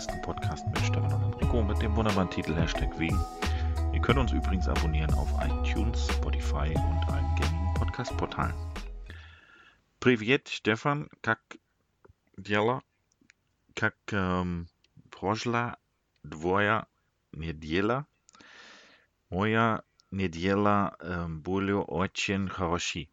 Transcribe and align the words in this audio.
ersten 0.00 0.20
Podcast 0.22 0.66
mit 0.66 0.78
Stefan 0.80 1.12
und 1.12 1.34
Enrico 1.34 1.62
mit 1.62 1.80
dem 1.80 1.94
wunderbaren 1.96 2.30
Titel 2.30 2.54
Hashtag 2.54 2.98
Wegen. 2.98 3.18
Ihr 3.92 4.00
könnt 4.00 4.18
uns 4.18 4.32
übrigens 4.32 4.68
abonnieren 4.68 5.12
auf 5.14 5.28
iTunes, 5.42 6.06
Spotify 6.08 6.74
und 6.74 7.08
allen 7.08 7.34
gängigen 7.36 7.74
Podcast-Portalen. 7.74 8.54
Privet, 10.00 10.48
Stefan, 10.48 11.08
kak 11.22 11.40
djela, 12.36 12.82
kak 13.74 13.96
um, 14.12 14.66
prošla 15.10 15.78
dvoja 16.24 16.86
недела. 17.32 18.06
Moja 19.30 19.82
недела 20.10 20.96
um, 21.00 21.42
были 21.42 21.72
очень 21.72 22.48
хороши. 22.48 23.08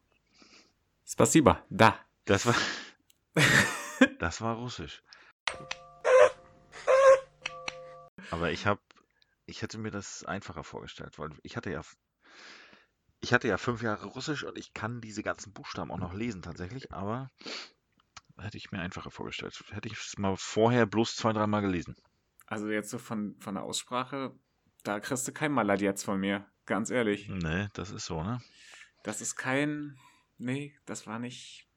Spasiba, 1.06 1.62
da. 1.70 1.94
Das 2.24 2.46
war, 2.46 2.54
das 4.18 4.40
war 4.40 4.56
Russisch. 4.56 5.02
Aber 8.31 8.51
ich 8.51 8.65
habe, 8.65 8.81
ich 9.45 9.61
hätte 9.61 9.77
mir 9.77 9.91
das 9.91 10.23
einfacher 10.23 10.63
vorgestellt, 10.63 11.17
weil 11.17 11.31
ich 11.43 11.57
hatte 11.57 11.71
ja, 11.71 11.81
ich 13.21 13.33
hatte 13.33 13.47
ja 13.47 13.57
fünf 13.57 13.81
Jahre 13.81 14.05
Russisch 14.07 14.43
und 14.43 14.57
ich 14.57 14.73
kann 14.73 15.01
diese 15.01 15.23
ganzen 15.23 15.53
Buchstaben 15.53 15.91
auch 15.91 15.97
noch 15.97 16.13
lesen 16.13 16.41
tatsächlich, 16.41 16.91
aber 16.93 17.29
hätte 18.37 18.57
ich 18.57 18.71
mir 18.71 18.79
einfacher 18.79 19.11
vorgestellt. 19.11 19.61
Hätte 19.71 19.89
ich 19.89 19.97
es 19.97 20.17
mal 20.17 20.35
vorher 20.37 20.85
bloß 20.85 21.15
zwei, 21.15 21.33
dreimal 21.33 21.61
gelesen. 21.61 21.95
Also 22.45 22.69
jetzt 22.69 22.89
so 22.89 22.97
von, 22.97 23.35
von 23.39 23.55
der 23.55 23.63
Aussprache, 23.63 24.33
da 24.83 24.99
kriegst 24.99 25.27
du 25.27 25.31
kein 25.31 25.51
Malad 25.51 25.81
jetzt 25.81 26.03
von 26.03 26.19
mir, 26.19 26.47
ganz 26.65 26.89
ehrlich. 26.89 27.27
Nee, 27.27 27.67
das 27.73 27.91
ist 27.91 28.05
so, 28.05 28.23
ne? 28.23 28.41
Das 29.03 29.21
ist 29.21 29.35
kein, 29.35 29.97
nee, 30.37 30.75
das 30.85 31.05
war 31.05 31.19
nicht. 31.19 31.67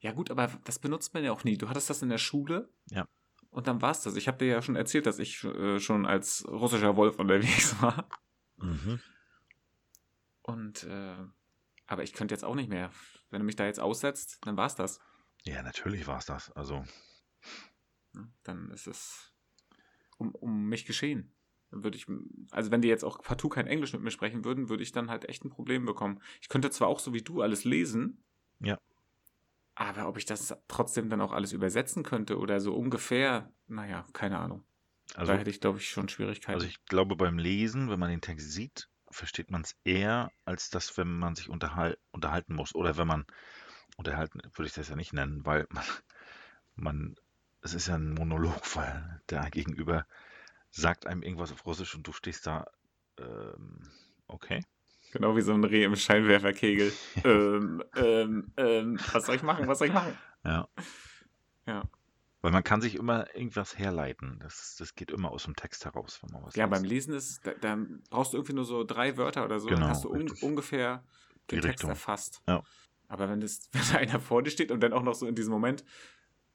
Ja 0.00 0.12
gut, 0.12 0.30
aber 0.30 0.48
das 0.64 0.78
benutzt 0.78 1.14
man 1.14 1.22
ja 1.22 1.32
auch 1.32 1.44
nie. 1.44 1.56
Du 1.56 1.68
hattest 1.68 1.90
das 1.90 2.02
in 2.02 2.08
der 2.08 2.18
Schule. 2.18 2.72
Ja. 2.90 3.06
Und 3.52 3.66
dann 3.66 3.82
war's 3.82 4.02
das. 4.02 4.16
Ich 4.16 4.28
habe 4.28 4.38
dir 4.38 4.46
ja 4.46 4.62
schon 4.62 4.76
erzählt, 4.76 5.04
dass 5.04 5.18
ich 5.18 5.44
äh, 5.44 5.78
schon 5.78 6.06
als 6.06 6.44
russischer 6.48 6.96
Wolf 6.96 7.18
unterwegs 7.18 7.76
war. 7.82 8.08
Mhm. 8.56 8.98
Und, 10.40 10.84
äh, 10.84 11.16
aber 11.86 12.02
ich 12.02 12.14
könnte 12.14 12.34
jetzt 12.34 12.44
auch 12.44 12.54
nicht 12.54 12.70
mehr. 12.70 12.90
Wenn 13.30 13.40
du 13.40 13.44
mich 13.44 13.56
da 13.56 13.66
jetzt 13.66 13.78
aussetzt, 13.78 14.38
dann 14.42 14.56
war's 14.56 14.74
das. 14.74 15.00
Ja, 15.42 15.62
natürlich 15.62 16.06
war 16.06 16.18
es 16.18 16.24
das. 16.24 16.50
Also? 16.52 16.84
Dann 18.42 18.70
ist 18.70 18.86
es 18.86 19.34
um, 20.16 20.34
um 20.34 20.68
mich 20.68 20.86
geschehen. 20.86 21.34
Dann 21.70 21.84
würde 21.84 21.98
ich, 21.98 22.06
also 22.52 22.70
wenn 22.70 22.80
die 22.80 22.88
jetzt 22.88 23.04
auch 23.04 23.20
partout 23.20 23.50
kein 23.50 23.66
Englisch 23.66 23.92
mit 23.92 24.02
mir 24.02 24.10
sprechen 24.10 24.46
würden, 24.46 24.70
würde 24.70 24.82
ich 24.82 24.92
dann 24.92 25.10
halt 25.10 25.28
echt 25.28 25.44
ein 25.44 25.50
Problem 25.50 25.84
bekommen. 25.84 26.22
Ich 26.40 26.48
könnte 26.48 26.70
zwar 26.70 26.88
auch 26.88 27.00
so 27.00 27.12
wie 27.12 27.22
du 27.22 27.42
alles 27.42 27.64
lesen. 27.64 28.24
Ja. 28.60 28.78
Aber 29.82 30.06
ob 30.08 30.16
ich 30.16 30.26
das 30.26 30.54
trotzdem 30.68 31.10
dann 31.10 31.20
auch 31.20 31.32
alles 31.32 31.52
übersetzen 31.52 32.04
könnte 32.04 32.38
oder 32.38 32.60
so 32.60 32.72
ungefähr, 32.72 33.52
naja, 33.66 34.06
keine 34.12 34.38
Ahnung. 34.38 34.62
also, 35.16 35.32
da 35.32 35.38
hätte 35.38 35.50
ich, 35.50 35.60
glaube 35.60 35.78
ich, 35.78 35.88
schon 35.88 36.08
Schwierigkeiten. 36.08 36.54
also 36.54 36.66
ich 36.66 36.84
glaube 36.86 37.16
beim 37.16 37.36
Lesen, 37.36 37.90
wenn 37.90 37.98
man 37.98 38.10
den 38.10 38.20
Text 38.20 38.52
sieht, 38.52 38.88
versteht 39.10 39.50
man 39.50 39.62
es 39.62 39.76
eher, 39.82 40.30
als 40.44 40.70
das, 40.70 40.96
wenn 40.96 41.18
man 41.18 41.34
sich 41.34 41.48
unterhal 41.48 41.98
unterhalten 42.12 42.54
muss. 42.54 42.76
Oder 42.76 42.96
wenn 42.96 43.08
man, 43.08 43.26
unterhalten 43.96 44.40
würde 44.54 44.68
ich 44.68 44.74
das 44.74 44.88
ja 44.88 44.94
nicht 44.94 45.12
nennen, 45.12 45.44
weil 45.44 45.66
man, 45.70 45.84
man 46.76 47.16
es 47.60 47.74
ist 47.74 47.88
ja 47.88 47.96
ein 47.96 48.14
Monolog, 48.14 48.76
weil 48.76 49.20
der 49.30 49.50
Gegenüber 49.50 50.06
sagt 50.70 51.06
einem 51.06 51.22
irgendwas 51.22 51.52
auf 51.52 51.66
Russisch 51.66 51.94
und 51.96 52.06
du 52.06 52.12
stehst 52.12 52.46
da, 52.46 52.66
ähm, 53.18 53.90
okay. 54.28 54.64
Genau 55.12 55.36
wie 55.36 55.42
so 55.42 55.52
ein 55.54 55.62
Reh 55.64 55.84
im 55.84 55.94
Scheinwerferkegel. 55.94 56.92
ähm, 57.24 57.84
ähm, 57.96 58.52
ähm, 58.56 58.98
was 59.12 59.26
soll 59.26 59.36
ich 59.36 59.42
machen? 59.42 59.68
Was 59.68 59.78
soll 59.78 59.88
ich 59.88 59.94
machen? 59.94 60.18
Ja. 60.44 60.68
Ja. 61.66 61.84
Weil 62.40 62.50
man 62.50 62.64
kann 62.64 62.80
sich 62.80 62.96
immer 62.96 63.32
irgendwas 63.36 63.78
herleiten. 63.78 64.40
Das, 64.40 64.74
das 64.76 64.96
geht 64.96 65.12
immer 65.12 65.30
aus 65.30 65.44
dem 65.44 65.54
Text 65.54 65.84
heraus, 65.84 66.18
wenn 66.22 66.32
man 66.32 66.42
was 66.44 66.56
Ja, 66.56 66.64
liest. 66.64 66.72
beim 66.74 66.84
Lesen 66.84 67.14
ist, 67.14 67.46
da, 67.46 67.52
da 67.54 67.78
brauchst 68.10 68.32
du 68.32 68.38
irgendwie 68.38 68.54
nur 68.54 68.64
so 68.64 68.82
drei 68.82 69.16
Wörter 69.16 69.44
oder 69.44 69.60
so, 69.60 69.68
Genau, 69.68 69.82
dann 69.82 69.90
hast 69.90 70.02
du 70.02 70.10
un 70.10 70.28
ungefähr 70.40 71.04
den 71.52 71.60
Text 71.60 71.68
Richtung. 71.78 71.90
erfasst. 71.90 72.42
Ja. 72.48 72.64
Aber 73.06 73.28
wenn, 73.28 73.40
das, 73.40 73.60
wenn 73.72 73.82
da 73.92 73.98
einer 73.98 74.18
vor 74.20 74.42
dir 74.42 74.50
steht 74.50 74.72
und 74.72 74.80
dann 74.80 74.92
auch 74.92 75.04
noch 75.04 75.14
so 75.14 75.26
in 75.28 75.36
diesem 75.36 75.52
Moment, 75.52 75.84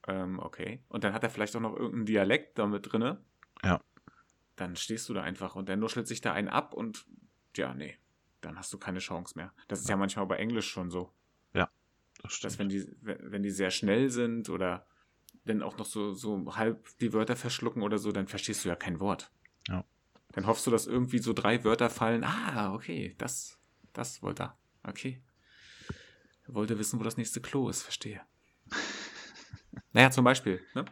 ähm, 0.07 0.39
okay, 0.39 0.84
und 0.89 1.06
dann 1.06 1.13
hat 1.13 1.24
er 1.24 1.29
vielleicht 1.29 1.56
auch 1.56 1.62
noch 1.62 1.74
irgendeinen 1.75 2.06
Dialekt 2.06 2.59
damit 2.59 2.91
drinne, 2.91 3.24
Ja. 3.63 3.79
dann 4.57 4.75
stehst 4.75 5.07
du 5.07 5.13
da 5.13 5.22
einfach 5.22 5.56
und 5.56 5.69
der 5.69 5.78
nuschelt 5.78 6.07
sich 6.07 6.19
da 6.19 6.34
einen 6.34 6.50
ab 6.50 6.74
und 6.74 7.06
ja, 7.56 7.74
nee, 7.74 7.95
dann 8.42 8.58
hast 8.58 8.72
du 8.74 8.78
keine 8.78 9.00
Chance 9.00 9.34
mehr. 9.36 9.53
Das 9.68 9.80
ist 9.80 9.90
ja 9.90 9.98
manchmal 9.98 10.25
bei 10.25 10.38
Englisch 10.38 10.70
schon 10.70 10.90
so. 10.90 11.14
Das 12.22 12.40
dass 12.40 12.53
stimmt. 12.53 12.59
wenn 12.59 12.70
die, 12.70 12.98
wenn 13.02 13.31
wenn 13.31 13.44
die 13.44 13.52
sehr 13.52 13.72
schnell 13.72 14.09
sind 14.09 14.50
oder 14.50 14.88
dann 15.46 15.62
auch 15.62 15.78
noch 15.78 15.86
so, 15.86 16.14
so 16.14 16.56
halb 16.56 16.86
die 17.00 17.14
Wörter 17.14 17.36
verschlucken 17.36 17.81
oder 17.81 17.98
so, 17.98 18.12
dann 18.12 18.28
verstehst 18.28 18.66
du 18.66 18.70
ja 18.70 18.75
kein 18.75 19.00
Wort. 19.00 19.31
Ja. 19.68 19.86
Dann 20.34 20.46
hoffst 20.46 20.68
du, 20.68 20.72
dass 20.72 20.88
irgendwie 20.88 21.20
so 21.20 21.34
drei 21.34 21.64
Wörter 21.64 21.90
fallen. 21.90 22.24
Ah, 22.24 22.74
okay, 22.74 23.16
das, 23.18 23.59
das 23.94 24.22
wollte 24.22 24.44
er. 24.44 24.58
Okay. 24.84 25.22
Er 26.48 26.54
wollte 26.54 26.78
wissen, 26.80 27.00
wo 27.00 27.04
das 27.04 27.18
nächste 27.18 27.42
Klo 27.42 27.69
ist, 27.69 27.84
verstehe. 27.84 28.22
naja, 29.94 30.12
zum 30.12 30.24
Beispiel, 30.24 30.62
ne? 30.75 30.86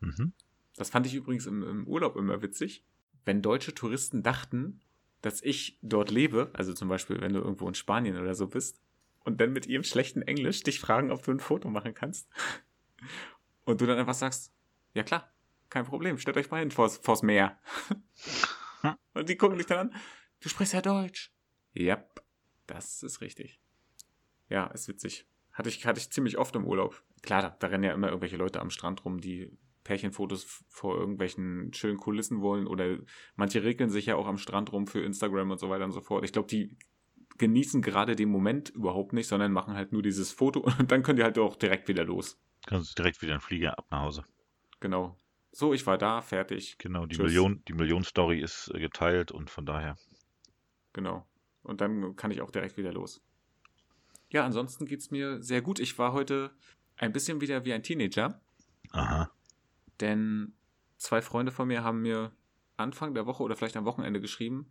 Mhm. 0.00 0.32
Das 0.76 0.90
fand 0.90 1.06
ich 1.06 1.14
übrigens 1.14 1.46
im, 1.46 1.62
im 1.62 1.86
Urlaub 1.86 2.16
immer 2.16 2.42
witzig. 2.42 2.84
Wenn 3.24 3.42
deutsche 3.42 3.74
Touristen 3.74 4.22
dachten, 4.22 4.80
dass 5.22 5.42
ich 5.42 5.78
dort 5.82 6.10
lebe, 6.10 6.50
also 6.52 6.74
zum 6.74 6.88
Beispiel, 6.88 7.20
wenn 7.20 7.32
du 7.32 7.40
irgendwo 7.40 7.66
in 7.68 7.74
Spanien 7.74 8.18
oder 8.18 8.34
so 8.34 8.48
bist, 8.48 8.80
und 9.24 9.40
dann 9.40 9.52
mit 9.52 9.66
ihrem 9.66 9.84
schlechten 9.84 10.22
Englisch 10.22 10.62
dich 10.64 10.80
fragen, 10.80 11.12
ob 11.12 11.22
du 11.22 11.30
ein 11.30 11.40
Foto 11.40 11.68
machen 11.70 11.94
kannst. 11.94 12.28
Und 13.64 13.80
du 13.80 13.86
dann 13.86 13.98
einfach 13.98 14.14
sagst, 14.14 14.52
ja 14.94 15.04
klar, 15.04 15.32
kein 15.70 15.84
Problem, 15.84 16.18
stellt 16.18 16.36
euch 16.36 16.50
mal 16.50 16.58
hin 16.58 16.72
vors, 16.72 16.96
vors 16.96 17.22
Meer. 17.22 17.60
und 19.14 19.28
die 19.28 19.36
gucken 19.36 19.56
dich 19.56 19.68
dann 19.68 19.90
an, 19.90 19.94
du 20.40 20.48
sprichst 20.48 20.74
ja 20.74 20.82
Deutsch. 20.82 21.32
Ja, 21.72 22.04
das 22.66 23.04
ist 23.04 23.20
richtig. 23.20 23.60
Ja, 24.48 24.66
ist 24.66 24.88
witzig. 24.88 25.28
Hatte 25.52 25.68
ich, 25.68 25.86
hatte 25.86 26.00
ich 26.00 26.10
ziemlich 26.10 26.38
oft 26.38 26.56
im 26.56 26.66
Urlaub. 26.66 27.04
Klar, 27.22 27.42
da, 27.42 27.50
da 27.50 27.68
rennen 27.68 27.84
ja 27.84 27.94
immer 27.94 28.08
irgendwelche 28.08 28.36
Leute 28.36 28.60
am 28.60 28.70
Strand 28.70 29.04
rum, 29.04 29.20
die 29.20 29.56
Pärchenfotos 29.84 30.44
vor 30.68 30.96
irgendwelchen 30.96 31.72
schönen 31.72 31.98
Kulissen 31.98 32.40
wollen 32.40 32.66
oder 32.66 32.98
manche 33.36 33.62
regeln 33.62 33.90
sich 33.90 34.06
ja 34.06 34.16
auch 34.16 34.26
am 34.26 34.38
Strand 34.38 34.72
rum 34.72 34.86
für 34.86 35.00
Instagram 35.00 35.50
und 35.50 35.58
so 35.58 35.68
weiter 35.70 35.84
und 35.84 35.92
so 35.92 36.00
fort. 36.00 36.24
Ich 36.24 36.32
glaube, 36.32 36.48
die 36.48 36.76
genießen 37.38 37.82
gerade 37.82 38.14
den 38.14 38.28
Moment 38.28 38.70
überhaupt 38.70 39.12
nicht, 39.12 39.26
sondern 39.26 39.52
machen 39.52 39.74
halt 39.74 39.92
nur 39.92 40.02
dieses 40.02 40.32
Foto 40.32 40.60
und 40.78 40.92
dann 40.92 41.02
können 41.02 41.16
die 41.16 41.24
halt 41.24 41.38
auch 41.38 41.56
direkt 41.56 41.88
wieder 41.88 42.04
los. 42.04 42.40
Kannst 42.66 42.96
direkt 42.98 43.22
wieder 43.22 43.32
einen 43.32 43.40
Flieger 43.40 43.78
ab 43.78 43.86
nach 43.90 44.02
Hause. 44.02 44.24
Genau. 44.80 45.16
So, 45.50 45.74
ich 45.74 45.86
war 45.86 45.98
da, 45.98 46.22
fertig. 46.22 46.78
Genau, 46.78 47.04
die 47.04 47.16
Tschüss. 47.16 47.26
Million, 47.26 47.62
die 47.68 47.74
Million-Story 47.74 48.40
ist 48.40 48.70
äh, 48.74 48.78
geteilt 48.78 49.32
und 49.32 49.50
von 49.50 49.66
daher. 49.66 49.96
Genau. 50.92 51.26
Und 51.62 51.80
dann 51.80 52.16
kann 52.16 52.30
ich 52.30 52.40
auch 52.40 52.50
direkt 52.50 52.76
wieder 52.76 52.92
los. 52.92 53.22
Ja, 54.30 54.46
ansonsten 54.46 54.86
geht's 54.86 55.10
mir 55.10 55.42
sehr 55.42 55.60
gut. 55.60 55.78
Ich 55.78 55.98
war 55.98 56.12
heute 56.12 56.52
ein 56.96 57.12
bisschen 57.12 57.40
wieder 57.40 57.64
wie 57.64 57.72
ein 57.74 57.82
Teenager, 57.82 58.40
Aha. 58.92 59.30
Denn 60.02 60.52
zwei 60.98 61.22
Freunde 61.22 61.52
von 61.52 61.68
mir 61.68 61.82
haben 61.82 62.02
mir 62.02 62.32
Anfang 62.76 63.14
der 63.14 63.26
Woche 63.26 63.42
oder 63.42 63.56
vielleicht 63.56 63.76
am 63.76 63.84
Wochenende 63.84 64.20
geschrieben, 64.20 64.70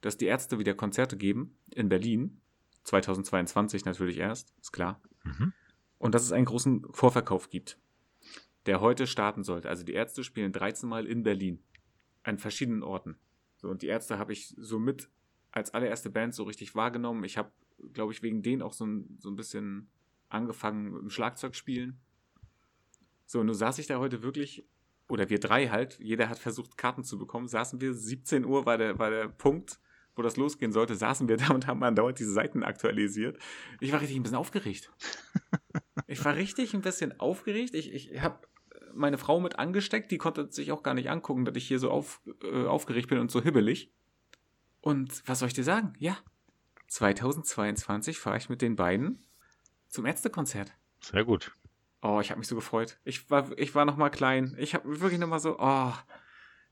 dass 0.00 0.16
die 0.16 0.26
Ärzte 0.26 0.58
wieder 0.58 0.74
Konzerte 0.74 1.16
geben 1.16 1.56
in 1.70 1.88
Berlin. 1.88 2.40
2022 2.84 3.84
natürlich 3.84 4.18
erst, 4.18 4.54
ist 4.60 4.72
klar. 4.72 5.00
Mhm. 5.24 5.52
Und 5.98 6.14
dass 6.14 6.22
es 6.22 6.32
einen 6.32 6.44
großen 6.44 6.86
Vorverkauf 6.92 7.50
gibt, 7.50 7.78
der 8.66 8.80
heute 8.80 9.06
starten 9.06 9.44
sollte. 9.44 9.68
Also 9.68 9.84
die 9.84 9.92
Ärzte 9.92 10.24
spielen 10.24 10.52
13 10.52 10.88
Mal 10.88 11.06
in 11.06 11.22
Berlin. 11.22 11.62
An 12.22 12.38
verschiedenen 12.38 12.82
Orten. 12.82 13.16
So, 13.56 13.68
und 13.68 13.82
die 13.82 13.86
Ärzte 13.86 14.18
habe 14.18 14.32
ich 14.32 14.54
so 14.58 14.78
mit 14.78 15.10
als 15.52 15.72
allererste 15.72 16.10
Band 16.10 16.34
so 16.34 16.44
richtig 16.44 16.74
wahrgenommen. 16.74 17.24
Ich 17.24 17.38
habe, 17.38 17.50
glaube 17.92 18.12
ich, 18.12 18.22
wegen 18.22 18.42
denen 18.42 18.62
auch 18.62 18.72
so 18.72 18.84
ein, 18.84 19.16
so 19.18 19.30
ein 19.30 19.36
bisschen 19.36 19.88
angefangen 20.28 20.92
mit 20.92 21.02
dem 21.02 21.10
Schlagzeug 21.10 21.54
spielen. 21.54 22.00
So, 23.26 23.40
und 23.40 23.46
nun 23.46 23.54
saß 23.54 23.78
ich 23.78 23.86
da 23.86 23.98
heute 23.98 24.22
wirklich, 24.22 24.66
oder 25.08 25.28
wir 25.28 25.40
drei 25.40 25.68
halt, 25.68 25.98
jeder 26.00 26.28
hat 26.28 26.38
versucht, 26.38 26.76
Karten 26.78 27.04
zu 27.04 27.18
bekommen, 27.18 27.48
saßen 27.48 27.80
wir, 27.80 27.92
17 27.92 28.44
Uhr 28.44 28.66
war 28.66 28.78
der, 28.78 28.98
war 28.98 29.10
der 29.10 29.28
Punkt, 29.28 29.80
wo 30.14 30.22
das 30.22 30.36
losgehen 30.36 30.72
sollte, 30.72 30.94
saßen 30.94 31.28
wir 31.28 31.36
da 31.36 31.48
und 31.48 31.66
haben 31.66 31.82
andauernd 31.82 32.18
diese 32.18 32.32
Seiten 32.32 32.62
aktualisiert. 32.62 33.38
Ich 33.80 33.92
war 33.92 34.00
richtig 34.00 34.16
ein 34.16 34.22
bisschen 34.22 34.38
aufgeregt. 34.38 34.90
Ich 36.08 36.24
war 36.24 36.36
richtig 36.36 36.72
ein 36.72 36.82
bisschen 36.82 37.18
aufgeregt. 37.18 37.74
Ich, 37.74 37.92
ich 37.92 38.20
habe 38.20 38.38
meine 38.94 39.18
Frau 39.18 39.40
mit 39.40 39.58
angesteckt, 39.58 40.10
die 40.10 40.18
konnte 40.18 40.50
sich 40.52 40.70
auch 40.70 40.82
gar 40.82 40.94
nicht 40.94 41.10
angucken, 41.10 41.44
dass 41.44 41.56
ich 41.56 41.66
hier 41.66 41.78
so 41.78 41.90
auf, 41.90 42.20
äh, 42.42 42.64
aufgeregt 42.64 43.08
bin 43.08 43.18
und 43.18 43.30
so 43.30 43.42
hibbelig. 43.42 43.92
Und 44.80 45.22
was 45.26 45.40
soll 45.40 45.48
ich 45.48 45.54
dir 45.54 45.64
sagen? 45.64 45.94
Ja, 45.98 46.16
2022 46.88 48.18
fahre 48.18 48.36
ich 48.36 48.48
mit 48.48 48.62
den 48.62 48.76
beiden 48.76 49.24
zum 49.88 50.06
Ärztekonzert. 50.06 50.72
Sehr 51.00 51.24
gut. 51.24 51.52
Oh, 52.06 52.20
ich 52.20 52.30
habe 52.30 52.38
mich 52.38 52.46
so 52.46 52.54
gefreut. 52.54 53.00
Ich 53.02 53.28
war, 53.30 53.50
ich 53.58 53.74
war 53.74 53.84
noch 53.84 53.96
mal 53.96 54.10
klein. 54.10 54.54
Ich 54.58 54.74
habe 54.74 55.00
wirklich 55.00 55.18
noch 55.18 55.26
mal 55.26 55.40
so, 55.40 55.56
oh, 55.58 55.92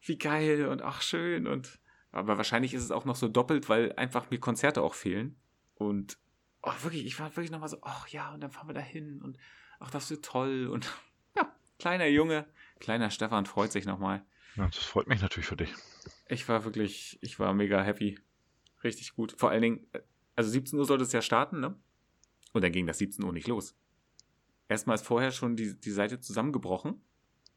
wie 0.02 0.16
geil 0.16 0.68
und 0.68 0.80
ach 0.80 1.02
schön 1.02 1.48
und 1.48 1.80
aber 2.12 2.36
wahrscheinlich 2.36 2.72
ist 2.72 2.84
es 2.84 2.92
auch 2.92 3.04
noch 3.04 3.16
so 3.16 3.26
doppelt, 3.26 3.68
weil 3.68 3.92
einfach 3.94 4.30
mir 4.30 4.38
Konzerte 4.38 4.80
auch 4.80 4.94
fehlen 4.94 5.36
und 5.74 6.18
oh, 6.62 6.72
wirklich, 6.82 7.04
ich 7.04 7.18
war 7.18 7.34
wirklich 7.34 7.50
noch 7.50 7.58
mal 7.58 7.68
so, 7.68 7.78
ach 7.82 8.06
ja 8.08 8.32
und 8.32 8.42
dann 8.42 8.52
fahren 8.52 8.68
wir 8.68 8.74
da 8.74 8.80
hin 8.80 9.20
und 9.22 9.36
ach 9.80 9.90
das 9.90 10.08
wird 10.10 10.24
toll 10.24 10.68
und 10.68 10.92
ja, 11.36 11.52
Kleiner 11.80 12.06
Junge, 12.06 12.46
kleiner 12.78 13.10
Stefan 13.10 13.46
freut 13.46 13.72
sich 13.72 13.86
nochmal. 13.86 14.24
Ja, 14.54 14.68
das 14.68 14.84
freut 14.84 15.08
mich 15.08 15.20
natürlich 15.20 15.48
für 15.48 15.56
dich. 15.56 15.74
Ich 16.28 16.48
war 16.48 16.64
wirklich, 16.64 17.18
ich 17.22 17.40
war 17.40 17.52
mega 17.54 17.82
happy. 17.82 18.20
Richtig 18.84 19.16
gut. 19.16 19.34
Vor 19.36 19.50
allen 19.50 19.62
Dingen, 19.62 19.86
also 20.36 20.48
17 20.48 20.78
Uhr 20.78 20.84
sollte 20.84 21.02
es 21.02 21.10
ja 21.10 21.22
starten, 21.22 21.58
ne? 21.58 21.76
Und 22.52 22.62
dann 22.62 22.70
ging 22.70 22.86
das 22.86 22.98
17 22.98 23.24
Uhr 23.24 23.32
nicht 23.32 23.48
los. 23.48 23.74
Erstmal 24.68 24.94
ist 24.94 25.06
vorher 25.06 25.30
schon 25.30 25.56
die, 25.56 25.78
die 25.78 25.90
Seite 25.90 26.20
zusammengebrochen. 26.20 27.00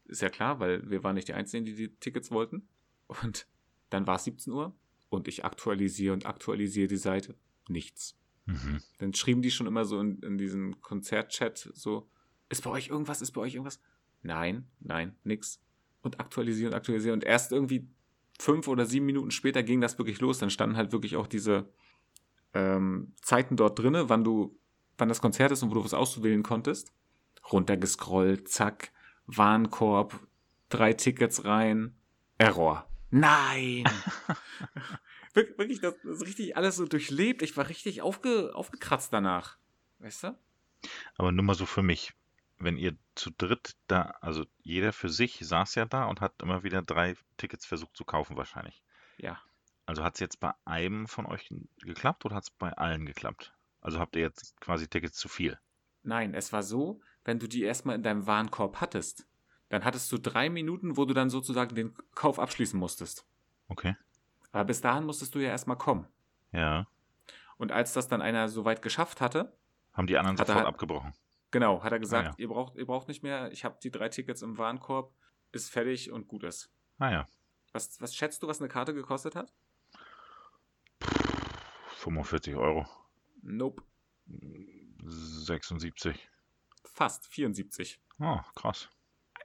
Ist 0.04 0.22
ja 0.22 0.28
klar, 0.28 0.60
weil 0.60 0.88
wir 0.90 1.04
waren 1.04 1.14
nicht 1.14 1.28
die 1.28 1.34
Einzigen, 1.34 1.64
die 1.64 1.74
die 1.74 1.88
Tickets 1.88 2.30
wollten. 2.30 2.68
Und 3.06 3.46
dann 3.90 4.06
war 4.06 4.16
es 4.16 4.24
17 4.24 4.52
Uhr 4.52 4.74
und 5.08 5.28
ich 5.28 5.44
aktualisiere 5.44 6.12
und 6.12 6.26
aktualisiere 6.26 6.88
die 6.88 6.96
Seite. 6.96 7.34
Nichts. 7.68 8.18
Mhm. 8.46 8.82
Dann 8.98 9.14
schrieben 9.14 9.42
die 9.42 9.50
schon 9.50 9.66
immer 9.66 9.84
so 9.84 10.00
in, 10.00 10.20
in 10.20 10.38
diesen 10.38 10.80
Konzertchat 10.80 11.70
so, 11.74 12.08
ist 12.48 12.64
bei 12.64 12.70
euch 12.70 12.88
irgendwas, 12.88 13.20
ist 13.20 13.32
bei 13.32 13.42
euch 13.42 13.54
irgendwas? 13.54 13.80
Nein, 14.22 14.66
nein, 14.80 15.14
nix. 15.24 15.60
Und 16.02 16.20
aktualisieren, 16.20 16.74
aktualisieren. 16.74 17.14
Und 17.14 17.24
erst 17.24 17.52
irgendwie 17.52 17.88
fünf 18.38 18.68
oder 18.68 18.86
sieben 18.86 19.06
Minuten 19.06 19.30
später 19.30 19.62
ging 19.62 19.80
das 19.80 19.98
wirklich 19.98 20.20
los. 20.20 20.38
Dann 20.38 20.50
standen 20.50 20.76
halt 20.76 20.92
wirklich 20.92 21.16
auch 21.16 21.26
diese 21.26 21.68
ähm, 22.54 23.12
Zeiten 23.20 23.56
dort 23.56 23.78
drinne, 23.78 24.08
wann 24.08 24.24
du, 24.24 24.58
wann 24.96 25.08
das 25.08 25.20
Konzert 25.20 25.52
ist 25.52 25.62
und 25.62 25.70
wo 25.70 25.74
du 25.74 25.84
was 25.84 25.94
auswählen 25.94 26.42
konntest. 26.42 26.92
Runtergescrollt, 27.52 28.48
zack, 28.48 28.92
Warenkorb, 29.26 30.18
drei 30.68 30.92
Tickets 30.92 31.44
rein, 31.44 31.94
Error. 32.38 32.88
Nein! 33.10 33.84
Wir- 35.34 35.56
wirklich, 35.58 35.80
das 35.80 35.94
ist 36.04 36.24
richtig 36.26 36.56
alles 36.56 36.76
so 36.76 36.86
durchlebt. 36.86 37.42
Ich 37.42 37.56
war 37.56 37.68
richtig 37.68 38.02
aufge, 38.02 38.54
aufgekratzt 38.54 39.12
danach. 39.12 39.56
Weißt 39.98 40.24
du? 40.24 40.38
Aber 41.16 41.32
nur 41.32 41.44
mal 41.44 41.54
so 41.54 41.66
für 41.66 41.82
mich. 41.82 42.12
Wenn 42.58 42.76
ihr 42.76 42.96
zu 43.14 43.30
dritt 43.30 43.76
da, 43.86 44.14
also 44.20 44.44
jeder 44.62 44.92
für 44.92 45.08
sich 45.08 45.38
saß 45.40 45.76
ja 45.76 45.84
da 45.84 46.04
und 46.06 46.20
hat 46.20 46.42
immer 46.42 46.64
wieder 46.64 46.82
drei 46.82 47.14
Tickets 47.36 47.66
versucht 47.66 47.96
zu 47.96 48.04
kaufen 48.04 48.36
wahrscheinlich. 48.36 48.82
Ja. 49.18 49.38
Also 49.86 50.02
hat 50.02 50.14
es 50.14 50.20
jetzt 50.20 50.40
bei 50.40 50.52
einem 50.64 51.06
von 51.06 51.24
euch 51.26 51.52
geklappt 51.78 52.24
oder 52.24 52.34
hat 52.36 52.44
es 52.44 52.50
bei 52.50 52.72
allen 52.72 53.06
geklappt? 53.06 53.54
Also 53.80 54.00
habt 54.00 54.16
ihr 54.16 54.22
jetzt 54.22 54.60
quasi 54.60 54.88
Tickets 54.88 55.16
zu 55.18 55.28
viel? 55.28 55.58
Nein, 56.02 56.34
es 56.34 56.52
war 56.52 56.62
so, 56.62 57.00
wenn 57.28 57.38
du 57.38 57.46
die 57.46 57.62
erstmal 57.62 57.94
in 57.94 58.02
deinem 58.02 58.26
Warenkorb 58.26 58.80
hattest, 58.80 59.26
dann 59.68 59.84
hattest 59.84 60.10
du 60.10 60.16
drei 60.16 60.48
Minuten, 60.48 60.96
wo 60.96 61.04
du 61.04 61.12
dann 61.12 61.28
sozusagen 61.28 61.74
den 61.74 61.94
Kauf 62.14 62.38
abschließen 62.38 62.80
musstest. 62.80 63.26
Okay. 63.68 63.94
Aber 64.50 64.64
bis 64.64 64.80
dahin 64.80 65.04
musstest 65.04 65.34
du 65.34 65.38
ja 65.40 65.50
erstmal 65.50 65.76
kommen. 65.76 66.06
Ja. 66.52 66.86
Und 67.58 67.70
als 67.70 67.92
das 67.92 68.08
dann 68.08 68.22
einer 68.22 68.48
so 68.48 68.64
weit 68.64 68.80
geschafft 68.80 69.20
hatte, 69.20 69.52
Haben 69.92 70.06
die 70.06 70.16
anderen 70.16 70.38
Hat 70.38 70.40
er 70.40 70.46
sofort 70.46 70.64
halt- 70.64 70.74
abgebrochen. 70.74 71.12
genau, 71.50 71.82
hat 71.82 71.92
er 71.92 71.98
gesagt, 71.98 72.28
Ah, 72.28 72.30
ja. 72.30 72.34
ihr, 72.38 72.48
braucht, 72.48 72.76
ihr 72.76 72.86
braucht 72.86 73.08
nicht 73.08 73.22
mehr, 73.22 73.52
ich 73.52 73.62
habe 73.66 73.76
die 73.82 73.90
drei 73.90 74.08
Tickets 74.08 74.40
im 74.40 74.56
Warenkorb, 74.56 75.12
ist 75.52 75.68
fertig 75.70 76.10
und 76.10 76.28
gut 76.28 76.44
ist. 76.44 76.70
Ah 76.98 77.10
ja. 77.10 77.26
Was, 77.72 78.00
was 78.00 78.14
schätzt 78.14 78.42
du, 78.42 78.46
was 78.48 78.60
eine 78.60 78.68
Karte 78.70 78.94
gekostet 78.94 79.34
hat? 79.36 79.52
45 81.98 82.54
Euro. 82.56 82.86
Nope. 83.42 83.82
76. 85.04 86.28
Fast 86.98 87.28
74. 87.28 88.00
Oh, 88.18 88.40
krass. 88.56 88.88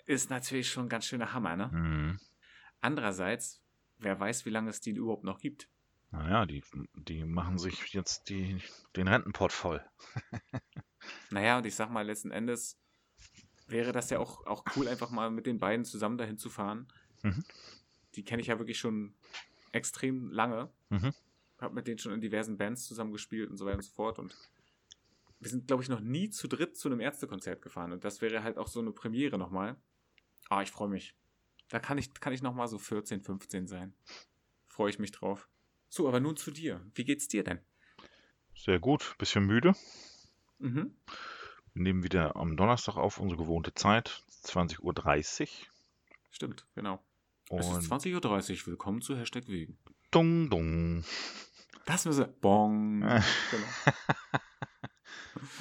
Ist 0.08 0.32
natürlich 0.32 0.72
schon 0.72 0.88
ein 0.88 0.90
ganz 0.90 1.06
schöner 1.06 1.34
Hammer, 1.34 1.56
ne? 1.56 1.68
Mhm. 1.68 2.20
Andererseits, 2.82 3.62
wer 4.00 4.20
weiß, 4.20 4.48
wie 4.48 4.50
lange 4.50 4.72
es 4.72 4.82
die 4.82 4.90
überhaupt 4.90 5.24
noch 5.24 5.38
gibt. 5.38 5.70
Naja, 6.10 6.48
die, 6.48 6.64
die 6.96 7.24
machen 7.24 7.60
sich 7.60 7.94
jetzt 7.94 8.28
die, 8.30 8.60
den 8.96 9.08
Rentenpott 9.08 9.52
voll. 9.52 9.86
Naja, 11.30 11.58
und 11.58 11.66
ich 11.66 11.76
sag 11.76 11.92
mal, 11.92 12.06
letzten 12.06 12.32
Endes 12.32 12.80
wäre 13.68 13.92
das 13.92 14.10
ja 14.10 14.20
auch, 14.20 14.46
auch 14.46 14.64
cool, 14.76 14.88
einfach 14.88 15.12
mal 15.12 15.30
mit 15.30 15.46
den 15.46 15.60
beiden 15.60 15.84
zusammen 15.84 16.18
dahin 16.18 16.38
zu 16.38 16.50
fahren. 16.50 16.88
Mhm. 17.24 17.44
Die 18.16 18.24
kenne 18.24 18.42
ich 18.42 18.48
ja 18.48 18.58
wirklich 18.58 18.80
schon 18.80 19.14
extrem 19.74 20.32
lange. 20.32 20.72
Mhm. 20.90 21.14
Hab 21.60 21.74
mit 21.74 21.88
denen 21.88 22.00
schon 22.00 22.14
in 22.14 22.22
diversen 22.22 22.58
Bands 22.58 22.86
zusammengespielt 22.86 23.52
und 23.52 23.58
so 23.58 23.66
weiter 23.66 23.76
und 23.76 23.84
so 23.84 23.92
fort. 23.92 24.18
Und 24.18 24.34
wir 25.44 25.50
sind, 25.50 25.68
glaube 25.68 25.84
ich, 25.84 25.90
noch 25.90 26.00
nie 26.00 26.30
zu 26.30 26.48
dritt 26.48 26.78
zu 26.78 26.88
einem 26.88 27.00
Ärztekonzert 27.00 27.62
gefahren. 27.62 27.92
Und 27.92 28.04
das 28.04 28.22
wäre 28.22 28.44
halt 28.44 28.58
auch 28.58 28.68
so 28.68 28.80
eine 28.80 28.92
Premiere 28.92 29.38
nochmal. 29.38 29.76
Ah, 30.50 30.62
ich 30.62 30.72
freue 30.72 30.90
mich. 30.90 31.16
Da 31.70 31.80
kann 31.80 31.98
ich, 31.98 32.14
kann 32.14 32.34
ich 32.34 32.42
nochmal 32.42 32.68
so 32.68 32.78
14, 32.78 33.22
15 33.22 33.68
sein. 33.68 33.94
Freue 34.68 34.90
ich 34.90 35.00
mich 35.00 35.12
drauf. 35.12 35.50
So, 35.90 36.08
aber 36.08 36.20
nun 36.20 36.38
zu 36.38 36.52
dir. 36.52 36.86
Wie 36.96 37.04
geht's 37.04 37.28
dir 37.28 37.44
denn? 37.44 37.60
Sehr 38.56 38.80
gut. 38.80 39.16
Bisschen 39.18 39.46
müde. 39.46 39.74
Mhm. 40.60 40.96
Wir 41.74 41.82
nehmen 41.82 42.04
wieder 42.04 42.36
am 42.36 42.56
Donnerstag 42.56 42.96
auf, 42.98 43.20
unsere 43.20 43.42
gewohnte 43.42 43.74
Zeit, 43.74 44.24
20.30 44.44 45.42
Uhr. 45.42 45.48
Stimmt, 46.30 46.68
genau. 46.76 47.04
Es 47.50 47.68
ist 47.68 47.92
Und 47.92 48.02
20.30 48.02 48.62
Uhr. 48.62 48.68
Willkommen 48.68 49.02
zu 49.02 49.18
Hashtag 49.18 49.48
Wegen. 49.48 49.78
dung, 50.12 50.50
dung. 50.50 51.04
Das 51.86 52.06
müssen 52.06 52.20
wir. 52.20 52.28
Bong. 52.28 53.02
genau. 53.52 53.68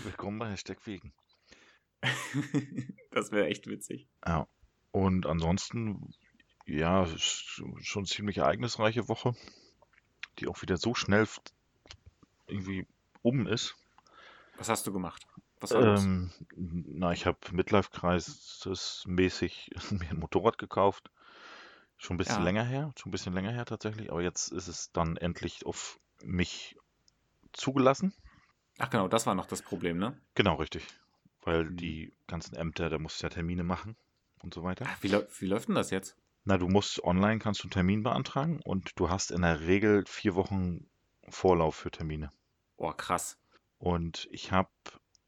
Willkommen 0.05 0.38
bei 0.38 0.50
Hashtag 0.50 0.87
Wegen. 0.87 1.12
das 3.11 3.32
wäre 3.32 3.46
echt 3.49 3.67
witzig. 3.67 4.08
Ja. 4.26 4.46
Und 4.93 5.26
ansonsten, 5.26 6.14
ja, 6.67 7.06
schon 7.17 7.75
eine 7.94 8.05
ziemlich 8.06 8.38
ereignisreiche 8.38 9.08
Woche, 9.08 9.34
die 10.38 10.46
auch 10.49 10.62
wieder 10.62 10.76
so 10.76 10.94
schnell 10.94 11.26
irgendwie 12.46 12.87
um 13.23 13.46
ist. 13.46 13.75
Was 14.56 14.69
hast 14.69 14.87
du 14.87 14.93
gemacht? 14.93 15.26
Was? 15.61 15.70
Ähm, 15.73 16.31
na, 16.56 17.12
ich 17.12 17.26
habe 17.26 17.38
Midlife-Crisis-mäßig 17.52 19.70
mir 19.90 20.11
ein 20.11 20.19
Motorrad 20.19 20.58
gekauft. 20.58 21.11
Schon 21.99 22.14
ein 22.14 22.19
bisschen 22.19 22.38
Ja. 22.38 22.44
länger 22.44 22.64
her, 22.64 22.93
schon 22.96 23.11
ein 23.11 23.12
bisschen 23.12 23.32
länger 23.32 23.52
her 23.52 23.64
tatsächlich, 23.64 24.11
aber 24.11 24.23
jetzt 24.23 24.50
ist 24.52 24.67
es 24.69 24.90
dann 24.93 25.17
endlich 25.17 25.64
auf 25.67 25.99
mich 26.23 26.76
zugelassen. 27.52 28.12
Ach 28.79 28.91
genau, 28.91 29.09
das 29.09 29.26
war 29.26 29.35
noch 29.35 29.47
das 29.47 29.62
Problem, 29.62 29.99
ne? 29.99 30.17
Genau, 30.35 30.55
richtig. 30.57 30.87
Weil 31.43 31.64
Mhm. 31.64 31.76
die 31.76 32.12
ganzen 32.26 32.55
Ämter, 32.57 32.88
da 32.91 32.99
musst 32.99 33.21
du 33.23 33.26
ja 33.26 33.31
Termine 33.31 33.64
machen 33.64 33.97
und 34.43 34.55
so 34.55 34.62
weiter. 34.62 34.87
Ach, 34.88 35.02
Wie, 35.02 35.11
wie 35.12 35.47
läuft 35.47 35.69
denn 35.69 35.75
das 35.75 35.91
jetzt? 35.91 36.17
Na, 36.45 36.59
du 36.59 36.69
musst 36.69 37.02
online 37.05 37.38
kannst 37.38 37.61
du 37.62 37.64
einen 37.64 37.73
Termin 37.73 38.02
beantragen 38.02 38.61
und 38.64 38.91
du 38.99 39.09
hast 39.11 39.31
in 39.31 39.43
der 39.43 39.61
Regel 39.61 40.05
vier 40.07 40.35
Wochen 40.35 40.88
Vorlauf 41.29 41.76
für 41.76 41.91
Termine. 41.91 42.31
Oh, 42.76 42.93
krass. 42.93 43.38
Und 43.79 44.26
ich 44.33 44.50
habe 44.50 44.71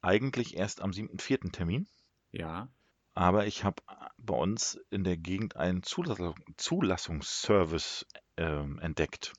eigentlich 0.00 0.56
erst 0.56 0.80
am 0.82 0.90
7.4. 0.92 1.52
Termin, 1.52 1.86
Ja. 2.32 2.68
aber 3.14 3.46
ich 3.46 3.62
habe 3.64 3.82
bei 4.18 4.34
uns 4.34 4.78
in 4.90 5.04
der 5.04 5.16
Gegend 5.16 5.56
einen 5.56 5.82
Zulassung, 5.84 6.34
Zulassungsservice 6.56 8.06
ähm, 8.36 8.78
entdeckt. 8.80 9.32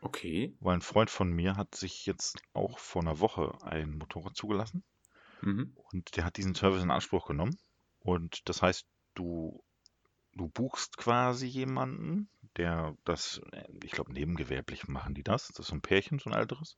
Okay. 0.00 0.54
Weil 0.60 0.74
ein 0.74 0.82
Freund 0.82 1.10
von 1.10 1.30
mir 1.30 1.56
hat 1.56 1.74
sich 1.74 2.06
jetzt 2.06 2.40
auch 2.52 2.78
vor 2.78 3.02
einer 3.02 3.18
Woche 3.20 3.56
ein 3.62 3.96
Motorrad 3.98 4.36
zugelassen 4.36 4.84
Mhm. 5.42 5.76
und 5.90 6.16
der 6.16 6.24
hat 6.24 6.36
diesen 6.36 6.54
Service 6.54 6.82
in 6.82 6.90
Anspruch 6.90 7.26
genommen. 7.26 7.56
Und 8.00 8.48
das 8.48 8.62
heißt, 8.62 8.86
du, 9.14 9.62
du 10.34 10.48
buchst 10.48 10.96
quasi 10.96 11.46
jemanden, 11.46 12.28
der 12.56 12.96
das, 13.04 13.40
ich 13.82 13.92
glaube, 13.92 14.12
nebengewerblich 14.12 14.88
machen 14.88 15.14
die 15.14 15.22
das. 15.24 15.48
Das 15.48 15.60
ist 15.60 15.66
so 15.68 15.74
ein 15.74 15.82
Pärchen, 15.82 16.18
so 16.18 16.30
ein 16.30 16.36
älteres. 16.36 16.76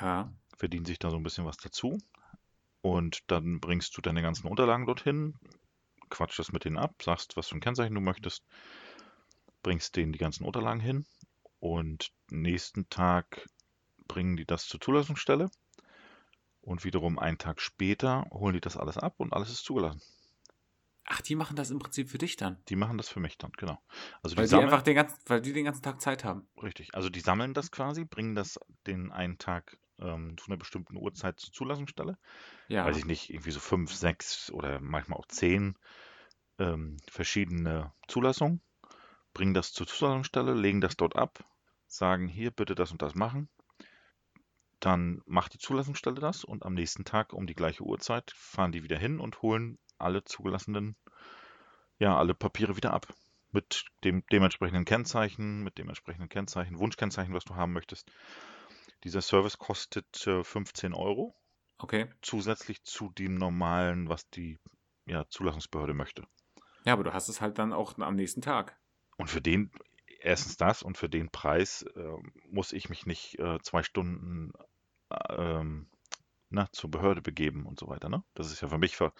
Ja. 0.00 0.32
verdienen 0.56 0.84
sich 0.84 0.98
da 0.98 1.10
so 1.10 1.16
ein 1.16 1.22
bisschen 1.22 1.44
was 1.44 1.56
dazu. 1.56 1.98
Und 2.82 3.20
dann 3.28 3.60
bringst 3.60 3.96
du 3.96 4.00
deine 4.02 4.22
ganzen 4.22 4.46
Unterlagen 4.48 4.86
dorthin, 4.86 5.34
quatsch 6.10 6.38
das 6.38 6.52
mit 6.52 6.64
denen 6.64 6.78
ab, 6.78 6.94
sagst, 7.02 7.36
was 7.36 7.48
für 7.48 7.56
ein 7.56 7.60
Kennzeichen 7.60 7.94
du 7.94 8.00
möchtest, 8.00 8.44
bringst 9.62 9.96
denen 9.96 10.12
die 10.12 10.18
ganzen 10.18 10.44
Unterlagen 10.44 10.80
hin 10.80 11.06
und 11.64 12.12
nächsten 12.30 12.90
Tag 12.90 13.48
bringen 14.06 14.36
die 14.36 14.44
das 14.44 14.66
zur 14.66 14.82
Zulassungsstelle 14.82 15.50
und 16.62 16.82
wiederum 16.82 17.16
einen 17.20 17.38
Tag 17.38 17.60
später 17.60 18.26
holen 18.32 18.54
die 18.54 18.60
das 18.60 18.76
alles 18.76 18.98
ab 18.98 19.20
und 19.20 19.32
alles 19.32 19.50
ist 19.50 19.64
zugelassen. 19.64 20.02
Ach, 21.06 21.20
die 21.22 21.34
machen 21.34 21.56
das 21.56 21.70
im 21.70 21.78
Prinzip 21.78 22.10
für 22.10 22.18
dich 22.18 22.36
dann. 22.36 22.62
Die 22.68 22.76
machen 22.76 22.98
das 22.98 23.08
für 23.08 23.20
mich 23.20 23.38
dann, 23.38 23.52
genau. 23.52 23.78
Also 24.22 24.36
Weil 24.36 24.46
die 24.46 24.48
die 24.48 24.58
einfach 24.58 24.82
den 24.82 24.94
ganzen, 24.96 25.18
weil 25.26 25.40
die 25.40 25.52
den 25.54 25.64
ganzen 25.64 25.82
Tag 25.82 26.00
Zeit 26.00 26.24
haben. 26.24 26.46
richtig, 26.62 26.94
also 26.94 27.08
die 27.10 27.20
sammeln 27.20 27.54
das 27.54 27.70
quasi, 27.70 28.04
bringen 28.04 28.34
das 28.34 28.58
den 28.86 29.12
einen 29.12 29.38
Tag 29.38 29.78
ähm, 29.98 30.36
zu 30.38 30.46
einer 30.46 30.56
bestimmten 30.56 30.96
Uhrzeit 30.96 31.38
zur 31.40 31.52
Zulassungsstelle 31.52 32.18
Ja. 32.68 32.84
weiß 32.84 32.96
ich 32.98 33.06
nicht, 33.06 33.30
irgendwie 33.30 33.52
so 33.52 33.60
fünf, 33.60 33.94
sechs 33.94 34.50
oder 34.52 34.80
manchmal 34.80 35.18
auch 35.18 35.26
zehn 35.28 35.78
ähm, 36.58 36.98
verschiedene 37.10 37.92
Zulassungen, 38.08 38.62
bringen 39.34 39.54
das 39.54 39.72
zur 39.72 39.86
Zulassungsstelle, 39.86 40.54
legen 40.54 40.80
das 40.82 40.96
dort 40.96 41.16
ab, 41.16 41.44
sagen 41.96 42.28
hier 42.28 42.50
bitte 42.50 42.74
das 42.74 42.92
und 42.92 43.02
das 43.02 43.14
machen. 43.14 43.48
Dann 44.80 45.22
macht 45.26 45.54
die 45.54 45.58
Zulassungsstelle 45.58 46.20
das 46.20 46.44
und 46.44 46.64
am 46.64 46.74
nächsten 46.74 47.04
Tag 47.04 47.32
um 47.32 47.46
die 47.46 47.54
gleiche 47.54 47.84
Uhrzeit 47.84 48.32
fahren 48.32 48.72
die 48.72 48.82
wieder 48.82 48.98
hin 48.98 49.20
und 49.20 49.40
holen 49.42 49.78
alle 49.98 50.24
zugelassenen, 50.24 50.96
ja, 51.98 52.16
alle 52.16 52.34
Papiere 52.34 52.76
wieder 52.76 52.92
ab. 52.92 53.06
Mit 53.52 53.86
dem 54.02 54.24
dementsprechenden 54.32 54.84
Kennzeichen, 54.84 55.62
mit 55.62 55.78
dem 55.78 55.88
entsprechenden 55.88 56.28
Kennzeichen, 56.28 56.78
Wunschkennzeichen, 56.78 57.32
was 57.32 57.44
du 57.44 57.54
haben 57.54 57.72
möchtest. 57.72 58.10
Dieser 59.04 59.22
Service 59.22 59.58
kostet 59.58 60.26
äh, 60.26 60.42
15 60.42 60.92
Euro 60.92 61.36
Okay. 61.78 62.08
zusätzlich 62.22 62.82
zu 62.82 63.10
dem 63.10 63.36
normalen, 63.36 64.08
was 64.08 64.28
die 64.30 64.58
ja, 65.06 65.28
Zulassungsbehörde 65.28 65.94
möchte. 65.94 66.26
Ja, 66.84 66.94
aber 66.94 67.04
du 67.04 67.12
hast 67.12 67.28
es 67.28 67.40
halt 67.40 67.58
dann 67.58 67.72
auch 67.72 67.98
am 67.98 68.16
nächsten 68.16 68.42
Tag. 68.42 68.78
Und 69.16 69.30
für 69.30 69.40
den, 69.40 69.70
erstens 70.24 70.56
das 70.56 70.82
und 70.82 70.96
für 70.96 71.08
den 71.08 71.30
Preis 71.30 71.82
äh, 71.82 72.16
muss 72.48 72.72
ich 72.72 72.88
mich 72.88 73.06
nicht 73.06 73.38
äh, 73.38 73.58
zwei 73.62 73.82
Stunden 73.82 74.52
ähm, 75.28 75.86
na, 76.50 76.68
zur 76.72 76.90
Behörde 76.90 77.22
begeben 77.22 77.66
und 77.66 77.78
so 77.78 77.88
weiter. 77.88 78.08
Ne? 78.08 78.22
Das 78.34 78.50
ist 78.50 78.60
ja 78.60 78.68
für 78.68 78.78
mich 78.78 78.96
ver 78.96 79.12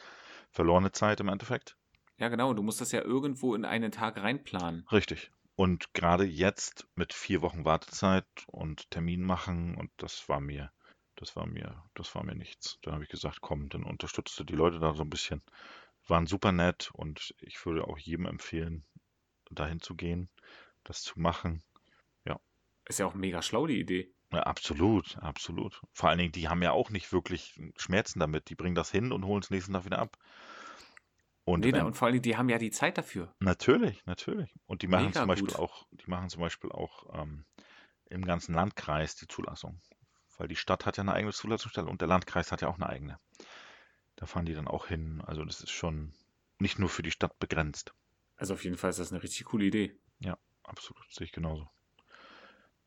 verlorene 0.51 0.93
Zeit 0.93 1.21
im 1.21 1.29
Endeffekt. 1.29 1.77
Ja, 2.19 2.29
genau. 2.29 2.55
Du 2.55 2.63
musst 2.63 2.81
das 2.81 2.93
ja 2.93 3.03
irgendwo 3.03 3.55
in 3.55 3.65
einen 3.65 3.91
Tag 3.91 4.19
reinplanen. 4.19 4.87
Richtig. 4.93 5.33
Und 5.57 5.93
gerade 5.95 6.25
jetzt 6.25 6.87
mit 6.95 7.13
vier 7.13 7.43
Wochen 7.43 7.65
Wartezeit 7.65 8.27
und 8.47 8.91
Termin 8.91 9.23
machen 9.23 9.77
und 9.77 9.91
das 9.97 10.29
war 10.29 10.41
mir, 10.41 10.73
das 11.17 11.37
war 11.37 11.47
mir, 11.47 11.83
das 11.95 12.15
war 12.15 12.25
mir 12.25 12.35
nichts. 12.35 12.79
Da 12.83 12.93
habe 12.93 13.05
ich 13.05 13.09
gesagt, 13.09 13.41
komm, 13.41 13.69
dann 13.69 13.85
unterstützt 13.85 14.39
du 14.39 14.45
die 14.45 14.55
Leute 14.55 14.79
da 14.79 14.95
so 14.95 15.03
ein 15.03 15.11
bisschen. 15.11 15.43
Waren 16.07 16.27
super 16.27 16.53
nett 16.53 16.91
und 16.93 17.35
ich 17.41 17.65
würde 17.67 17.87
auch 17.87 17.99
jedem 17.99 18.27
empfehlen, 18.27 18.85
dahin 19.51 19.81
zu 19.81 19.95
gehen, 19.95 20.29
das 20.85 21.03
zu 21.03 21.19
machen. 21.19 21.63
Ja. 22.25 22.41
Ist 22.87 22.99
ja 22.99 23.07
auch 23.07 23.15
mega 23.15 23.43
schlau, 23.43 23.67
die 23.67 23.81
Idee. 23.81 24.15
Ja, 24.33 24.43
absolut, 24.43 25.17
absolut. 25.19 25.81
Vor 25.93 26.09
allen 26.09 26.19
Dingen, 26.19 26.33
die 26.33 26.49
haben 26.49 26.63
ja 26.63 26.73
auch 26.73 26.91
nicht 26.91 27.13
wirklich 27.13 27.61
Schmerzen 27.77 28.19
damit. 28.19 28.49
Die 28.49 28.57
bringen 28.57 28.75
das 28.75 28.91
hin 28.91 29.13
und 29.13 29.25
holen 29.25 29.43
es 29.43 29.51
nächsten 29.51 29.73
Tag 29.73 29.85
wieder 29.85 29.99
ab. 29.99 30.19
Und, 31.45 31.61
nee, 31.61 31.79
und 31.79 31.95
vor 31.95 32.09
allem, 32.09 32.23
die 32.23 32.37
haben 32.37 32.49
ja 32.49 32.59
die 32.59 32.71
Zeit 32.71 32.97
dafür. 32.97 33.35
Natürlich, 33.39 34.05
natürlich. 34.07 34.55
Und 34.67 34.83
die 34.83 34.89
machen 34.89 35.07
Mega 35.07 35.21
zum 35.21 35.29
Beispiel 35.29 35.49
gut. 35.49 35.59
auch, 35.59 35.87
die 35.91 36.09
machen 36.09 36.31
zum 36.31 36.41
Beispiel 36.41 36.73
auch 36.73 37.21
ähm, 37.21 37.45
im 38.07 38.25
ganzen 38.25 38.55
Landkreis 38.55 39.15
die 39.17 39.29
Zulassung. 39.29 39.79
Weil 40.39 40.49
die 40.49 40.57
Stadt 40.57 40.87
hat 40.87 40.97
ja 40.97 41.03
eine 41.03 41.13
eigene 41.13 41.33
Zulassungsstelle 41.33 41.87
und 41.87 42.01
der 42.01 42.09
Landkreis 42.09 42.51
hat 42.51 42.63
ja 42.63 42.69
auch 42.69 42.77
eine 42.77 42.89
eigene. 42.89 43.21
Da 44.17 44.27
fahren 44.27 44.47
die 44.47 44.55
dann 44.55 44.67
auch 44.67 44.87
hin. 44.87 45.23
Also 45.27 45.45
das 45.45 45.61
ist 45.61 45.71
schon 45.71 46.15
nicht 46.59 46.79
nur 46.79 46.89
für 46.89 47.03
die 47.03 47.11
Stadt 47.11 47.39
begrenzt. 47.39 47.95
Also 48.37 48.55
auf 48.55 48.65
jeden 48.65 48.77
Fall 48.77 48.91
ist 48.91 48.99
das 48.99 49.13
eine 49.13 49.23
richtig 49.23 49.45
coole 49.45 49.67
Idee. 49.67 49.97
Ja, 50.21 50.39
absolut. 50.65 51.05
Sehe 51.13 51.25
ich 51.25 51.33
genauso. 51.33 51.69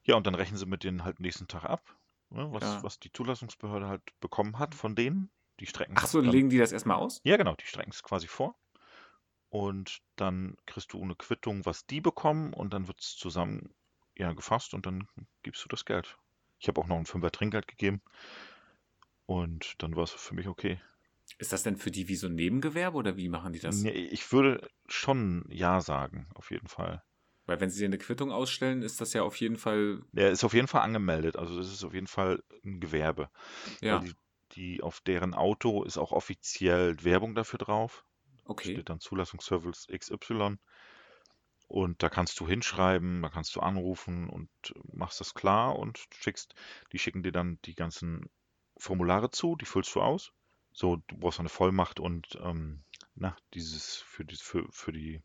Ja, 0.04 0.16
und 0.16 0.26
dann 0.26 0.36
rechnen 0.36 0.58
sie 0.58 0.66
mit 0.66 0.84
denen 0.84 1.04
halt 1.04 1.20
nächsten 1.20 1.48
Tag 1.48 1.66
ab, 1.66 1.98
ne, 2.30 2.48
was, 2.52 2.64
ja. 2.64 2.84
was 2.84 3.00
die 3.00 3.12
Zulassungsbehörde 3.12 3.88
halt 3.88 4.02
bekommen 4.20 4.58
hat 4.60 4.74
von 4.76 4.96
denen. 4.96 5.30
Die 5.60 5.66
strecken 5.66 5.96
Ach 5.98 6.08
so, 6.08 6.22
dann, 6.22 6.32
legen 6.32 6.50
die 6.50 6.58
das 6.58 6.72
erstmal 6.72 6.98
aus? 6.98 7.20
Ja, 7.24 7.36
genau, 7.36 7.56
die 7.56 7.66
strecken 7.66 7.92
es 7.92 8.04
quasi 8.04 8.28
vor. 8.28 8.56
Und 9.50 10.02
dann 10.16 10.56
kriegst 10.66 10.94
du 10.94 11.02
eine 11.02 11.16
Quittung, 11.16 11.66
was 11.66 11.86
die 11.88 12.02
bekommen, 12.02 12.54
und 12.54 12.74
dann 12.74 12.88
wird 12.88 13.02
es 13.02 13.16
zusammen 13.16 13.74
ja, 14.16 14.34
gefasst 14.34 14.74
und 14.74 14.86
dann 14.86 15.08
gibst 15.44 15.64
du 15.64 15.70
das 15.70 15.86
Geld. 15.86 16.18
Ich 16.60 16.68
habe 16.68 16.82
auch 16.82 16.88
noch 16.88 16.98
ein 16.98 17.06
Fünfer 17.06 17.32
Trinkgeld 17.32 17.68
gegeben. 17.68 18.02
Und 19.26 19.82
dann 19.82 19.96
war 19.96 20.04
es 20.04 20.12
für 20.12 20.36
mich 20.36 20.48
okay. 20.48 20.80
Ist 21.38 21.54
das 21.54 21.64
denn 21.64 21.76
für 21.76 21.92
die 21.92 22.08
wie 22.08 22.16
so 22.16 22.28
ein 22.28 22.36
Nebengewerbe 22.36 22.98
oder 22.98 23.18
wie 23.18 23.30
machen 23.30 23.54
die 23.54 23.60
das? 23.60 23.78
Nee, 23.78 23.92
ich 23.92 24.32
würde 24.32 24.70
schon 24.88 25.46
Ja 25.50 25.82
sagen, 25.82 26.28
auf 26.34 26.52
jeden 26.52 26.68
Fall. 26.68 27.04
Weil 27.48 27.62
wenn 27.62 27.70
sie 27.70 27.80
dir 27.80 27.86
eine 27.86 27.98
Quittung 27.98 28.32
ausstellen, 28.32 28.84
ist 28.84 29.00
das 29.02 29.14
ja 29.14 29.24
auf 29.24 29.38
jeden 29.38 29.56
Fall. 29.56 30.02
Der 30.12 30.32
ist 30.32 30.44
auf 30.44 30.54
jeden 30.54 30.68
Fall 30.68 30.82
angemeldet. 30.82 31.38
Also 31.38 31.58
das 31.58 31.72
ist 31.72 31.84
auf 31.84 31.94
jeden 31.94 32.08
Fall 32.08 32.44
ein 32.64 32.82
Gewerbe. 32.82 33.30
Ja. 33.82 34.00
Die, 34.00 34.14
die, 34.52 34.84
auf 34.84 35.00
deren 35.00 35.34
Auto 35.34 35.84
ist 35.84 35.98
auch 35.98 36.12
offiziell 36.12 37.04
Werbung 37.04 37.36
dafür 37.36 37.58
drauf. 37.58 38.06
Okay. 38.44 38.74
Steht 38.74 38.90
dann 38.90 39.00
Zulassungsservice 39.00 39.88
XY. 39.88 40.58
Und 41.70 42.04
da 42.04 42.10
kannst 42.10 42.40
du 42.40 42.48
hinschreiben, 42.48 43.22
da 43.22 43.30
kannst 43.30 43.56
du 43.56 43.62
anrufen 43.62 44.30
und 44.30 44.50
machst 44.92 45.20
das 45.20 45.34
klar 45.34 45.78
und 45.78 46.06
schickst, 46.14 46.54
die 46.92 47.00
schicken 47.00 47.24
dir 47.24 47.32
dann 47.32 47.60
die 47.66 47.76
ganzen 47.76 48.30
Formulare 48.78 49.32
zu, 49.32 49.56
die 49.56 49.66
füllst 49.66 49.96
du 49.96 50.02
aus. 50.02 50.32
So, 50.74 50.98
du 51.08 51.18
brauchst 51.18 51.40
eine 51.40 51.50
Vollmacht 51.50 52.00
und 52.00 52.38
ähm, 52.42 52.84
na, 53.16 53.36
dieses 53.54 53.96
für 53.96 54.24
die, 54.24 54.36
für, 54.36 54.66
für 54.72 54.92
die 54.92 55.22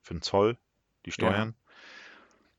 für 0.00 0.14
den 0.14 0.22
Zoll, 0.22 0.58
die 1.06 1.12
Steuern. 1.12 1.50
Ja. 1.50 1.72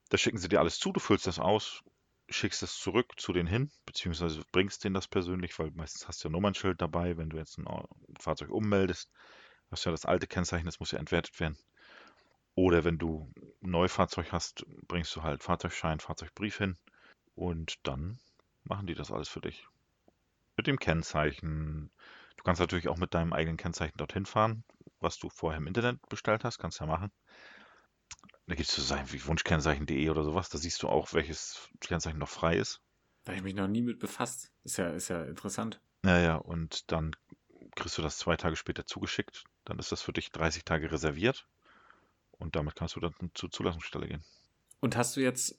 Da 0.09 0.17
schicken 0.17 0.37
sie 0.37 0.49
dir 0.49 0.59
alles 0.59 0.79
zu, 0.79 0.91
du 0.91 0.99
füllst 0.99 1.27
das 1.27 1.39
aus, 1.39 1.83
schickst 2.29 2.63
es 2.63 2.77
zurück 2.77 3.13
zu 3.17 3.33
denen 3.33 3.47
hin, 3.47 3.71
beziehungsweise 3.85 4.41
bringst 4.51 4.83
denen 4.83 4.93
das 4.93 5.07
persönlich, 5.07 5.57
weil 5.59 5.71
meistens 5.71 6.07
hast 6.07 6.23
du 6.23 6.27
ja 6.27 6.31
Nummernschild 6.31 6.81
dabei, 6.81 7.17
wenn 7.17 7.29
du 7.29 7.37
jetzt 7.37 7.57
ein 7.57 7.65
Fahrzeug 8.19 8.49
ummeldest. 8.49 9.09
Hast 9.69 9.85
ja 9.85 9.91
das 9.91 10.05
alte 10.05 10.27
Kennzeichen, 10.27 10.65
das 10.65 10.79
muss 10.79 10.91
ja 10.91 10.99
entwertet 10.99 11.39
werden. 11.39 11.57
Oder 12.55 12.83
wenn 12.83 12.97
du 12.97 13.31
ein 13.63 13.71
Neufahrzeug 13.71 14.33
hast, 14.33 14.65
bringst 14.87 15.15
du 15.15 15.23
halt 15.23 15.43
Fahrzeugschein, 15.43 16.01
Fahrzeugbrief 16.01 16.57
hin 16.57 16.77
und 17.35 17.75
dann 17.83 18.19
machen 18.63 18.87
die 18.87 18.95
das 18.95 19.11
alles 19.11 19.29
für 19.29 19.41
dich. 19.41 19.65
Mit 20.57 20.67
dem 20.67 20.77
Kennzeichen. 20.77 21.89
Du 22.35 22.43
kannst 22.43 22.59
natürlich 22.59 22.89
auch 22.89 22.97
mit 22.97 23.13
deinem 23.13 23.31
eigenen 23.33 23.57
Kennzeichen 23.57 23.97
dorthin 23.97 24.25
fahren, 24.25 24.63
was 24.99 25.17
du 25.17 25.29
vorher 25.29 25.59
im 25.59 25.67
Internet 25.67 26.01
bestellt 26.09 26.43
hast, 26.43 26.57
kannst 26.57 26.79
ja 26.81 26.85
machen. 26.85 27.11
Da 28.51 28.55
gibt 28.55 28.67
es 28.67 28.75
so 28.75 28.81
Sachen 28.81 29.13
wie 29.13 29.25
Wunschkennzeichen.de 29.25 30.09
oder 30.09 30.25
sowas. 30.25 30.49
Da 30.49 30.57
siehst 30.57 30.83
du 30.83 30.89
auch, 30.89 31.13
welches 31.13 31.69
Kennzeichen 31.79 32.19
noch 32.19 32.27
frei 32.27 32.57
ist. 32.57 32.81
Da 33.23 33.31
habe 33.31 33.37
ich 33.37 33.43
mich 33.45 33.55
noch 33.55 33.69
nie 33.69 33.81
mit 33.81 33.97
befasst. 33.97 34.51
Ist 34.65 34.75
ja, 34.75 34.89
ist 34.89 35.07
ja 35.07 35.23
interessant. 35.23 35.79
Ja, 36.03 36.19
ja, 36.19 36.35
und 36.35 36.91
dann 36.91 37.15
kriegst 37.77 37.97
du 37.97 38.01
das 38.01 38.17
zwei 38.17 38.35
Tage 38.35 38.57
später 38.57 38.85
zugeschickt. 38.85 39.45
Dann 39.63 39.79
ist 39.79 39.93
das 39.93 40.01
für 40.01 40.11
dich 40.11 40.33
30 40.33 40.65
Tage 40.65 40.91
reserviert. 40.91 41.47
Und 42.31 42.57
damit 42.57 42.75
kannst 42.75 42.97
du 42.97 42.99
dann 42.99 43.13
zur 43.35 43.49
Zulassungsstelle 43.51 44.09
gehen. 44.09 44.23
Und 44.81 44.97
hast 44.97 45.15
du 45.15 45.21
jetzt 45.21 45.57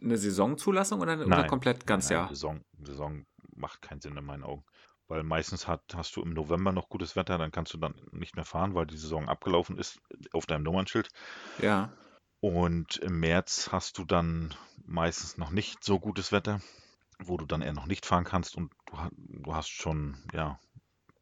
eine 0.00 0.16
Saisonzulassung 0.16 1.00
oder, 1.00 1.18
oder 1.18 1.44
komplett 1.48 1.88
ganz 1.88 2.08
nein, 2.08 2.18
Jahr? 2.18 2.28
Saison, 2.28 2.64
Saison 2.80 3.26
macht 3.56 3.82
keinen 3.82 4.00
Sinn 4.00 4.16
in 4.16 4.24
meinen 4.24 4.44
Augen. 4.44 4.64
Weil 5.08 5.24
meistens 5.24 5.66
hat, 5.66 5.82
hast 5.92 6.14
du 6.14 6.22
im 6.22 6.34
November 6.34 6.70
noch 6.70 6.88
gutes 6.88 7.16
Wetter, 7.16 7.36
dann 7.36 7.50
kannst 7.50 7.74
du 7.74 7.78
dann 7.78 8.00
nicht 8.12 8.36
mehr 8.36 8.44
fahren, 8.44 8.76
weil 8.76 8.86
die 8.86 8.96
Saison 8.96 9.28
abgelaufen 9.28 9.76
ist 9.76 9.98
auf 10.30 10.46
deinem 10.46 10.62
Nummernschild. 10.62 11.08
Ja. 11.60 11.92
Und 12.40 12.96
im 12.98 13.20
März 13.20 13.70
hast 13.72 13.98
du 13.98 14.04
dann 14.04 14.54
meistens 14.86 15.38
noch 15.38 15.50
nicht 15.50 15.82
so 15.82 15.98
gutes 15.98 16.30
Wetter, 16.32 16.60
wo 17.18 17.36
du 17.36 17.46
dann 17.46 17.62
eher 17.62 17.72
noch 17.72 17.86
nicht 17.86 18.06
fahren 18.06 18.24
kannst 18.24 18.56
und 18.56 18.72
du, 18.86 19.54
hast 19.54 19.70
schon, 19.70 20.16
ja, 20.32 20.58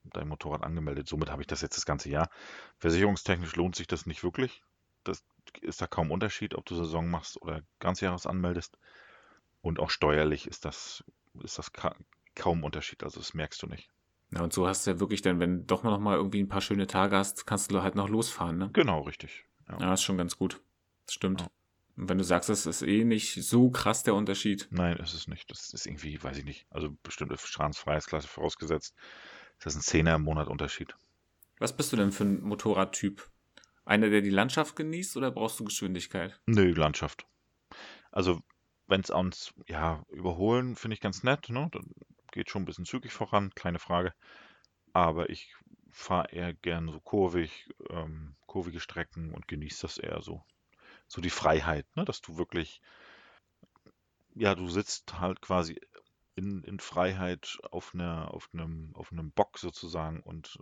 dein 0.05 0.29
Motorrad 0.29 0.63
angemeldet. 0.63 1.09
Somit 1.09 1.31
habe 1.31 1.43
ich 1.43 1.49
das 1.49 1.63
jetzt 1.63 1.77
das 1.77 1.87
ganze 1.87 2.11
Jahr. 2.11 2.31
Versicherungstechnisch 2.79 3.57
lohnt 3.57 3.77
sich 3.77 3.87
das 3.87 4.07
nicht 4.07 4.23
wirklich. 4.23 4.63
Das 5.05 5.25
ist 5.63 5.81
da 5.81 5.87
kaum 5.87 6.11
Unterschied, 6.11 6.55
ob 6.55 6.67
du 6.67 6.75
Saison 6.75 7.09
machst 7.09 7.41
oder 7.41 7.63
Ganzjahres 7.81 8.27
anmeldest. 8.27 8.79
Und 9.63 9.81
auch 9.81 9.91
steuerlich 9.91 10.47
ist 10.47 10.65
das, 10.65 11.03
ist 11.43 11.59
das 11.59 11.73
kaum 12.35 12.63
Unterschied. 12.63 13.03
Also 13.03 13.21
das 13.21 13.35
merkst 13.35 13.63
du 13.63 13.67
nicht. 13.67 13.91
Ja, 14.33 14.43
und 14.43 14.53
so 14.53 14.67
hast 14.67 14.87
du 14.87 14.91
ja 14.91 15.01
wirklich 15.01 15.23
dann, 15.23 15.41
wenn 15.41 15.61
du 15.61 15.65
doch 15.65 15.83
noch 15.83 15.99
mal 15.99 16.17
irgendwie 16.17 16.41
ein 16.41 16.49
paar 16.49 16.61
schöne 16.61 16.87
Tage 16.87 17.17
hast, 17.17 17.47
kannst 17.47 17.71
du 17.71 17.83
halt 17.83 17.95
noch 17.95 18.09
losfahren, 18.09 18.59
ne? 18.59 18.71
Genau, 18.73 19.03
richtig. 19.03 19.45
Ja, 19.69 19.79
ja 19.81 19.95
ist 19.95 20.03
schon 20.03 20.19
ganz 20.19 20.37
gut. 20.37 20.61
Stimmt. 21.09 21.43
Ja. 21.43 21.49
Und 21.97 22.11
wenn 22.11 22.19
du 22.19 22.25
sagst, 22.25 22.49
das 22.49 22.67
ist 22.67 22.83
eh 22.83 23.05
nicht 23.05 23.35
so 23.43 23.71
krass 23.71 24.03
der 24.03 24.15
Unterschied. 24.15 24.69
Nein, 24.71 24.99
ist 24.99 25.15
es 25.15 25.29
nicht. 25.29 25.51
Das 25.51 25.73
ist 25.73 25.87
irgendwie, 25.87 26.23
weiß 26.23 26.37
ich 26.39 26.45
nicht. 26.45 26.67
Also 26.71 26.95
bestimmte 27.03 27.39
Straßenfreiheitsklasse 27.39 28.29
vorausgesetzt. 28.29 28.95
Das 29.59 29.75
ist 29.75 29.81
ein 29.81 29.83
Zehner 29.83 30.15
im 30.17 30.23
Monat 30.23 30.49
Unterschied. 30.49 30.95
Was 31.59 31.75
bist 31.75 31.93
du 31.93 31.97
denn 31.97 32.13
für 32.13 32.25
ein 32.25 32.43
Motorradtyp? 32.43 33.27
Einer, 33.87 34.11
der 34.11 34.21
die 34.21 34.31
Landschaft 34.31 34.77
genießt 34.77 35.17
oder 35.17 35.31
brauchst 35.31 35.59
du 35.59 35.65
Geschwindigkeit? 35.65 36.39
Nö, 36.45 36.73
Landschaft. 36.73 37.27
Also, 38.11 38.43
wenn 38.89 39.01
es 39.01 39.11
uns, 39.11 39.55
ja, 39.67 40.05
überholen, 40.11 40.77
finde 40.77 40.95
ich 40.95 41.01
ganz 41.01 41.23
nett, 41.23 41.49
ne? 41.49 41.69
Dann 41.73 41.91
geht 42.33 42.51
schon 42.51 42.63
ein 42.63 42.67
bisschen 42.67 42.85
zügig 42.85 43.13
voran, 43.13 43.53
keine 43.55 43.79
Frage. 43.79 44.13
Aber 44.93 45.31
ich 45.31 45.55
fahre 45.91 46.31
eher 46.31 46.53
gern 46.53 46.91
so 46.91 47.01
kurvig, 47.01 47.71
ähm, 47.89 48.37
kurvige 48.47 48.81
Strecken 48.81 49.33
und 49.33 49.49
genieße 49.49 49.83
das 49.83 49.99
eher 49.99 50.21
so 50.21 50.43
so 51.09 51.21
die 51.21 51.31
Freiheit, 51.31 51.87
ne? 51.97 52.05
dass 52.05 52.21
du 52.21 52.37
wirklich, 52.37 52.81
ja, 54.35 54.55
du 54.55 54.69
sitzt 54.69 55.19
halt 55.19 55.41
quasi 55.41 55.81
in, 56.35 56.63
in 56.65 56.79
Freiheit 56.79 57.59
auf, 57.71 57.95
einer, 57.95 58.33
auf, 58.33 58.49
einem, 58.53 58.91
auf 58.95 59.11
einem 59.11 59.33
Bock 59.33 59.59
sozusagen 59.59 60.21
und 60.21 60.59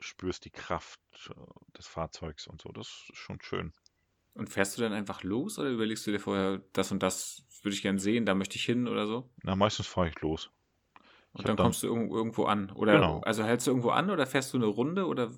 spürst 0.00 0.44
die 0.44 0.50
Kraft 0.50 1.00
äh, 1.30 1.34
des 1.78 1.86
Fahrzeugs 1.86 2.46
und 2.46 2.60
so. 2.60 2.70
Das 2.70 2.86
ist 2.88 3.16
schon 3.16 3.40
schön. 3.40 3.72
Und 4.34 4.48
fährst 4.48 4.76
du 4.76 4.82
dann 4.82 4.92
einfach 4.92 5.22
los 5.22 5.58
oder 5.58 5.68
überlegst 5.68 6.06
du 6.06 6.10
dir 6.10 6.18
vorher, 6.18 6.62
das 6.72 6.90
und 6.90 7.02
das 7.02 7.44
würde 7.62 7.74
ich 7.74 7.82
gern 7.82 7.98
sehen, 7.98 8.26
da 8.26 8.34
möchte 8.34 8.56
ich 8.56 8.64
hin 8.64 8.88
oder 8.88 9.06
so? 9.06 9.30
Na, 9.42 9.54
meistens 9.54 9.86
fahre 9.86 10.08
ich 10.08 10.20
los. 10.20 10.50
Und 11.32 11.40
ich 11.40 11.46
dann 11.46 11.56
kommst 11.56 11.82
dann, 11.82 11.90
du 11.90 12.16
irgendwo 12.16 12.44
an. 12.44 12.70
Oder 12.72 12.94
genau. 12.94 13.20
also 13.20 13.44
hältst 13.44 13.66
du 13.66 13.70
irgendwo 13.70 13.90
an 13.90 14.10
oder 14.10 14.26
fährst 14.26 14.52
du 14.52 14.58
eine 14.58 14.66
Runde 14.66 15.06
oder? 15.06 15.30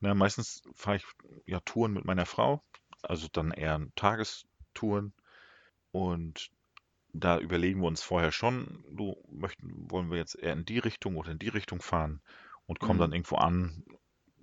Na, 0.00 0.14
meistens 0.14 0.62
fahre 0.74 0.96
ich 0.96 1.04
ja 1.46 1.60
Touren 1.60 1.92
mit 1.92 2.04
meiner 2.04 2.26
Frau 2.26 2.62
also 3.02 3.28
dann 3.32 3.50
eher 3.50 3.80
Tagestouren. 3.94 5.12
Und 5.92 6.50
da 7.12 7.38
überlegen 7.38 7.80
wir 7.80 7.88
uns 7.88 8.02
vorher 8.02 8.32
schon, 8.32 8.84
du 8.90 9.16
möchten, 9.30 9.90
wollen 9.90 10.10
wir 10.10 10.18
jetzt 10.18 10.34
eher 10.34 10.52
in 10.52 10.64
die 10.64 10.78
Richtung 10.78 11.16
oder 11.16 11.30
in 11.30 11.38
die 11.38 11.48
Richtung 11.48 11.80
fahren 11.80 12.20
und 12.66 12.80
kommen 12.80 12.98
mhm. 12.98 13.00
dann 13.00 13.12
irgendwo 13.12 13.36
an, 13.36 13.84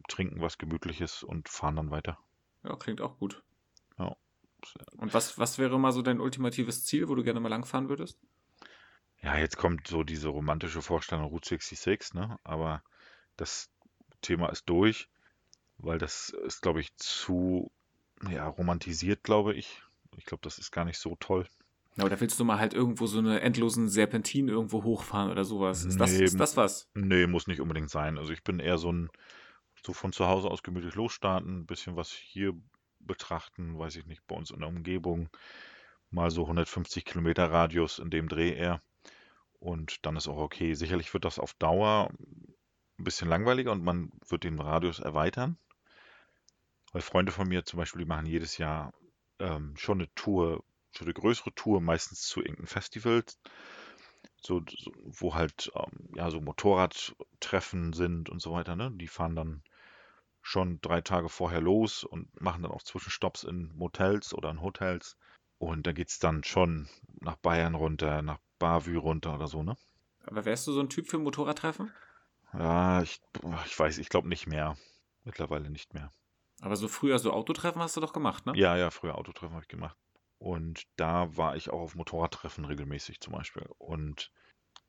trinken 0.08 0.42
was 0.42 0.58
Gemütliches 0.58 1.24
und 1.24 1.50
fahren 1.50 1.76
dann 1.76 1.92
weiter. 1.92 2.18
Ja, 2.64 2.76
klingt 2.76 3.02
auch 3.02 3.18
gut. 3.18 3.44
Ja. 3.98 4.16
Und 4.98 5.14
was, 5.14 5.38
was 5.38 5.58
wäre 5.58 5.80
mal 5.80 5.92
so 5.92 6.02
dein 6.02 6.22
ultimatives 6.22 6.86
Ziel, 6.86 7.10
wo 7.10 7.16
du 7.16 7.24
gerne 7.24 7.40
mal 7.40 7.50
langfahren 7.50 7.90
würdest? 7.90 8.20
Ja, 9.22 9.38
jetzt 9.38 9.58
kommt 9.58 9.88
so 9.88 10.04
diese 10.04 10.30
romantische 10.30 10.82
Vorstellung 10.82 11.26
Route 11.26 11.48
66, 11.50 12.14
ne? 12.14 12.38
Aber 12.44 12.84
das 13.38 13.70
Thema 14.22 14.50
ist 14.50 14.68
durch, 14.70 15.10
weil 15.78 15.98
das 15.98 16.30
ist, 16.30 16.62
glaube 16.62 16.82
ich, 16.82 16.96
zu 16.98 17.72
ja, 18.30 18.48
romantisiert, 18.48 19.24
glaube 19.24 19.54
ich. 19.54 19.82
Ich 20.18 20.26
glaube, 20.26 20.42
das 20.44 20.60
ist 20.60 20.72
gar 20.72 20.86
nicht 20.86 20.98
so 20.98 21.16
toll. 21.20 21.48
Aber 21.98 22.10
da 22.10 22.20
willst 22.20 22.40
du 22.40 22.46
mal 22.46 22.60
halt 22.60 22.74
irgendwo 22.74 23.06
so 23.06 23.20
eine 23.20 23.42
endlosen 23.42 23.88
Serpentin 23.88 24.48
irgendwo 24.48 24.84
hochfahren 24.84 25.30
oder 25.30 25.46
sowas. 25.46 25.86
Ist, 25.86 26.00
das, 26.00 26.12
Nee, 26.12 26.24
ist 26.24 26.40
das 26.40 26.58
was? 26.58 26.88
Nee, 26.96 27.28
muss 27.28 27.48
nicht 27.48 27.62
unbedingt 27.62 27.90
sein. 27.90 28.18
Also 28.18 28.34
ich 28.34 28.44
bin 28.44 28.60
eher 28.60 28.78
so 28.78 28.92
ein, 28.92 29.10
so 29.86 29.94
von 29.94 30.12
zu 30.12 30.28
Hause 30.28 30.50
aus 30.50 30.64
gemütlich 30.64 30.96
losstarten, 30.96 31.60
ein 31.60 31.66
bisschen 31.66 31.96
was 31.96 32.12
hier 32.12 32.54
betrachten, 33.00 33.78
weiß 33.78 33.96
ich 33.98 34.06
nicht, 34.06 34.26
bei 34.28 34.36
uns 34.36 34.50
in 34.50 34.60
der 34.60 34.70
Umgebung. 34.70 35.30
Mal 36.10 36.32
so 36.32 36.44
150 36.44 37.06
Kilometer 37.06 37.52
Radius 37.52 38.00
in 38.00 38.10
dem 38.10 38.28
Dreh 38.28 38.54
eher. 38.54 38.82
Und 39.60 40.06
dann 40.06 40.16
ist 40.16 40.28
auch 40.28 40.38
okay. 40.38 40.74
Sicherlich 40.74 41.14
wird 41.14 41.26
das 41.26 41.38
auf 41.40 41.54
Dauer 41.54 42.10
ein 42.98 43.04
bisschen 43.04 43.30
langweiliger 43.30 43.72
und 43.72 43.84
man 43.84 44.12
wird 44.28 44.44
den 44.44 44.60
Radius 44.60 45.00
erweitern. 45.00 45.58
Weil 46.94 47.02
Freunde 47.02 47.32
von 47.32 47.48
mir 47.48 47.66
zum 47.66 47.78
Beispiel, 47.78 48.04
die 48.04 48.08
machen 48.08 48.28
jedes 48.28 48.58
Jahr 48.58 48.94
ähm, 49.40 49.76
schon 49.76 50.00
eine 50.00 50.14
Tour, 50.14 50.64
schon 50.92 51.08
eine 51.08 51.14
größere 51.14 51.54
Tour, 51.54 51.82
meistens 51.82 52.22
zu 52.22 52.40
irgendeinem 52.40 52.68
Festival, 52.68 53.24
so, 54.42 54.62
so, 54.70 54.92
wo 55.06 55.34
halt 55.34 55.72
ähm, 55.76 56.10
ja 56.16 56.30
so 56.30 56.40
Motorradtreffen 56.40 57.94
sind 57.94 58.30
und 58.30 58.42
so 58.42 58.54
weiter. 58.54 58.76
Ne? 58.76 58.92
Die 58.92 59.08
fahren 59.08 59.36
dann 59.36 59.64
schon 60.42 60.80
drei 60.82 61.02
Tage 61.02 61.30
vorher 61.30 61.62
los 61.62 62.04
und 62.04 62.30
machen 62.40 62.62
dann 62.62 62.72
auch 62.72 62.84
Zwischenstopps 62.84 63.44
in 63.44 63.74
Motels 63.76 64.34
oder 64.34 64.52
in 64.52 64.62
Hotels. 64.62 65.18
Und 65.58 65.88
da 65.88 65.94
geht's 65.94 66.20
dann 66.20 66.44
schon 66.44 66.90
nach 67.22 67.38
Bayern 67.38 67.74
runter, 67.74 68.22
nach 68.22 68.40
Bavü 68.60 68.98
runter 68.98 69.34
oder 69.34 69.48
so, 69.48 69.64
ne? 69.64 69.78
Aber 70.26 70.46
wärst 70.46 70.68
du 70.68 70.74
so 70.74 70.82
ein 70.82 70.90
Typ 70.90 71.08
für 71.08 71.18
Motorradtreffen? 71.18 71.92
Ja, 72.54 73.02
ich, 73.02 73.22
ich 73.66 73.80
weiß, 73.80 73.98
ich 73.98 74.10
glaube 74.10 74.28
nicht 74.28 74.48
mehr. 74.48 74.78
Mittlerweile 75.24 75.70
nicht 75.70 75.94
mehr. 75.94 76.12
Aber 76.64 76.78
so 76.78 76.88
früher 76.88 77.20
so 77.20 77.34
Autotreffen 77.34 77.82
hast 77.82 77.98
du 77.98 78.02
doch 78.02 78.14
gemacht, 78.14 78.46
ne? 78.46 78.54
Ja, 78.56 78.78
ja, 78.78 78.90
früher 78.90 79.18
Autotreffen 79.18 79.54
habe 79.54 79.64
ich 79.64 79.68
gemacht. 79.68 79.98
Und 80.38 80.84
da 80.96 81.36
war 81.36 81.58
ich 81.58 81.70
auch 81.70 81.82
auf 81.82 81.96
Motorradtreffen 81.96 82.64
regelmäßig 82.64 83.20
zum 83.20 83.34
Beispiel. 83.34 83.68
Und 83.80 84.32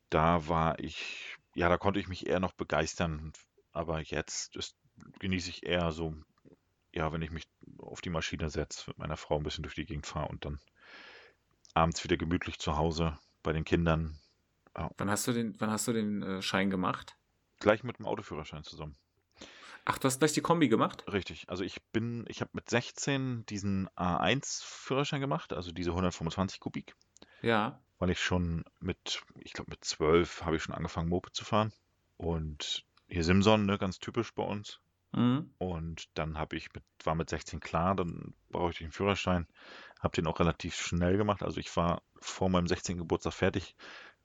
da 0.09 0.47
war 0.47 0.79
ich, 0.79 1.37
ja, 1.57 1.69
da 1.69 1.77
konnte 1.77 1.99
ich 1.99 2.07
mich 2.07 2.29
eher 2.29 2.39
noch 2.39 2.53
begeistern. 2.53 3.33
Aber 3.73 4.01
jetzt 4.01 4.55
ist, 4.55 4.77
genieße 5.19 5.51
ich 5.51 5.67
eher 5.67 5.91
so, 5.91 6.15
ja, 6.93 7.13
wenn 7.13 7.23
ich 7.23 7.33
mich 7.33 7.49
auf 7.79 8.01
die 8.01 8.11
Maschine 8.11 8.51
setze, 8.51 8.91
mit 8.91 8.99
meiner 8.99 9.17
Frau 9.17 9.37
ein 9.37 9.43
bisschen 9.43 9.65
durch 9.65 9.75
die 9.75 9.85
Gegend 9.85 10.07
fahre 10.07 10.29
und 10.29 10.45
dann 10.45 10.61
abends 11.75 12.05
wieder 12.05 12.17
gemütlich 12.17 12.61
zu 12.61 12.77
Hause 12.77 13.19
bei 13.43 13.53
den 13.53 13.65
Kindern. 13.65 14.17
Wann 14.75 15.11
hast 15.11 15.27
du 15.27 15.33
den, 15.33 15.61
wann 15.61 15.71
hast 15.71 15.89
du 15.89 15.93
den 15.93 16.23
äh, 16.23 16.41
Schein 16.41 16.71
gemacht? 16.71 17.17
Gleich 17.59 17.83
mit 17.83 17.99
dem 17.99 18.07
Autoführerschein 18.07 18.63
zusammen. 18.63 18.97
Ach, 19.85 19.99
du 19.99 20.07
hast 20.07 20.19
gleich 20.19 20.33
die 20.33 20.41
Kombi 20.41 20.69
gemacht? 20.69 21.05
Richtig. 21.13 21.49
Also 21.49 21.63
ich 21.63 21.83
bin, 21.93 22.25
ich 22.29 22.41
habe 22.41 22.51
mit 22.55 22.71
16 22.71 23.45
diesen 23.47 23.89
A1-Führerschein 23.91 25.21
gemacht, 25.21 25.53
also 25.53 25.73
diese 25.73 25.91
125 25.91 26.59
Kubik, 26.61 26.95
Ja. 27.43 27.83
weil 27.99 28.11
ich 28.11 28.21
schon 28.21 28.65
mit, 28.81 29.23
ich 29.41 29.53
glaube 29.53 29.71
mit 29.71 29.85
12 29.85 30.43
habe 30.45 30.57
ich 30.57 30.63
schon 30.63 30.75
angefangen, 30.75 31.09
Moped 31.11 31.35
zu 31.35 31.45
fahren. 31.45 31.73
Und 32.17 32.85
hier 33.09 33.25
Simson, 33.25 33.67
ne, 33.67 33.77
ganz 33.77 33.99
typisch 33.99 34.33
bei 34.35 34.43
uns. 34.45 34.81
Mhm. 35.13 35.53
Und 35.59 36.07
dann 36.15 36.39
habe 36.39 36.57
ich 36.57 36.73
mit, 36.73 36.83
war 37.05 37.15
mit 37.15 37.29
16 37.29 37.61
klar, 37.61 37.95
dann 37.95 38.35
brauche 38.51 38.71
ich 38.71 38.79
den 38.79 38.91
Führerschein. 38.91 39.47
Habe 40.01 40.17
den 40.17 40.27
auch 40.27 40.41
relativ 40.41 40.77
schnell 40.77 41.17
gemacht. 41.19 41.43
Also 41.43 41.61
ich 41.61 41.77
war 41.77 42.03
vor 42.21 42.49
meinem 42.49 42.67
16. 42.67 42.97
Geburtstag 42.99 43.35
fertig, 43.35 43.77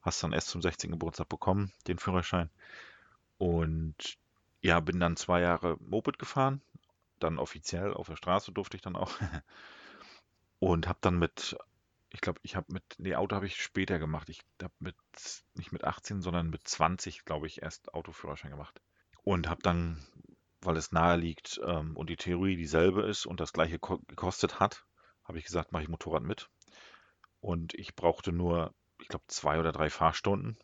hast 0.02 0.24
dann 0.24 0.32
erst 0.32 0.48
zum 0.48 0.62
16. 0.62 0.92
Geburtstag 0.92 1.28
bekommen, 1.30 1.74
den 1.88 2.00
Führerschein. 2.00 2.50
Und 3.38 4.18
ja, 4.62 4.80
bin 4.80 5.00
dann 5.00 5.16
zwei 5.16 5.42
Jahre 5.42 5.78
Moped 5.80 6.20
gefahren. 6.20 6.62
Dann 7.20 7.38
offiziell 7.38 7.94
auf 7.94 8.08
der 8.08 8.16
Straße 8.16 8.52
durfte 8.52 8.78
ich 8.78 8.82
dann 8.82 8.96
auch. 8.96 9.12
Und 10.60 10.88
habe 10.88 11.00
dann 11.02 11.18
mit, 11.18 11.58
ich 12.10 12.22
glaube, 12.22 12.40
ich 12.44 12.56
habe 12.56 12.72
mit, 12.74 12.84
nee, 12.98 13.16
Auto 13.16 13.36
habe 13.36 13.46
ich 13.46 13.62
später 13.62 14.00
gemacht. 14.00 14.30
Ich 14.30 14.42
habe 14.62 14.74
mit, 14.80 14.96
nicht 15.54 15.72
mit 15.72 15.84
18, 15.84 16.22
sondern 16.22 16.50
mit 16.50 16.68
20, 16.68 17.24
glaube 17.26 17.48
ich, 17.48 17.62
erst 17.62 17.94
Autoführerschein 17.94 18.52
gemacht. 18.52 18.82
Und 19.24 19.48
habe 19.48 19.62
dann, 19.62 20.04
weil 20.62 20.76
es 20.76 20.92
nahe 20.92 21.18
liegt 21.18 21.62
ähm, 21.66 21.96
und 21.96 22.10
die 22.10 22.18
Theorie 22.18 22.58
dieselbe 22.58 23.04
ist 23.04 23.26
und 23.26 23.40
das 23.40 23.54
gleiche 23.54 23.80
ko 23.80 24.00
gekostet 24.08 24.60
hat, 24.60 24.86
habe 25.24 25.38
ich 25.38 25.46
gesagt, 25.46 25.72
mache 25.72 25.84
ich 25.84 25.90
Motorrad 25.90 26.24
mit. 26.24 26.50
Und 27.40 27.74
ich 27.76 27.96
brauchte 27.96 28.34
nur, 28.34 28.74
ich 29.02 29.08
glaube, 29.08 29.26
zwei 29.28 29.60
oder 29.60 29.72
drei 29.72 29.90
Fahrstunden 29.90 30.58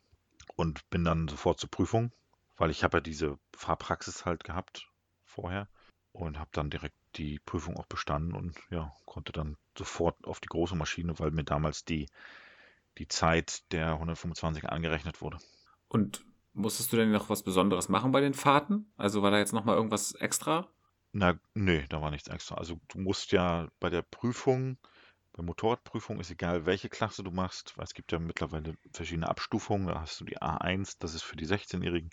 und 0.56 0.90
bin 0.90 1.06
dann 1.06 1.28
sofort 1.28 1.60
zur 1.60 1.70
Prüfung, 1.70 2.12
weil 2.58 2.70
ich 2.70 2.84
habe 2.84 2.98
ja 2.98 3.02
diese 3.02 3.38
Fahrpraxis 3.56 4.26
halt 4.26 4.44
gehabt 4.44 4.90
vorher 5.26 5.68
und 6.12 6.40
habe 6.40 6.50
dann 6.54 6.70
direkt 6.70 6.96
die 7.16 7.40
Prüfung 7.40 7.78
auch 7.78 7.86
bestanden 7.86 8.34
und 8.34 8.58
ja, 8.70 8.94
konnte 9.06 9.32
dann 9.32 9.58
sofort 9.78 10.26
auf 10.26 10.40
die 10.40 10.48
große 10.48 10.76
Maschine, 10.76 11.18
weil 11.20 11.32
mir 11.32 11.44
damals 11.44 11.86
die, 11.86 12.08
die 12.98 13.08
Zeit 13.08 13.72
der 13.72 13.94
125 13.94 14.70
angerechnet 14.70 15.22
wurde. 15.22 15.38
Und 15.88 16.26
musstest 16.54 16.92
du 16.94 16.98
denn 16.98 17.12
noch 17.12 17.30
was 17.30 17.44
Besonderes 17.44 17.90
machen 17.90 18.12
bei 18.12 18.22
den 18.22 18.34
Fahrten? 18.34 18.92
Also 18.98 19.22
war 19.22 19.32
da 19.32 19.38
jetzt 19.38 19.54
nochmal 19.54 19.76
irgendwas 19.76 20.14
extra? 20.14 20.68
Na, 21.12 21.40
nee, 21.54 21.86
da 21.90 22.02
war 22.02 22.12
nichts 22.12 22.28
extra. 22.28 22.56
Also 22.56 22.80
du 22.90 23.00
musst 23.00 23.32
ja 23.32 23.70
bei 23.80 23.90
der 23.90 24.02
Prüfung, 24.02 24.78
bei 25.34 25.44
Motorradprüfung 25.44 26.20
ist 26.20 26.32
egal, 26.32 26.66
welche 26.66 26.90
Klasse 26.90 27.24
du 27.24 27.32
machst, 27.32 27.78
weil 27.78 27.86
es 27.86 27.94
gibt 27.94 28.12
ja 28.12 28.20
mittlerweile 28.20 28.76
verschiedene 28.92 29.30
Abstufungen. 29.30 29.88
Da 29.88 30.02
hast 30.02 30.20
du 30.20 30.26
die 30.26 30.42
A1, 30.42 30.98
das 31.00 31.14
ist 31.14 31.24
für 31.24 31.36
die 31.36 31.48
16-Jährigen. 31.48 32.10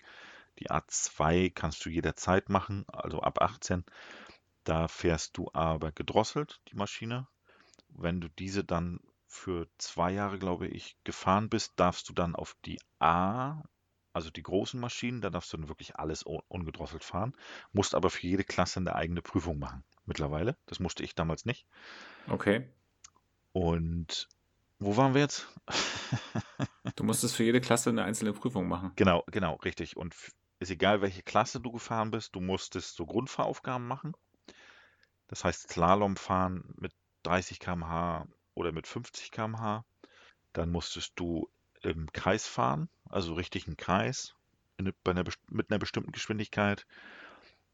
Die 0.59 0.69
A2 0.69 1.51
kannst 1.53 1.83
du 1.85 1.89
jederzeit 1.89 2.49
machen, 2.49 2.85
also 2.87 3.21
ab 3.21 3.41
18. 3.41 3.83
Da 4.63 4.87
fährst 4.87 5.37
du 5.37 5.49
aber 5.53 5.91
gedrosselt, 5.91 6.61
die 6.69 6.75
Maschine. 6.75 7.27
Wenn 7.89 8.21
du 8.21 8.29
diese 8.29 8.63
dann 8.63 8.99
für 9.27 9.67
zwei 9.77 10.11
Jahre, 10.11 10.39
glaube 10.39 10.67
ich, 10.67 10.95
gefahren 11.03 11.49
bist, 11.49 11.73
darfst 11.77 12.07
du 12.07 12.13
dann 12.13 12.35
auf 12.35 12.55
die 12.65 12.79
A, 12.99 13.63
also 14.13 14.29
die 14.29 14.43
großen 14.43 14.79
Maschinen, 14.79 15.21
da 15.21 15.29
darfst 15.29 15.51
du 15.51 15.57
dann 15.57 15.69
wirklich 15.69 15.95
alles 15.95 16.25
un 16.25 16.41
ungedrosselt 16.47 17.03
fahren, 17.03 17.33
musst 17.71 17.95
aber 17.95 18.09
für 18.09 18.27
jede 18.27 18.43
Klasse 18.43 18.79
eine 18.79 18.95
eigene 18.95 19.21
Prüfung 19.21 19.57
machen. 19.57 19.83
Mittlerweile. 20.05 20.57
Das 20.65 20.79
musste 20.79 21.03
ich 21.03 21.15
damals 21.15 21.45
nicht. 21.45 21.65
Okay. 22.27 22.67
Und 23.53 24.27
wo 24.79 24.97
waren 24.97 25.13
wir 25.13 25.21
jetzt? 25.21 25.47
Du 26.95 27.03
musstest 27.03 27.35
für 27.35 27.43
jede 27.43 27.61
Klasse 27.61 27.89
eine 27.89 28.03
einzelne 28.03 28.33
Prüfung 28.33 28.67
machen. 28.67 28.91
Genau, 28.97 29.23
genau, 29.31 29.55
richtig. 29.55 29.97
Und 29.97 30.13
ist 30.63 30.71
egal, 30.71 31.01
welche 31.01 31.23
Klasse 31.23 31.59
du 31.59 31.71
gefahren 31.71 32.11
bist, 32.11 32.35
du 32.35 32.41
musstest 32.41 32.95
so 32.95 33.05
Grundfahraufgaben 33.05 33.87
machen. 33.87 34.13
Das 35.27 35.43
heißt 35.43 35.69
Slalom 35.69 36.15
fahren 36.15 36.73
mit 36.77 36.91
30 37.23 37.59
km/h 37.59 38.27
oder 38.53 38.71
mit 38.71 38.87
50 38.87 39.31
km/h. 39.31 39.85
Dann 40.53 40.71
musstest 40.71 41.13
du 41.15 41.49
im 41.81 42.11
Kreis 42.11 42.47
fahren, 42.47 42.89
also 43.09 43.33
richtig 43.33 43.67
einen 43.67 43.77
Kreis 43.77 44.35
in, 44.77 44.93
einer, 45.05 45.23
mit 45.49 45.71
einer 45.71 45.79
bestimmten 45.79 46.11
Geschwindigkeit. 46.11 46.85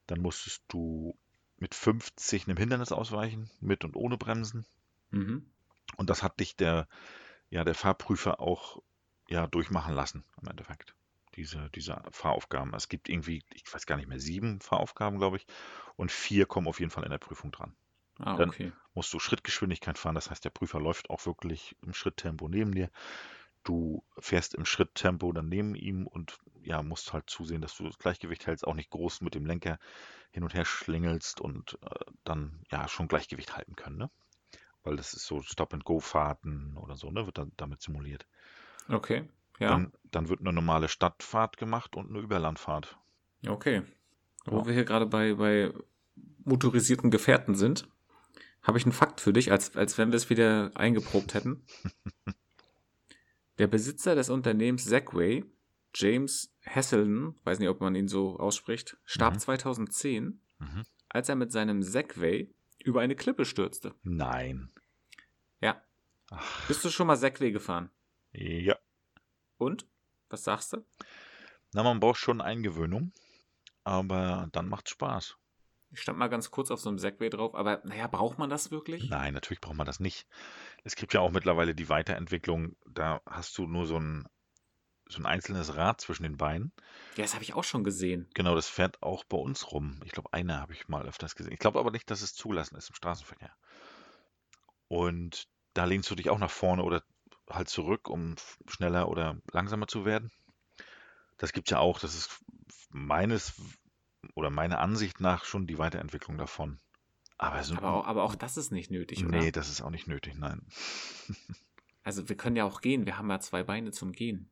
Dann 0.08 0.22
musstest 0.22 0.64
du 0.70 1.18
mit 1.58 1.76
50 1.76 2.48
einem 2.48 2.58
Hindernis 2.58 2.92
ausweichen, 2.92 3.52
mit 3.60 3.84
und 3.84 3.96
ohne 3.96 4.18
Bremsen. 4.18 4.66
Mhm. 5.12 5.46
Und 5.98 6.10
das 6.10 6.24
hat 6.24 6.40
dich 6.40 6.56
der, 6.56 6.88
ja, 7.50 7.64
der 7.64 7.76
Fahrprüfer 7.76 8.40
auch 8.40 8.82
ja, 9.28 9.48
durchmachen 9.48 9.94
lassen 9.94 10.24
im 10.42 10.50
Endeffekt. 10.50 10.96
Diese, 11.36 11.70
diese 11.76 12.02
Fahraufgaben. 12.12 12.74
Es 12.74 12.90
gibt 12.90 13.08
irgendwie, 13.10 13.44
ich 13.54 13.72
weiß 13.72 13.86
gar 13.86 13.98
nicht 13.98 14.08
mehr, 14.10 14.20
sieben 14.20 14.62
Fahraufgaben, 14.62 15.20
glaube 15.20 15.38
ich. 15.38 15.46
Und 15.96 16.12
vier 16.12 16.46
kommen 16.46 16.68
auf 16.68 16.80
jeden 16.80 16.92
Fall 16.92 17.04
in 17.04 17.12
der 17.12 17.18
Prüfung 17.20 17.52
dran. 17.52 17.76
Ah, 18.20 18.36
Dann 18.36 18.50
okay. 18.50 18.72
musst 18.94 19.14
du 19.14 19.20
Schrittgeschwindigkeit 19.20 19.98
fahren. 19.98 20.16
Das 20.16 20.30
heißt, 20.30 20.44
der 20.46 20.50
Prüfer 20.50 20.80
läuft 20.80 21.10
auch 21.10 21.26
wirklich 21.26 21.76
im 21.84 21.94
Schritttempo 21.94 22.48
neben 22.48 22.74
dir. 22.74 22.90
Du 23.64 24.04
fährst 24.18 24.56
im 24.56 24.66
Schritttempo 24.66 25.32
dann 25.32 25.50
neben 25.50 25.76
ihm 25.76 26.08
und 26.08 26.38
ja, 26.64 26.82
musst 26.84 27.14
halt 27.14 27.30
zusehen, 27.30 27.62
dass 27.62 27.76
du 27.76 27.86
das 27.86 27.98
Gleichgewicht 28.00 28.48
hältst, 28.48 28.66
auch 28.66 28.74
nicht 28.74 28.90
groß 28.90 29.22
mit 29.22 29.36
dem 29.36 29.46
Lenker 29.46 29.80
hin 30.32 30.44
und 30.44 30.54
her 30.54 30.66
schlängelst 30.66 31.42
und 31.42 31.78
äh, 31.84 32.12
dann 32.24 32.64
ja 32.72 32.88
schon 32.88 33.08
Gleichgewicht 33.08 33.56
halten 33.56 33.76
können, 33.76 33.98
ne? 33.98 34.10
Weil 34.84 34.98
das 34.98 35.14
ist 35.14 35.26
so 35.26 35.42
Stop-and-Go-Fahrten 35.42 36.78
oder 36.78 36.98
so, 36.98 37.12
ne? 37.12 37.26
Wird 37.26 37.38
dann 37.38 37.52
damit 37.58 37.82
simuliert. 37.82 38.28
Okay. 38.90 39.24
Ja. 39.60 39.70
Dann, 39.70 39.92
dann 40.12 40.30
wird 40.30 40.40
eine 40.40 40.54
normale 40.54 40.88
Stadtfahrt 40.88 41.58
gemacht 41.58 41.96
und 41.96 42.10
eine 42.10 42.20
Überlandfahrt. 42.20 42.98
Okay. 43.48 43.84
Wo 44.46 44.60
Ja. 44.60 44.66
wir 44.68 44.74
hier 44.74 44.86
gerade 44.86 45.06
bei, 45.06 45.34
bei 45.36 45.72
motorisierten 46.46 47.12
Gefährten 47.12 47.56
sind, 47.56 47.88
habe 48.64 48.78
ich 48.78 48.86
einen 48.86 48.94
Fakt 48.94 49.22
für 49.22 49.34
dich, 49.34 49.52
als, 49.52 49.76
als 49.76 49.98
wenn 49.98 50.10
wir 50.12 50.16
es 50.18 50.30
wieder 50.30 50.72
eingeprobt 50.76 51.34
hätten. 51.34 51.64
Der 53.58 53.68
Besitzer 53.68 54.16
des 54.16 54.30
Unternehmens 54.30 54.86
Segway, 54.86 55.44
James 55.94 56.54
Hasselden, 56.66 57.36
weiß 57.44 57.60
nicht, 57.60 57.68
ob 57.70 57.82
man 57.82 57.96
ihn 57.96 58.08
so 58.08 58.38
ausspricht, 58.40 58.98
starb 59.06 59.34
Mhm. 59.36 59.40
2010, 59.40 60.42
Mhm. 60.60 60.84
als 61.10 61.28
er 61.30 61.36
mit 61.36 61.52
seinem 61.52 61.82
Segway 61.84 62.50
über 62.84 63.02
eine 63.02 63.16
Klippe 63.16 63.44
stürzte. 63.46 63.94
Nein. 64.04 64.72
Ja. 65.62 65.82
Ach, 66.30 66.68
Bist 66.68 66.86
du 66.86 66.90
schon 66.90 67.08
mal 67.08 67.18
Segway 67.18 67.52
gefahren? 67.52 67.90
ja. 68.32 68.78
Und? 69.60 69.86
Was 70.30 70.44
sagst 70.44 70.74
du? 70.74 70.86
Na, 71.74 71.84
man 71.84 72.00
braucht 72.00 72.18
schon 72.18 72.42
Eingewöhnung. 72.42 73.12
aber 73.84 74.48
dann 74.52 74.68
macht's 74.70 74.92
Spaß. 74.92 75.36
Ich 75.92 76.02
stand 76.02 76.20
mal 76.20 76.28
ganz 76.28 76.52
kurz 76.52 76.70
auf 76.70 76.80
so 76.80 76.90
einem 76.90 77.00
Segway 77.00 77.30
drauf, 77.32 77.56
aber 77.56 77.82
naja, 77.84 78.06
braucht 78.08 78.38
man 78.38 78.50
das 78.50 78.70
wirklich? 78.70 79.10
Nein, 79.10 79.34
natürlich 79.34 79.60
braucht 79.60 79.76
man 79.76 79.88
das 79.88 80.00
nicht. 80.00 80.28
Es 80.84 80.96
gibt 80.96 81.14
ja 81.14 81.20
auch 81.20 81.32
mittlerweile 81.32 81.74
die 81.74 81.90
Weiterentwicklung, 81.90 82.76
da 82.88 83.22
hast 83.26 83.58
du 83.58 83.66
nur 83.66 83.88
so 83.88 83.98
ein, 83.98 84.28
so 85.08 85.20
ein 85.20 85.26
einzelnes 85.26 85.76
Rad 85.76 86.00
zwischen 86.00 86.24
den 86.24 86.38
Beinen. 86.38 86.72
Ja, 87.16 87.24
das 87.24 87.34
habe 87.34 87.44
ich 87.44 87.56
auch 87.56 87.64
schon 87.64 87.84
gesehen. 87.84 88.30
Genau, 88.36 88.54
das 88.54 88.68
fährt 88.68 89.02
auch 89.02 89.24
bei 89.24 89.38
uns 89.38 89.72
rum. 89.72 90.00
Ich 90.06 90.12
glaube, 90.12 90.32
einer 90.32 90.60
habe 90.62 90.74
ich 90.74 90.88
mal 90.88 91.08
öfters 91.08 91.36
gesehen. 91.36 91.54
Ich 91.54 91.60
glaube 91.60 91.80
aber 91.80 91.90
nicht, 91.90 92.12
dass 92.12 92.22
es 92.22 92.36
zugelassen 92.36 92.76
ist 92.76 92.90
im 92.90 92.96
Straßenverkehr. 92.96 93.56
Und 94.88 95.48
da 95.74 95.86
lehnst 95.86 96.10
du 96.12 96.16
dich 96.16 96.30
auch 96.30 96.40
nach 96.40 96.52
vorne 96.52 96.84
oder 96.84 97.04
halt 97.50 97.70
zurück, 97.70 98.10
um 98.10 98.36
schneller 98.68 99.10
oder 99.10 99.38
langsamer 99.52 99.88
zu 99.88 100.06
werden. 100.06 100.32
Das 101.38 101.54
gibt 101.54 101.70
ja 101.70 101.80
auch, 101.80 102.00
das 102.00 102.16
ist 102.16 102.40
meines 102.90 103.54
oder 104.36 104.50
meiner 104.50 104.80
Ansicht 104.80 105.20
nach 105.20 105.46
schon 105.46 105.68
die 105.68 105.78
Weiterentwicklung 105.78 106.38
davon. 106.38 106.80
Aber 107.38 107.64
so, 107.64 107.76
Aber 107.76 107.94
auch, 107.94 108.06
aber 108.06 108.24
auch 108.24 108.36
das 108.36 108.58
ist 108.58 108.72
nicht 108.72 108.92
nötig, 108.92 109.26
oder? 109.26 109.38
nee, 109.40 109.52
das 109.52 109.70
ist 109.70 109.82
auch 109.82 109.90
nicht 109.90 110.08
nötig, 110.08 110.36
nein. 110.36 110.66
Also 112.02 112.28
wir 112.28 112.38
können 112.38 112.56
ja 112.56 112.64
auch 112.64 112.82
gehen, 112.82 113.06
wir 113.06 113.18
haben 113.18 113.30
ja 113.30 113.40
zwei 113.40 113.62
Beine 113.62 113.92
zum 113.92 114.14
Gehen. 114.14 114.50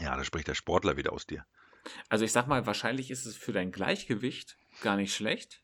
Ja, 0.00 0.16
da 0.16 0.24
spricht 0.24 0.48
der 0.48 0.54
Sportler 0.54 0.96
wieder 0.96 1.12
aus 1.12 1.26
dir. 1.26 1.46
Also 2.08 2.24
ich 2.24 2.32
sag 2.32 2.46
mal, 2.48 2.66
wahrscheinlich 2.66 3.10
ist 3.10 3.26
es 3.26 3.36
für 3.36 3.52
dein 3.52 3.70
Gleichgewicht 3.70 4.56
gar 4.80 4.96
nicht 4.96 5.14
schlecht, 5.14 5.62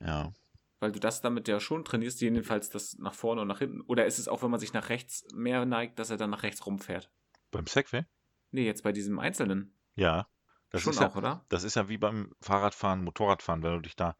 Ja. 0.00 0.32
Weil 0.80 0.92
du 0.92 1.00
das 1.00 1.20
damit 1.20 1.48
ja 1.48 1.60
schon 1.60 1.84
trainierst, 1.84 2.20
jedenfalls 2.20 2.70
das 2.70 2.98
nach 2.98 3.14
vorne 3.14 3.42
und 3.42 3.48
nach 3.48 3.58
hinten. 3.58 3.80
Oder 3.82 4.06
ist 4.06 4.18
es 4.18 4.28
auch, 4.28 4.42
wenn 4.42 4.50
man 4.50 4.60
sich 4.60 4.72
nach 4.72 4.88
rechts 4.88 5.24
mehr 5.34 5.64
neigt, 5.64 5.98
dass 5.98 6.10
er 6.10 6.16
dann 6.16 6.30
nach 6.30 6.42
rechts 6.42 6.64
rumfährt? 6.66 7.10
Beim 7.50 7.66
Segway? 7.66 8.04
Nee, 8.50 8.64
jetzt 8.64 8.82
bei 8.82 8.92
diesem 8.92 9.18
Einzelnen. 9.18 9.74
Ja. 9.94 10.28
Das 10.70 10.82
schon 10.82 10.92
ist 10.92 11.00
ja, 11.00 11.08
auch, 11.08 11.16
oder? 11.16 11.44
Das 11.48 11.64
ist 11.64 11.76
ja 11.76 11.88
wie 11.88 11.98
beim 11.98 12.32
Fahrradfahren, 12.40 13.02
Motorradfahren. 13.02 13.62
Wenn 13.62 13.74
du 13.74 13.80
dich 13.80 13.96
da 13.96 14.10
ein 14.10 14.14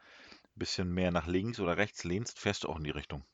bisschen 0.57 0.93
mehr 0.93 1.11
nach 1.11 1.27
links 1.27 1.61
oder 1.61 1.77
rechts 1.77 2.05
lehnst, 2.05 2.39
fährst 2.39 2.65
du 2.65 2.69
auch 2.69 2.77
in 2.79 2.85
die 2.85 2.91
Richtung. 2.91 3.25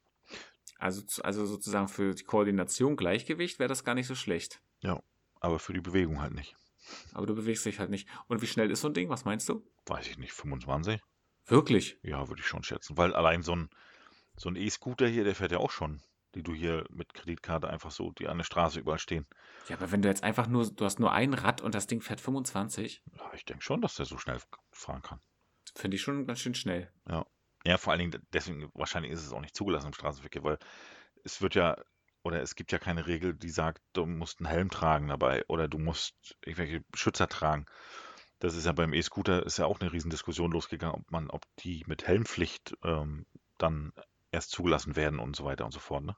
Also, 0.78 1.02
also 1.22 1.46
sozusagen 1.46 1.88
für 1.88 2.14
die 2.14 2.24
Koordination, 2.24 2.96
Gleichgewicht 2.96 3.58
wäre 3.58 3.68
das 3.68 3.84
gar 3.84 3.94
nicht 3.94 4.06
so 4.06 4.14
schlecht. 4.14 4.60
Aber 5.44 5.58
für 5.58 5.74
die 5.74 5.82
Bewegung 5.82 6.22
halt 6.22 6.32
nicht. 6.32 6.56
Aber 7.12 7.26
du 7.26 7.34
bewegst 7.34 7.66
dich 7.66 7.78
halt 7.78 7.90
nicht. 7.90 8.08
Und 8.28 8.40
wie 8.40 8.46
schnell 8.46 8.70
ist 8.70 8.80
so 8.80 8.88
ein 8.88 8.94
Ding? 8.94 9.10
Was 9.10 9.26
meinst 9.26 9.46
du? 9.50 9.62
Weiß 9.84 10.08
ich 10.08 10.16
nicht, 10.16 10.32
25? 10.32 11.02
Wirklich? 11.46 11.98
Ja, 12.02 12.28
würde 12.28 12.40
ich 12.40 12.46
schon 12.48 12.64
schätzen. 12.64 12.96
Weil 12.96 13.14
allein 13.14 13.42
so 13.42 13.54
ein 13.54 13.70
so 14.36 14.48
ein 14.48 14.56
E-Scooter 14.56 15.06
hier, 15.06 15.24
der 15.24 15.34
fährt 15.34 15.52
ja 15.52 15.58
auch 15.58 15.70
schon. 15.70 16.02
Die 16.34 16.42
du 16.42 16.52
hier 16.52 16.84
mit 16.90 17.14
Kreditkarte 17.14 17.68
einfach 17.68 17.92
so, 17.92 18.10
die 18.10 18.26
an 18.26 18.38
der 18.38 18.44
Straße 18.44 18.80
überall 18.80 18.98
stehen. 18.98 19.26
Ja, 19.68 19.76
aber 19.76 19.92
wenn 19.92 20.02
du 20.02 20.08
jetzt 20.08 20.24
einfach 20.24 20.48
nur, 20.48 20.68
du 20.68 20.84
hast 20.84 20.98
nur 20.98 21.12
ein 21.12 21.32
Rad 21.32 21.60
und 21.60 21.76
das 21.76 21.86
Ding 21.86 22.00
fährt 22.00 22.20
25, 22.20 23.02
Ja, 23.16 23.32
ich 23.34 23.44
denke 23.44 23.62
schon, 23.62 23.80
dass 23.80 23.94
der 23.94 24.06
so 24.06 24.18
schnell 24.18 24.40
fahren 24.72 25.02
kann. 25.02 25.20
finde 25.76 25.94
ich 25.96 26.02
schon 26.02 26.26
ganz 26.26 26.40
schön 26.40 26.56
schnell. 26.56 26.92
Ja, 27.66 27.78
vor 27.78 27.92
allen 27.92 28.00
Dingen, 28.10 28.26
deswegen, 28.32 28.68
wahrscheinlich 28.74 29.12
ist 29.12 29.24
es 29.24 29.32
auch 29.32 29.40
nicht 29.40 29.56
zugelassen 29.56 29.86
im 29.86 29.94
Straßenverkehr, 29.94 30.42
weil 30.42 30.58
es 31.22 31.40
wird 31.40 31.54
ja, 31.54 31.76
oder 32.24 32.42
es 32.42 32.56
gibt 32.56 32.72
ja 32.72 32.78
keine 32.78 33.06
Regel, 33.06 33.34
die 33.34 33.48
sagt, 33.48 33.80
du 33.92 34.04
musst 34.04 34.40
einen 34.40 34.48
Helm 34.48 34.70
tragen 34.70 35.08
dabei 35.08 35.44
oder 35.46 35.68
du 35.68 35.78
musst 35.78 36.36
irgendwelche 36.44 36.84
Schützer 36.94 37.28
tragen. 37.28 37.66
Das 38.40 38.54
ist 38.54 38.66
ja 38.66 38.72
beim 38.72 38.92
E-Scooter, 38.92 39.44
ist 39.46 39.58
ja 39.58 39.66
auch 39.66 39.80
eine 39.80 39.92
Riesendiskussion 39.92 40.52
losgegangen, 40.52 40.96
ob 40.96 41.10
man, 41.10 41.30
ob 41.30 41.42
die 41.60 41.84
mit 41.86 42.06
Helmpflicht 42.06 42.76
ähm, 42.82 43.26
dann 43.58 43.92
erst 44.32 44.50
zugelassen 44.50 44.96
werden 44.96 45.18
und 45.18 45.36
so 45.36 45.44
weiter 45.44 45.64
und 45.64 45.70
so 45.70 45.80
fort. 45.80 46.04
Ne? 46.04 46.16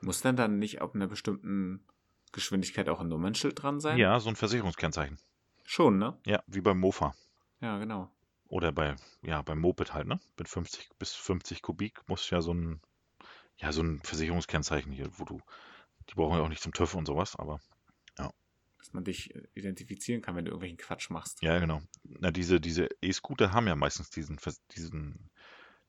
Muss 0.00 0.20
dann 0.20 0.36
dann 0.36 0.58
nicht 0.58 0.80
ab 0.80 0.94
einer 0.94 1.06
bestimmten 1.06 1.86
Geschwindigkeit 2.32 2.88
auch 2.88 3.00
ein 3.00 3.08
Nummernschild 3.08 3.62
dran 3.62 3.78
sein? 3.80 3.98
Ja, 3.98 4.18
so 4.18 4.30
ein 4.30 4.36
Versicherungskennzeichen. 4.36 5.18
Schon, 5.64 5.98
ne? 5.98 6.18
Ja, 6.26 6.42
wie 6.46 6.60
beim 6.60 6.80
Mofa. 6.80 7.14
Ja, 7.60 7.78
genau. 7.78 8.10
Oder 8.48 8.72
bei, 8.72 8.96
ja, 9.22 9.40
beim 9.42 9.60
Moped 9.60 9.94
halt, 9.94 10.08
ne? 10.08 10.20
Mit 10.38 10.48
50 10.48 10.90
bis 10.98 11.14
50 11.14 11.62
Kubik 11.62 12.00
muss 12.08 12.28
ja 12.30 12.42
so 12.42 12.52
ein, 12.52 12.80
ja, 13.56 13.72
so 13.72 13.82
ein 13.82 14.00
Versicherungskennzeichen 14.02 14.92
hier, 14.92 15.08
wo 15.18 15.24
du, 15.24 15.40
die 16.10 16.14
brauchen 16.14 16.36
ja 16.36 16.42
auch 16.42 16.48
nicht 16.48 16.62
zum 16.62 16.72
TÜV 16.72 16.94
und 16.94 17.06
sowas, 17.06 17.36
aber 17.36 17.60
Dass 18.82 18.92
man 18.92 19.04
dich 19.04 19.34
äh, 19.34 19.42
identifizieren 19.54 20.22
kann, 20.22 20.34
wenn 20.36 20.44
du 20.44 20.50
irgendwelchen 20.50 20.76
Quatsch 20.76 21.08
machst. 21.08 21.40
ja, 21.40 21.58
genau. 21.58 21.80
Na, 22.04 22.30
diese, 22.30 22.60
diese 22.60 22.88
E-Scooter 23.00 23.52
haben 23.52 23.66
ja 23.68 23.76
meistens 23.76 24.10
diesen, 24.10 24.38
diesen, 24.74 25.30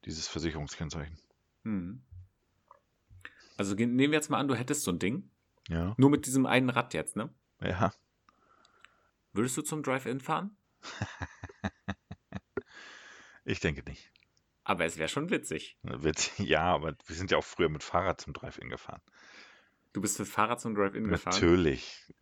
dieses 0.05 0.27
Versicherungskennzeichen. 0.27 1.17
Hm. 1.63 2.03
Also 3.57 3.73
nehmen 3.75 3.97
wir 3.97 4.11
jetzt 4.11 4.29
mal 4.29 4.39
an, 4.39 4.47
du 4.47 4.55
hättest 4.55 4.83
so 4.83 4.91
ein 4.91 4.99
Ding. 4.99 5.29
Ja. 5.69 5.95
Nur 5.97 6.09
mit 6.09 6.25
diesem 6.27 6.45
einen 6.45 6.69
Rad 6.69 6.93
jetzt, 6.93 7.15
ne? 7.15 7.33
Ja. 7.61 7.93
Würdest 9.31 9.57
du 9.57 9.61
zum 9.63 9.81
Drive-In 9.81 10.19
fahren? 10.19 10.55
Ich 13.45 13.59
denke 13.59 13.83
nicht. 13.83 14.11
Aber 14.63 14.85
es 14.85 14.97
wäre 14.97 15.09
schon 15.09 15.29
witzig. 15.29 15.77
Wird, 15.83 16.31
ja, 16.39 16.63
aber 16.63 16.95
wir 17.05 17.15
sind 17.15 17.31
ja 17.31 17.37
auch 17.37 17.43
früher 17.43 17.69
mit 17.69 17.83
Fahrrad 17.83 18.21
zum 18.21 18.33
Drive-In 18.33 18.69
gefahren. 18.69 19.01
Du 19.91 20.01
bist 20.01 20.17
mit 20.19 20.27
Fahrrad 20.27 20.61
zum 20.61 20.75
Drive-In 20.75 21.07
gefahren. 21.07 21.33
Natürlich. 21.33 22.13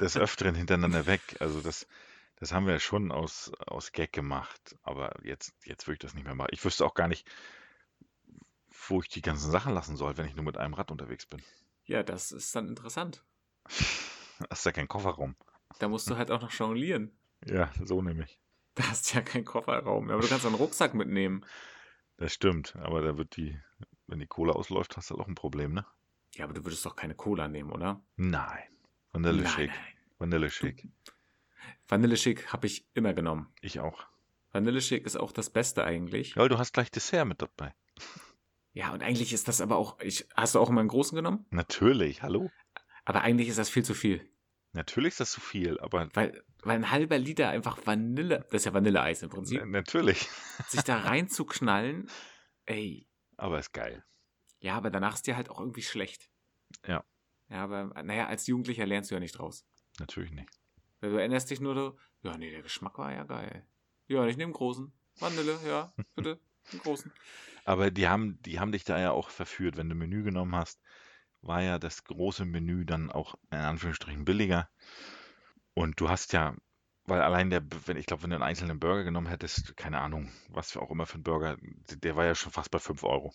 Des 0.00 0.16
Öfteren 0.16 0.54
hintereinander 0.54 1.06
weg. 1.06 1.20
Also 1.40 1.60
das, 1.60 1.86
das 2.36 2.52
haben 2.52 2.66
wir 2.66 2.78
schon 2.80 3.12
aus, 3.12 3.52
aus 3.66 3.92
Gag 3.92 4.12
gemacht. 4.12 4.76
Aber 4.82 5.14
jetzt, 5.22 5.54
jetzt 5.64 5.86
würde 5.86 5.94
ich 5.94 6.00
das 6.00 6.14
nicht 6.14 6.24
mehr 6.24 6.34
machen. 6.34 6.50
Ich 6.52 6.64
wüsste 6.64 6.84
auch 6.84 6.94
gar 6.94 7.08
nicht, 7.08 7.28
wo 8.88 9.00
ich 9.00 9.08
die 9.08 9.22
ganzen 9.22 9.50
Sachen 9.50 9.74
lassen 9.74 9.96
soll, 9.96 10.16
wenn 10.16 10.26
ich 10.26 10.34
nur 10.34 10.44
mit 10.44 10.56
einem 10.56 10.74
Rad 10.74 10.90
unterwegs 10.90 11.26
bin. 11.26 11.42
Ja, 11.84 12.02
das 12.02 12.32
ist 12.32 12.54
dann 12.54 12.68
interessant. 12.68 13.24
Hast 14.50 14.66
ja 14.66 14.72
keinen 14.72 14.88
Kofferraum. 14.88 15.36
Da 15.78 15.88
musst 15.88 16.10
du 16.10 16.16
halt 16.16 16.30
auch 16.30 16.40
noch 16.40 16.50
jonglieren. 16.52 17.12
Ja, 17.46 17.70
so 17.82 18.02
nämlich. 18.02 18.38
Da 18.74 18.84
hast 18.88 19.12
ja 19.14 19.20
keinen 19.20 19.44
Kofferraum. 19.44 20.10
Aber 20.10 20.22
du 20.22 20.28
kannst 20.28 20.46
einen 20.46 20.54
Rucksack 20.54 20.94
mitnehmen. 20.94 21.44
Das 22.16 22.32
stimmt. 22.32 22.74
Aber 22.76 23.02
da 23.02 23.16
wird 23.18 23.36
die, 23.36 23.58
wenn 24.06 24.18
die 24.18 24.26
Kohle 24.26 24.54
ausläuft, 24.54 24.96
hast 24.96 25.10
du 25.10 25.16
auch 25.16 25.28
ein 25.28 25.34
Problem, 25.34 25.72
ne? 25.72 25.84
Ja, 26.34 26.44
aber 26.44 26.54
du 26.54 26.64
würdest 26.64 26.84
doch 26.86 26.96
keine 26.96 27.14
Cola 27.14 27.48
nehmen, 27.48 27.70
oder? 27.70 28.02
Nein. 28.16 28.71
Vanilleshake. 29.12 29.68
nein. 29.68 29.78
Vanilleshake. 30.18 30.88
Vanilleshake 31.88 32.46
habe 32.52 32.66
ich 32.66 32.86
immer 32.94 33.12
genommen. 33.12 33.52
Ich 33.60 33.80
auch. 33.80 34.06
Vanilleshake 34.52 35.04
ist 35.04 35.16
auch 35.16 35.32
das 35.32 35.50
Beste 35.50 35.84
eigentlich. 35.84 36.34
Ja, 36.34 36.46
du 36.48 36.58
hast 36.58 36.72
gleich 36.72 36.90
Dessert 36.90 37.26
mit 37.26 37.42
dabei. 37.42 37.74
Ja, 38.72 38.92
und 38.92 39.02
eigentlich 39.02 39.32
ist 39.32 39.48
das 39.48 39.60
aber 39.60 39.76
auch. 39.76 39.98
Ich, 40.00 40.26
hast 40.34 40.54
du 40.54 40.60
auch 40.60 40.70
immer 40.70 40.80
einen 40.80 40.88
großen 40.88 41.16
genommen? 41.16 41.44
Natürlich, 41.50 42.22
hallo? 42.22 42.50
Aber 43.04 43.22
eigentlich 43.22 43.48
ist 43.48 43.58
das 43.58 43.68
viel 43.68 43.84
zu 43.84 43.94
viel. 43.94 44.26
Natürlich 44.72 45.10
ist 45.12 45.20
das 45.20 45.32
zu 45.32 45.40
viel, 45.42 45.78
aber 45.80 46.08
Weil, 46.14 46.42
weil 46.62 46.76
ein 46.76 46.90
halber 46.90 47.18
Liter 47.18 47.50
einfach 47.50 47.78
Vanille, 47.84 48.46
das 48.50 48.62
ist 48.62 48.64
ja 48.64 48.72
Vanilleeis 48.72 49.22
im 49.22 49.28
Prinzip, 49.28 49.60
n- 49.60 49.70
natürlich. 49.70 50.20
sich 50.68 50.80
da 50.82 50.98
reinzuknallen, 51.00 52.08
ey. 52.64 53.06
Aber 53.36 53.58
ist 53.58 53.72
geil. 53.74 54.02
Ja, 54.60 54.76
aber 54.76 54.88
danach 54.90 55.14
ist 55.14 55.26
dir 55.26 55.36
halt 55.36 55.50
auch 55.50 55.60
irgendwie 55.60 55.82
schlecht. 55.82 56.30
Ja. 56.86 57.04
Ja, 57.52 57.64
aber 57.64 58.02
naja, 58.02 58.28
als 58.28 58.46
Jugendlicher 58.46 58.86
lernst 58.86 59.10
du 59.10 59.14
ja 59.14 59.20
nicht 59.20 59.38
draus. 59.38 59.66
Natürlich 60.00 60.32
nicht. 60.32 60.48
Weil 61.00 61.10
Du 61.10 61.16
erinnerst 61.16 61.50
dich 61.50 61.60
nur 61.60 61.74
so, 61.74 61.98
ja, 62.22 62.38
nee, 62.38 62.50
der 62.50 62.62
Geschmack 62.62 62.96
war 62.96 63.12
ja 63.12 63.24
geil. 63.24 63.66
Ja, 64.08 64.26
ich 64.26 64.38
nehme 64.38 64.52
großen. 64.52 64.90
Vanille, 65.20 65.58
ja, 65.66 65.92
bitte, 66.16 66.40
einen 66.72 66.80
großen. 66.80 67.12
Aber 67.66 67.90
die 67.90 68.08
haben, 68.08 68.40
die 68.42 68.58
haben 68.58 68.72
dich 68.72 68.84
da 68.84 68.98
ja 68.98 69.10
auch 69.10 69.28
verführt. 69.28 69.76
Wenn 69.76 69.90
du 69.90 69.94
Menü 69.94 70.22
genommen 70.22 70.56
hast, 70.56 70.80
war 71.42 71.60
ja 71.60 71.78
das 71.78 72.04
große 72.04 72.46
Menü 72.46 72.86
dann 72.86 73.10
auch 73.10 73.34
in 73.50 73.58
Anführungsstrichen 73.58 74.24
billiger. 74.24 74.70
Und 75.74 76.00
du 76.00 76.08
hast 76.08 76.32
ja, 76.32 76.56
weil 77.04 77.20
allein 77.20 77.50
der, 77.50 77.62
wenn 77.86 77.98
ich 77.98 78.06
glaube, 78.06 78.22
wenn 78.22 78.30
du 78.30 78.36
einen 78.36 78.44
einzelnen 78.44 78.80
Burger 78.80 79.04
genommen 79.04 79.26
hättest, 79.26 79.76
keine 79.76 80.00
Ahnung, 80.00 80.32
was 80.48 80.70
für 80.72 80.80
auch 80.80 80.90
immer 80.90 81.04
für 81.04 81.18
ein 81.18 81.22
Burger, 81.22 81.58
der 81.60 82.16
war 82.16 82.24
ja 82.24 82.34
schon 82.34 82.52
fast 82.52 82.70
bei 82.70 82.78
5 82.78 83.04
Euro. 83.04 83.34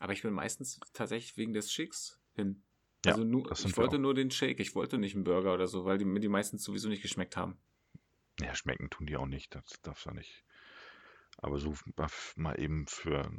Aber 0.00 0.14
ich 0.14 0.22
bin 0.22 0.32
meistens 0.32 0.80
tatsächlich 0.94 1.36
wegen 1.36 1.52
des 1.52 1.70
Shakes 1.70 2.18
hin. 2.34 2.62
Ja, 3.04 3.12
also 3.12 3.24
nur, 3.24 3.50
ich 3.52 3.76
wollte 3.76 3.98
nur 3.98 4.14
den 4.14 4.30
Shake, 4.30 4.60
ich 4.60 4.74
wollte 4.74 4.98
nicht 4.98 5.14
einen 5.14 5.24
Burger 5.24 5.54
oder 5.54 5.66
so, 5.66 5.84
weil 5.84 5.98
die, 5.98 6.04
mir 6.04 6.20
die 6.20 6.28
meistens 6.28 6.64
sowieso 6.64 6.88
nicht 6.88 7.02
geschmeckt 7.02 7.36
haben. 7.36 7.58
Ja, 8.40 8.54
schmecken 8.54 8.90
tun 8.90 9.06
die 9.06 9.16
auch 9.16 9.26
nicht, 9.26 9.54
das 9.54 9.80
darfst 9.82 10.06
du 10.06 10.10
ja 10.10 10.14
nicht. 10.14 10.44
Aber 11.38 11.58
so 11.58 11.74
mal 12.36 12.58
eben 12.58 12.86
für, 12.86 13.30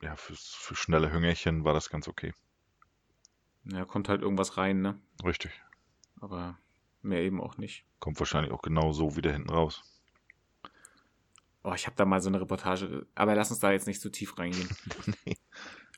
ja, 0.00 0.16
fürs, 0.16 0.54
für 0.54 0.74
schnelle 0.74 1.12
Hüngerchen 1.12 1.64
war 1.64 1.74
das 1.74 1.90
ganz 1.90 2.08
okay. 2.08 2.32
Ja, 3.64 3.84
kommt 3.84 4.08
halt 4.08 4.22
irgendwas 4.22 4.56
rein, 4.56 4.80
ne? 4.80 5.00
Richtig. 5.24 5.52
Aber 6.20 6.58
mehr 7.02 7.20
eben 7.20 7.40
auch 7.40 7.58
nicht. 7.58 7.84
Kommt 8.00 8.18
wahrscheinlich 8.18 8.52
auch 8.52 8.62
genau 8.62 8.92
so 8.92 9.16
wieder 9.16 9.32
hinten 9.32 9.50
raus. 9.50 9.82
Oh, 11.64 11.74
ich 11.74 11.86
habe 11.86 11.96
da 11.96 12.04
mal 12.04 12.20
so 12.20 12.28
eine 12.28 12.40
Reportage, 12.40 13.06
aber 13.14 13.36
lass 13.36 13.50
uns 13.50 13.60
da 13.60 13.70
jetzt 13.70 13.86
nicht 13.86 14.00
zu 14.00 14.10
tief 14.10 14.38
reingehen. 14.38 14.68
Nee. 15.24 15.36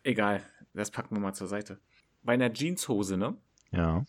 Egal, 0.03 0.45
das 0.75 0.91
packen 0.91 1.17
wir 1.17 1.21
mal 1.21 1.33
zur 1.33 1.47
Seite. 1.47 1.81
Bei 2.25 2.33
einer 2.35 2.53
Jeanshose, 2.53 3.17
ne? 3.17 3.37
Ja, 3.71 4.05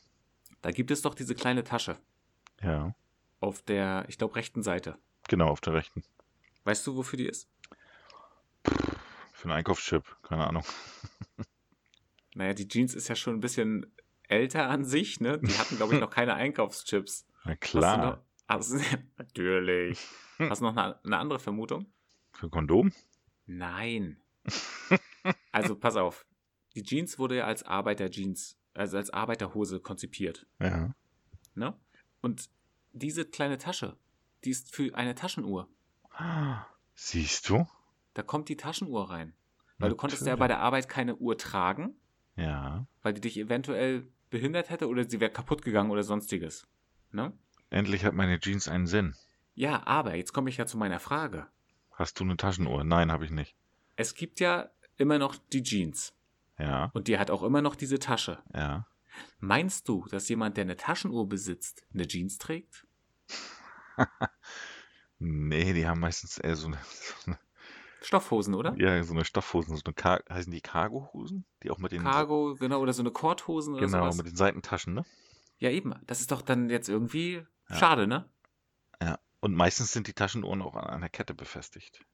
Da 0.62 0.72
gibt 0.72 0.90
es 0.92 1.02
doch 1.04 1.14
diese 1.16 1.36
kleine 1.36 1.64
Tasche 1.64 1.98
ja. 2.62 2.96
auf 3.40 3.62
der, 3.62 4.06
ich 4.08 4.18
glaube, 4.18 4.36
rechten 4.36 4.64
Seite. 4.64 4.98
Genau, 5.28 5.48
auf 5.50 5.62
der 5.62 5.74
rechten. 5.74 6.04
Weißt 6.64 6.86
du, 6.88 6.96
wofür 6.96 7.18
die 7.18 7.28
ist? 7.28 7.48
Für 9.34 9.44
einen 9.44 9.52
Einkaufschip, 9.54 10.04
keine 10.24 10.48
Ahnung. 10.48 10.64
Naja, 12.38 12.54
die 12.54 12.68
Jeans 12.68 12.94
ist 12.96 13.08
ja 13.08 13.16
schon 13.16 13.36
ein 13.36 13.40
bisschen 13.40 13.86
älter 14.28 14.68
an 14.70 14.84
sich, 14.84 15.22
ne? 15.22 15.40
Die 15.40 15.58
hatten, 15.58 15.78
glaube 15.78 15.94
ich, 15.94 16.02
noch 16.02 16.10
keine 16.12 16.34
Einkaufschips. 16.34 17.26
Na 17.46 17.52
Hast 17.52 17.74
du 17.74 17.80
klar. 17.80 17.98
noch, 17.98 18.18
Also, 18.48 18.78
natürlich. 19.18 20.06
Hast 20.38 20.60
du 20.60 20.66
noch 20.66 20.76
eine, 20.76 21.00
eine 21.06 21.18
andere 21.18 21.40
Vermutung? 21.40 21.86
Für 22.34 22.50
Kondom? 22.50 22.92
Nein. 23.46 24.20
Also, 25.54 25.78
pass 25.78 25.96
auf. 25.96 26.26
Die 26.76 26.84
Jeans 26.84 27.18
wurde 27.18 27.38
ja 27.38 27.46
als 27.46 27.64
Arbeiterjeans, 27.64 28.58
also 28.74 28.98
als 28.98 29.10
Arbeiterhose 29.10 29.80
konzipiert. 29.80 30.46
Ja. 30.60 30.94
Ne? 31.54 31.74
Und 32.22 32.50
diese 32.92 33.26
kleine 33.26 33.58
Tasche, 33.58 33.98
die 34.44 34.50
ist 34.50 34.74
für 34.76 34.94
eine 34.96 35.16
Taschenuhr. 35.16 35.70
Siehst 36.94 37.50
du? 37.50 37.66
Da 38.14 38.24
kommt 38.24 38.50
die 38.50 38.58
Taschenuhr 38.58 39.10
rein. 39.10 39.34
Weil 39.78 39.90
du 39.90 39.96
konntest 39.98 40.22
ja 40.22 40.28
Natürlich. 40.28 40.40
bei 40.40 40.48
der 40.48 40.60
Arbeit 40.60 40.88
keine 40.88 41.16
Uhr 41.18 41.38
tragen, 41.38 41.96
Ja. 42.38 42.88
weil 43.02 43.14
die 43.14 43.22
dich 43.22 43.38
eventuell 43.38 44.08
behindert 44.30 44.70
hätte 44.70 44.88
oder 44.88 45.10
sie 45.10 45.20
wäre 45.20 45.32
kaputt 45.32 45.62
gegangen 45.64 45.92
oder 45.92 46.04
sonstiges. 46.04 46.66
Ne? 47.12 47.34
Endlich 47.70 48.06
hat 48.06 48.14
meine 48.14 48.40
Jeans 48.40 48.68
einen 48.70 48.88
Sinn. 48.88 49.16
Ja, 49.54 49.86
aber 49.86 50.16
jetzt 50.16 50.32
komme 50.34 50.50
ich 50.50 50.58
ja 50.58 50.66
zu 50.66 50.78
meiner 50.78 51.00
Frage. 51.00 51.48
Hast 51.92 52.20
du 52.20 52.24
eine 52.24 52.38
Taschenuhr? 52.38 52.84
Nein, 52.86 53.12
habe 53.12 53.26
ich 53.26 53.32
nicht. 53.32 53.56
Es 53.98 54.14
gibt 54.16 54.40
ja 54.40 54.70
immer 54.98 55.18
noch 55.20 55.36
die 55.52 55.64
Jeans 55.64 56.15
Ja, 56.58 56.90
und 56.94 57.08
die 57.08 57.18
hat 57.20 57.30
auch 57.32 57.44
immer 57.44 57.62
noch 57.62 57.76
diese 57.76 58.00
Tasche. 58.00 58.40
ja. 58.54 58.88
Meinst 59.40 59.88
du, 59.88 60.06
dass 60.10 60.28
jemand, 60.28 60.58
der 60.58 60.64
eine 60.64 60.76
Taschenuhr 60.76 61.30
besitzt, 61.30 61.86
eine 61.94 62.06
Jeans 62.08 62.38
trägt? 62.38 62.86
Nee, 65.20 65.72
die 65.74 65.88
haben 65.88 66.02
meistens 66.02 66.38
eher 66.38 66.56
so 66.58 66.68
eine, 66.68 66.78
so 66.84 67.14
eine 67.28 67.40
Stoffhosen, 68.02 68.54
oder? 68.54 68.76
ja, 68.78 69.02
so 69.04 69.14
eine 69.14 69.24
Stoffhosen, 69.26 69.76
so 69.78 69.84
eine 69.86 69.94
Car 69.94 70.22
heißen 70.30 70.52
die 70.52 70.60
Cargohosen? 70.62 71.46
Die 71.64 71.72
auch 71.72 71.78
mit 71.78 71.94
den 71.94 72.04
Cargo, 72.04 72.56
genau, 72.60 72.82
oder 72.82 72.92
so 72.94 73.02
eine 73.02 73.12
Korthosen 73.12 73.74
oder 73.76 73.86
genau, 73.86 74.00
sowas. 74.04 74.18
mit 74.18 74.28
den 74.28 74.36
Seitentaschen, 74.36 74.94
ne? 74.94 75.06
Ja, 75.58 75.70
eben. 75.72 75.96
Das 76.06 76.20
ist 76.20 76.32
doch 76.32 76.42
dann 76.42 76.70
jetzt 76.70 76.90
irgendwie 76.90 77.46
Ja. 77.70 77.76
schade, 77.78 78.08
ne? 78.08 78.30
Ja. 79.02 79.20
Und 79.40 79.56
meistens 79.56 79.94
sind 79.94 80.08
die 80.08 80.14
Taschenuhren 80.14 80.62
auch 80.62 80.76
an 80.76 80.88
einer 80.88 81.10
Kette 81.10 81.34
befestigt. 81.34 82.06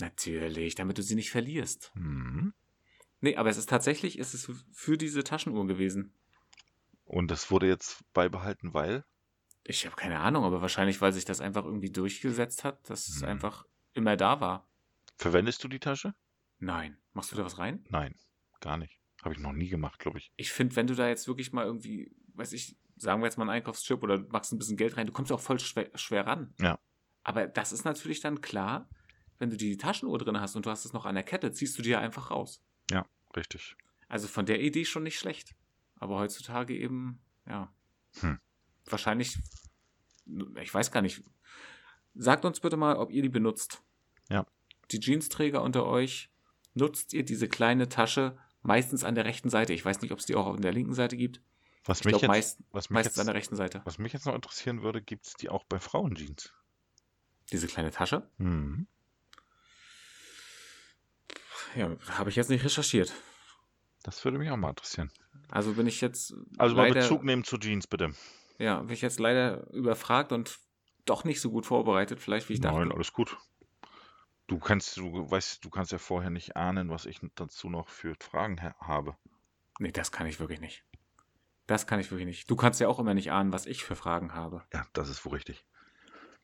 Natürlich, 0.00 0.74
damit 0.74 0.98
du 0.98 1.02
sie 1.02 1.14
nicht 1.14 1.30
verlierst. 1.30 1.90
Mhm. 1.94 2.52
Nee, 3.20 3.36
aber 3.36 3.50
es 3.50 3.56
ist 3.58 3.68
tatsächlich, 3.68 4.18
es 4.18 4.34
ist 4.34 4.50
für 4.72 4.96
diese 4.96 5.22
Taschenuhr 5.24 5.66
gewesen. 5.66 6.12
Und 7.04 7.30
das 7.30 7.50
wurde 7.50 7.66
jetzt 7.66 8.02
beibehalten, 8.14 8.72
weil 8.74 9.04
Ich 9.64 9.84
habe 9.84 9.94
keine 9.96 10.20
Ahnung, 10.20 10.44
aber 10.44 10.62
wahrscheinlich, 10.62 11.00
weil 11.02 11.12
sich 11.12 11.24
das 11.26 11.40
einfach 11.40 11.64
irgendwie 11.64 11.90
durchgesetzt 11.90 12.64
hat, 12.64 12.88
dass 12.88 13.08
es 13.08 13.20
Hm. 13.20 13.28
einfach 13.28 13.66
immer 13.92 14.16
da 14.16 14.40
war. 14.40 14.66
verwendest 15.16 15.62
du 15.62 15.68
die 15.68 15.80
Tasche? 15.80 16.14
Nein. 16.58 16.96
Machst 17.12 17.30
du 17.32 17.36
da 17.36 17.44
was 17.44 17.58
rein? 17.58 17.84
Nein, 17.90 18.14
gar 18.60 18.78
nicht. 18.78 18.98
Habe 19.22 19.34
ich 19.34 19.40
noch 19.40 19.52
nie 19.52 19.68
gemacht, 19.68 19.98
glaube 19.98 20.16
ich. 20.18 20.32
Ich 20.36 20.50
finde, 20.50 20.76
wenn 20.76 20.86
du 20.86 20.94
da 20.94 21.08
jetzt 21.08 21.28
wirklich 21.28 21.52
mal 21.52 21.66
irgendwie, 21.66 22.10
weiß 22.34 22.52
ich, 22.54 22.76
sagen 22.96 23.20
wir 23.20 23.26
jetzt 23.26 23.36
mal 23.36 23.42
einen 23.44 23.50
Einkaufschip 23.50 24.02
oder 24.02 24.18
machst 24.30 24.50
ein 24.52 24.58
bisschen 24.58 24.78
Geld 24.78 24.96
rein, 24.96 25.06
du 25.06 25.12
kommst 25.12 25.30
auch 25.30 25.40
voll 25.40 25.58
schwer, 25.60 25.90
schwer 25.94 26.26
ran. 26.26 26.54
Ja. 26.58 26.78
Aber 27.22 27.46
das 27.46 27.72
ist 27.72 27.84
natürlich 27.84 28.20
dann 28.20 28.40
klar, 28.40 28.88
wenn 29.38 29.50
du 29.50 29.56
die 29.58 29.76
Taschenuhr 29.76 30.18
drin 30.18 30.40
hast 30.40 30.56
und 30.56 30.64
du 30.64 30.70
hast 30.70 30.84
es 30.86 30.92
noch 30.94 31.04
an 31.04 31.14
der 31.16 31.24
Kette, 31.24 31.52
ziehst 31.52 31.76
du 31.76 31.82
die 31.82 31.90
ja 31.90 31.98
einfach 32.00 32.30
raus. 32.30 32.62
Richtig. 33.36 33.76
Also 34.08 34.28
von 34.28 34.46
der 34.46 34.60
Idee 34.60 34.84
schon 34.84 35.04
nicht 35.04 35.18
schlecht. 35.18 35.54
Aber 35.96 36.18
heutzutage 36.18 36.76
eben, 36.76 37.20
ja. 37.46 37.72
Hm. 38.20 38.40
Wahrscheinlich, 38.86 39.38
ich 40.60 40.74
weiß 40.74 40.90
gar 40.90 41.02
nicht. 41.02 41.22
Sagt 42.14 42.44
uns 42.44 42.60
bitte 42.60 42.76
mal, 42.76 42.96
ob 42.96 43.12
ihr 43.12 43.22
die 43.22 43.28
benutzt. 43.28 43.82
Ja. 44.28 44.46
Die 44.90 44.98
Jeansträger 44.98 45.62
unter 45.62 45.86
euch, 45.86 46.30
nutzt 46.74 47.12
ihr 47.12 47.24
diese 47.24 47.48
kleine 47.48 47.88
Tasche 47.88 48.36
meistens 48.62 49.04
an 49.04 49.14
der 49.14 49.24
rechten 49.24 49.48
Seite? 49.48 49.72
Ich 49.74 49.84
weiß 49.84 50.00
nicht, 50.00 50.12
ob 50.12 50.18
es 50.18 50.26
die 50.26 50.34
auch 50.34 50.46
auf 50.46 50.56
der 50.60 50.72
linken 50.72 50.94
Seite 50.94 51.16
gibt. 51.16 51.40
Was 51.84 52.00
Ich 52.00 52.06
mich, 52.06 52.12
glaube 52.12 52.24
jetzt, 52.24 52.28
meist, 52.28 52.62
was, 52.72 52.90
mich 52.90 52.94
meistens 52.94 53.16
jetzt, 53.16 53.20
an 53.20 53.26
der 53.26 53.34
rechten 53.34 53.56
Seite. 53.56 53.82
was 53.84 53.98
mich 53.98 54.12
jetzt 54.12 54.26
noch 54.26 54.34
interessieren 54.34 54.82
würde, 54.82 55.00
gibt 55.00 55.26
es 55.26 55.34
die 55.34 55.48
auch 55.48 55.64
bei 55.64 55.78
Frauenjeans? 55.78 56.52
Diese 57.52 57.68
kleine 57.68 57.90
Tasche? 57.90 58.28
Mhm. 58.38 58.86
Ja, 61.76 61.96
habe 62.10 62.30
ich 62.30 62.36
jetzt 62.36 62.50
nicht 62.50 62.64
recherchiert. 62.64 63.12
Das 64.02 64.24
würde 64.24 64.38
mich 64.38 64.50
auch 64.50 64.56
mal 64.56 64.70
interessieren. 64.70 65.10
Also 65.50 65.74
bin 65.74 65.86
ich 65.86 66.00
jetzt 66.00 66.34
Also 66.58 66.74
mal 66.76 66.88
leider, 66.88 67.00
Bezug 67.00 67.22
nehmen 67.24 67.44
zu 67.44 67.58
Jeans, 67.58 67.86
bitte. 67.86 68.12
ja, 68.58 68.80
bin 68.80 68.92
ich 68.92 69.02
jetzt 69.02 69.20
leider 69.20 69.70
überfragt 69.72 70.32
und 70.32 70.58
doch 71.04 71.24
nicht 71.24 71.40
so 71.40 71.50
gut 71.50 71.66
vorbereitet, 71.66 72.20
vielleicht 72.20 72.48
wie 72.48 72.54
ich 72.54 72.60
dachte. 72.60 72.78
Nein, 72.78 72.92
alles 72.92 73.12
gut. 73.12 73.36
Du 74.46 74.58
kannst, 74.58 74.96
du 74.96 75.30
weißt, 75.30 75.64
du 75.64 75.70
kannst 75.70 75.92
ja 75.92 75.98
vorher 75.98 76.30
nicht 76.30 76.56
ahnen, 76.56 76.90
was 76.90 77.06
ich 77.06 77.20
dazu 77.36 77.68
noch 77.70 77.88
für 77.88 78.16
Fragen 78.20 78.60
ha- 78.62 78.74
habe. 78.80 79.16
Nee, 79.78 79.92
das 79.92 80.10
kann 80.12 80.26
ich 80.26 80.40
wirklich 80.40 80.60
nicht. 80.60 80.84
Das 81.66 81.86
kann 81.86 82.00
ich 82.00 82.10
wirklich 82.10 82.26
nicht. 82.26 82.50
Du 82.50 82.56
kannst 82.56 82.80
ja 82.80 82.88
auch 82.88 82.98
immer 82.98 83.14
nicht 83.14 83.30
ahnen, 83.30 83.52
was 83.52 83.66
ich 83.66 83.84
für 83.84 83.94
Fragen 83.94 84.34
habe. 84.34 84.64
Ja, 84.72 84.84
das 84.92 85.08
ist 85.08 85.24
wohl 85.24 85.34
richtig. 85.34 85.64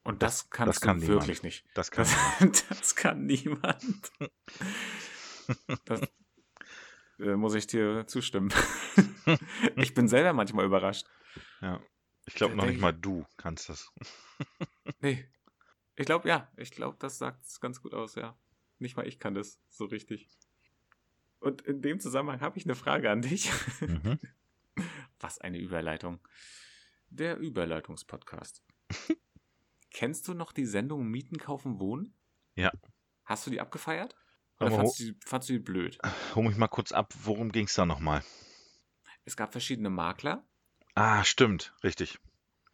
Und 0.05 0.23
das, 0.23 0.51
kannst 0.51 0.77
das 0.77 0.81
kann 0.81 0.99
du 1.01 1.07
niemand. 1.07 1.23
wirklich 1.23 1.43
nicht. 1.43 1.65
Das 1.75 1.91
kann 1.91 2.07
Das, 2.41 2.69
das 2.69 2.95
kann 2.95 3.25
niemand. 3.27 4.12
Das 5.85 6.00
äh, 7.18 7.37
muss 7.37 7.54
ich 7.54 7.66
dir 7.66 8.06
zustimmen. 8.06 8.52
ich 9.76 9.94
bin 9.94 10.09
selber 10.09 10.32
manchmal 10.32 10.64
überrascht. 10.66 11.06
Ja. 11.61 11.80
Ich 12.26 12.35
glaube 12.35 12.56
noch 12.56 12.64
nicht 12.66 12.76
ich- 12.76 12.80
mal 12.80 12.92
du 12.92 13.24
kannst 13.37 13.68
das. 13.68 13.92
Nee. 15.00 15.26
Ich 15.96 16.06
glaube, 16.06 16.28
ja. 16.28 16.50
Ich 16.56 16.70
glaube, 16.70 16.96
das 16.98 17.18
sagt 17.18 17.44
es 17.44 17.61
ganz 17.61 17.80
gut 17.82 17.94
aus, 17.94 18.14
ja. 18.16 18.37
Nicht 18.78 18.96
mal 18.96 19.06
ich 19.06 19.18
kann 19.18 19.35
das 19.35 19.59
so 19.70 19.85
richtig. 19.87 20.28
Und 21.40 21.62
in 21.62 21.80
dem 21.82 22.00
Zusammenhang 22.00 22.40
habe 22.40 22.59
ich 22.59 22.64
eine 22.64 22.74
Frage 22.74 23.11
an 23.11 23.22
dich. 23.22 23.50
Mhm. 23.80 24.18
Was 25.20 25.38
eine 25.40 25.59
Überleitung. 25.59 26.20
Der 27.09 27.38
Überleitungspodcast. 27.38 28.62
Kennst 29.90 30.28
du 30.28 30.35
noch 30.35 30.52
die 30.52 30.66
Sendung 30.66 31.06
Mieten, 31.09 31.38
Kaufen, 31.38 31.78
Wohnen? 31.80 32.14
Ja. 32.54 32.70
Hast 33.24 33.46
du 33.46 33.50
die 33.50 33.61
abgefeiert? 33.61 34.14
Oder 34.61 34.71
fandst 34.71 34.99
du, 35.01 35.05
die, 35.05 35.16
fandst 35.25 35.49
du 35.49 35.53
die 35.55 35.59
blöd? 35.59 35.99
Hol 36.35 36.45
mich 36.45 36.57
mal 36.57 36.69
kurz 36.69 36.92
ab, 36.92 37.12
worum 37.25 37.53
ging 37.53 37.66
es 37.66 37.75
da 37.75 37.85
nochmal? 37.87 38.23
Es 39.25 39.37
gab 39.37 39.53
verschiedene 39.53 39.90
Makler, 39.90 40.45
Ah, 40.95 41.25
stimmt, 41.25 41.75
richtig. 41.85 42.19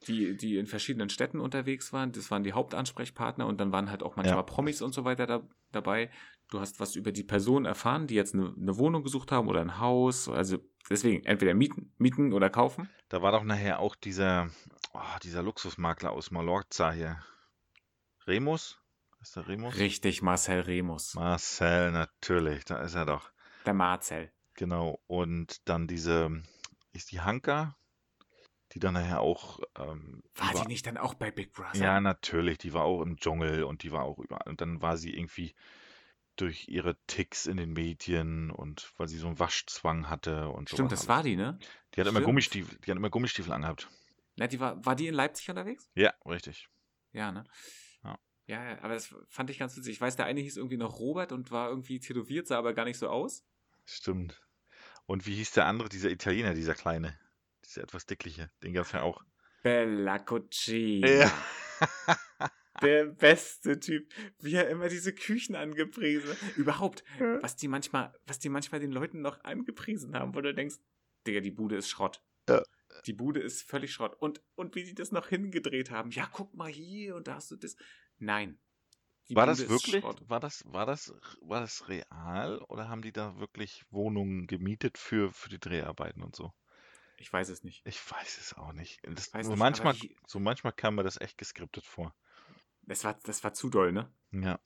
die, 0.06 0.36
die 0.36 0.58
in 0.58 0.66
verschiedenen 0.66 1.08
Städten 1.08 1.40
unterwegs 1.40 1.92
waren. 1.92 2.12
Das 2.12 2.30
waren 2.30 2.44
die 2.44 2.52
Hauptansprechpartner 2.52 3.46
und 3.46 3.58
dann 3.60 3.72
waren 3.72 3.90
halt 3.90 4.02
auch 4.02 4.14
manchmal 4.16 4.36
Ja. 4.36 4.42
Promis 4.42 4.80
und 4.82 4.92
so 4.92 5.04
weiter 5.04 5.26
da, 5.26 5.42
dabei. 5.72 6.10
Du 6.50 6.60
hast 6.60 6.78
was 6.78 6.94
über 6.94 7.10
die 7.10 7.24
Person 7.24 7.64
erfahren, 7.64 8.06
die 8.06 8.14
jetzt 8.14 8.34
eine, 8.34 8.54
eine 8.56 8.76
Wohnung 8.78 9.02
gesucht 9.02 9.32
haben 9.32 9.48
oder 9.48 9.60
ein 9.60 9.78
Haus. 9.80 10.28
Also 10.28 10.58
deswegen 10.90 11.24
entweder 11.24 11.54
mieten, 11.54 11.92
mieten 11.98 12.32
oder 12.32 12.50
kaufen. 12.50 12.88
Da 13.08 13.22
war 13.22 13.32
doch 13.32 13.42
nachher 13.44 13.78
auch 13.80 13.96
dieser, 13.96 14.50
oh, 14.92 15.00
dieser 15.22 15.42
Luxusmakler 15.42 16.12
aus 16.12 16.30
Mallorca 16.30 16.92
hier. 16.92 17.22
Remus? 18.26 18.78
Ist 19.22 19.36
der 19.36 19.46
Remus? 19.46 19.76
Richtig, 19.76 20.20
Marcel 20.20 20.60
Remus. 20.60 21.14
Marcel, 21.14 21.92
natürlich, 21.92 22.64
da 22.64 22.82
ist 22.82 22.94
er 22.94 23.06
doch. 23.06 23.30
Der 23.64 23.72
Marcel. 23.72 24.32
Genau. 24.54 25.00
Und 25.06 25.68
dann 25.68 25.86
diese, 25.86 26.42
ist 26.92 27.12
die 27.12 27.20
Hanka, 27.20 27.76
die 28.72 28.80
dann 28.80 28.94
nachher 28.94 29.20
auch. 29.20 29.60
Ähm, 29.78 30.24
die 30.36 30.40
War 30.40 30.62
die 30.62 30.68
nicht 30.68 30.86
dann 30.86 30.96
auch 30.96 31.14
bei 31.14 31.30
Big 31.30 31.52
Brother? 31.52 31.76
Ja, 31.76 32.00
natürlich, 32.00 32.58
die 32.58 32.72
war 32.72 32.82
auch 32.82 33.00
im 33.00 33.16
Dschungel 33.16 33.62
und 33.62 33.84
die 33.84 33.92
war 33.92 34.02
auch 34.02 34.18
überall. 34.18 34.48
Und 34.48 34.60
dann 34.60 34.82
war 34.82 34.96
sie 34.96 35.14
irgendwie 35.14 35.54
durch 36.34 36.66
ihre 36.66 36.96
Ticks 37.06 37.46
in 37.46 37.58
den 37.58 37.74
Medien 37.74 38.50
und 38.50 38.92
weil 38.96 39.06
sie 39.06 39.18
so 39.18 39.28
einen 39.28 39.38
Waschzwang 39.38 40.08
hatte 40.10 40.48
und 40.48 40.68
Stimmt, 40.68 40.90
sowas 40.90 41.00
das 41.00 41.08
war 41.08 41.22
die, 41.22 41.36
ne? 41.36 41.58
Die 41.94 42.00
hat 42.00 42.08
immer. 42.08 42.22
Gummistiefel, 42.22 42.76
die 42.78 42.90
hat 42.90 42.96
immer 42.96 43.10
Gummistiefel 43.10 43.52
angehabt. 43.52 43.88
Na, 44.36 44.48
die 44.48 44.58
war, 44.58 44.84
war 44.84 44.96
die 44.96 45.06
in 45.06 45.14
Leipzig 45.14 45.48
unterwegs? 45.50 45.88
Ja, 45.94 46.12
richtig. 46.26 46.68
Ja, 47.12 47.30
ne? 47.30 47.44
Ja. 48.46 48.78
Aber 48.82 48.94
das 48.94 49.14
fand 49.28 49.50
ich 49.50 49.58
ganz 49.58 49.76
witzig. 49.76 49.94
Ich 49.94 50.00
weiß, 50.00 50.16
der 50.16 50.26
eine 50.26 50.40
hieß 50.40 50.56
irgendwie 50.56 50.76
noch 50.76 50.98
Robert 50.98 51.32
und 51.32 51.50
war 51.50 51.68
irgendwie 51.68 52.00
tätowiert, 52.00 52.46
sah 52.46 52.58
aber 52.58 52.74
gar 52.74 52.84
nicht 52.84 52.98
so 52.98 53.08
aus. 53.08 53.44
Stimmt. 53.84 54.40
Und 55.06 55.26
wie 55.26 55.34
hieß 55.34 55.52
der 55.52 55.66
andere, 55.66 55.88
dieser 55.88 56.10
Italiener, 56.10 56.54
dieser 56.54 56.74
kleine? 56.74 57.18
Dieser 57.64 57.82
etwas 57.82 58.06
dickliche. 58.06 58.50
Den 58.62 58.72
gab 58.72 58.86
es 58.86 58.92
ja 58.92 59.02
auch. 59.02 59.22
Bella 59.62 60.18
Cucina. 60.18 61.08
Ja. 61.08 61.32
Der 62.80 63.04
beste 63.04 63.78
Typ. 63.78 64.12
Wie 64.40 64.54
er 64.54 64.68
immer 64.68 64.88
diese 64.88 65.14
Küchen 65.14 65.54
angepriesen 65.54 66.30
hat. 66.30 66.56
Überhaupt, 66.56 67.04
was 67.40 67.54
die 67.54 67.68
manchmal, 67.68 68.12
was 68.26 68.38
die 68.40 68.48
manchmal 68.48 68.80
den 68.80 68.90
Leuten 68.90 69.20
noch 69.20 69.44
angepriesen 69.44 70.16
haben, 70.16 70.34
wo 70.34 70.40
du 70.40 70.52
denkst, 70.52 70.76
Digga, 71.26 71.40
die 71.40 71.50
Bude 71.50 71.76
ist 71.76 71.88
Schrott. 71.88 72.22
Ja. 72.48 72.62
Die 73.06 73.12
Bude 73.12 73.40
ist 73.40 73.62
völlig 73.62 73.92
Schrott. 73.92 74.16
Und, 74.18 74.42
und 74.54 74.74
wie 74.74 74.84
die 74.84 74.94
das 74.94 75.12
noch 75.12 75.28
hingedreht 75.28 75.90
haben. 75.90 76.10
Ja, 76.10 76.28
guck 76.32 76.54
mal 76.54 76.70
hier 76.70 77.14
und 77.14 77.28
da 77.28 77.34
hast 77.36 77.50
du 77.50 77.56
das. 77.56 77.76
Nein. 78.22 78.58
Die 79.28 79.34
War 79.34 79.46
Bude 79.46 79.50
das 79.64 79.68
wirklich? 79.68 80.04
War 80.04 80.40
das, 80.40 80.62
war 80.66 80.86
das, 80.86 81.12
war 81.40 81.60
das 81.60 81.88
real 81.88 82.62
oder 82.68 82.88
haben 82.88 83.02
die 83.02 83.12
da 83.12 83.36
wirklich 83.38 83.82
Wohnungen 83.90 84.46
gemietet 84.46 84.96
für, 84.96 85.32
für 85.32 85.48
die 85.48 85.58
Dreharbeiten 85.58 86.22
und 86.22 86.36
so? 86.36 86.52
Ich 87.16 87.32
weiß 87.32 87.48
es 87.48 87.64
nicht. 87.64 87.82
Ich 87.84 87.98
weiß 88.10 88.38
es 88.38 88.54
auch 88.54 88.72
nicht. 88.72 89.00
Das, 89.04 89.30
Weiß 89.32 89.46
so 89.46 89.52
nicht, 89.54 89.60
manchmal, 89.60 89.94
wie- 89.94 90.16
so 90.26 90.40
manchmal 90.40 90.72
kam 90.72 90.96
mir 90.96 91.04
das 91.04 91.20
echt 91.20 91.38
geskriptet 91.38 91.84
vor. 91.86 92.14
Das 92.82 93.02
war, 93.04 93.14
das 93.14 93.42
war 93.42 93.54
zu 93.54 93.70
doll, 93.70 93.90
ne? 93.92 94.12
Ja. 94.32 94.58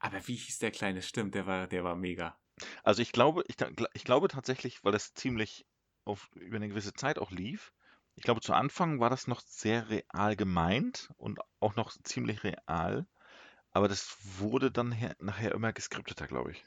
Aber 0.00 0.26
wie 0.26 0.34
hieß 0.34 0.58
der 0.58 0.72
kleine? 0.72 1.02
Stimmt, 1.02 1.36
der 1.36 1.46
war, 1.46 1.68
der 1.68 1.84
war 1.84 1.94
mega. 1.94 2.40
Also 2.82 3.02
ich 3.02 3.12
glaube, 3.12 3.44
ich, 3.46 3.56
ich 3.94 4.04
glaube 4.04 4.26
tatsächlich, 4.28 4.82
weil 4.82 4.90
das 4.92 5.14
ziemlich 5.14 5.64
auf, 6.04 6.28
über 6.34 6.56
eine 6.56 6.68
gewisse 6.68 6.92
Zeit 6.92 7.18
auch 7.18 7.30
lief, 7.30 7.72
Ich 8.18 8.24
glaube, 8.24 8.40
zu 8.40 8.52
Anfang 8.52 8.98
war 8.98 9.10
das 9.10 9.28
noch 9.28 9.40
sehr 9.40 9.90
real 9.90 10.34
gemeint 10.34 11.08
und 11.18 11.38
auch 11.60 11.76
noch 11.76 11.92
ziemlich 12.02 12.42
real. 12.42 13.06
Aber 13.70 13.86
das 13.86 14.16
wurde 14.40 14.72
dann 14.72 14.90
her 14.90 15.14
nachher 15.20 15.52
immer 15.52 15.72
geskripteter, 15.72 16.26
glaube 16.26 16.50
ich. 16.50 16.64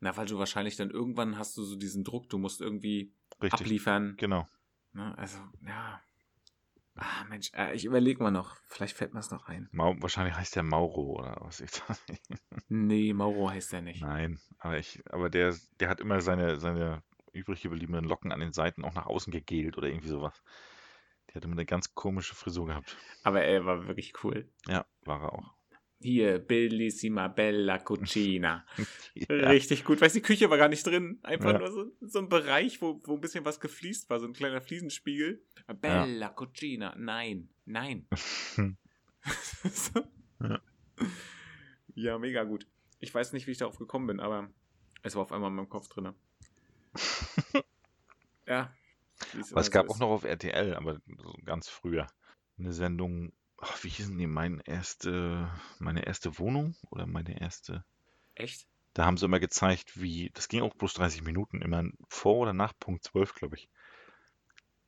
Na, 0.00 0.16
weil 0.16 0.24
du 0.24 0.38
wahrscheinlich 0.38 0.76
dann 0.76 0.88
irgendwann 0.88 1.36
hast 1.36 1.58
du 1.58 1.62
so 1.62 1.76
diesen 1.76 2.04
Druck, 2.04 2.30
du 2.30 2.38
musst 2.38 2.62
irgendwie 2.62 3.12
Richtig. 3.42 3.60
abliefern. 3.60 4.14
Genau. 4.16 4.46
Ne? 4.94 5.16
Also, 5.18 5.40
ja. 5.60 6.00
Ah, 6.94 7.24
Mensch, 7.28 7.50
äh, 7.52 7.74
ich 7.74 7.84
überlege 7.84 8.22
mal 8.22 8.30
noch. 8.30 8.56
Vielleicht 8.66 8.96
fällt 8.96 9.12
mir 9.12 9.20
es 9.20 9.30
noch 9.30 9.48
ein. 9.48 9.68
Mau 9.72 9.94
wahrscheinlich 9.98 10.34
heißt 10.34 10.56
der 10.56 10.62
Mauro 10.62 11.18
oder 11.18 11.36
was 11.40 11.60
ich 11.60 11.70
da. 11.70 11.96
Nee, 12.68 13.12
Mauro 13.12 13.50
heißt 13.50 13.74
der 13.74 13.82
nicht. 13.82 14.00
Nein, 14.00 14.40
aber 14.58 14.78
ich, 14.78 15.02
aber 15.10 15.28
der, 15.28 15.54
der 15.80 15.90
hat 15.90 16.00
immer 16.00 16.22
seine, 16.22 16.58
seine 16.58 17.02
übrig 17.32 17.62
gebliebenen 17.62 18.04
Locken 18.04 18.32
an 18.32 18.40
den 18.40 18.52
Seiten 18.52 18.84
auch 18.84 18.94
nach 18.94 19.06
außen 19.06 19.32
gegelt 19.32 19.76
oder 19.78 19.88
irgendwie 19.88 20.08
sowas. 20.08 20.42
Der 21.28 21.36
hatte 21.36 21.46
immer 21.46 21.54
eine 21.54 21.64
ganz 21.66 21.94
komische 21.94 22.34
Frisur 22.34 22.66
gehabt. 22.66 22.96
Aber 23.22 23.42
er 23.42 23.64
war 23.64 23.86
wirklich 23.86 24.12
cool. 24.24 24.48
Ja, 24.68 24.84
war 25.02 25.22
er 25.22 25.32
auch. 25.32 25.54
Hier, 26.00 26.40
Bellissima 26.40 27.28
Bella 27.28 27.78
Cucina. 27.78 28.66
Ja. 29.14 29.26
Richtig 29.50 29.84
gut. 29.84 30.00
Weißt 30.00 30.16
du, 30.16 30.18
die 30.20 30.26
Küche 30.26 30.50
war 30.50 30.58
gar 30.58 30.68
nicht 30.68 30.84
drin. 30.86 31.20
Einfach 31.22 31.52
Ja. 31.52 31.58
nur 31.58 31.70
so, 31.70 31.92
so 32.00 32.18
ein 32.18 32.28
Bereich, 32.28 32.82
wo, 32.82 33.00
wo 33.04 33.14
ein 33.14 33.20
bisschen 33.20 33.44
was 33.44 33.60
gefliest 33.60 34.10
war, 34.10 34.18
so 34.18 34.26
ein 34.26 34.32
kleiner 34.32 34.60
Fliesenspiegel. 34.60 35.44
Bella 35.80 36.30
Cucina. 36.30 36.94
Nein, 36.98 37.50
nein. 37.64 38.06
So. 39.70 40.02
Ja. 40.40 40.60
ja, 41.94 42.18
mega 42.18 42.42
gut. 42.42 42.66
Ich 42.98 43.14
weiß 43.14 43.32
nicht, 43.32 43.46
wie 43.46 43.52
ich 43.52 43.58
darauf 43.58 43.78
gekommen 43.78 44.08
bin, 44.08 44.18
aber 44.18 44.50
es 45.02 45.14
war 45.14 45.22
auf 45.22 45.30
einmal 45.32 45.50
in 45.50 45.56
meinem 45.56 45.68
Kopf 45.68 45.88
drin. 45.88 46.12
ja. 48.46 48.72
es 49.34 49.70
gab 49.70 49.86
so 49.86 49.94
auch 49.94 49.98
noch 49.98 50.08
auf 50.08 50.24
RTL, 50.24 50.74
aber 50.74 51.00
so 51.18 51.34
ganz 51.44 51.68
früher, 51.68 52.06
eine 52.58 52.72
Sendung, 52.72 53.32
ach, 53.58 53.82
wie 53.84 53.88
hießen 53.88 54.16
die, 54.18 54.26
meine 54.26 54.62
erste, 54.66 55.50
meine 55.78 56.06
erste 56.06 56.38
Wohnung 56.38 56.76
oder 56.90 57.06
meine 57.06 57.40
erste, 57.40 57.84
Echt? 58.34 58.66
da 58.94 59.06
haben 59.06 59.16
sie 59.16 59.24
immer 59.24 59.40
gezeigt, 59.40 60.00
wie, 60.00 60.30
das 60.34 60.48
ging 60.48 60.62
auch 60.62 60.74
bloß 60.74 60.94
30 60.94 61.22
Minuten, 61.22 61.62
immer 61.62 61.84
vor 62.08 62.36
oder 62.36 62.52
nach 62.52 62.72
Punkt 62.78 63.04
12, 63.04 63.34
glaube 63.34 63.56
ich. 63.56 63.68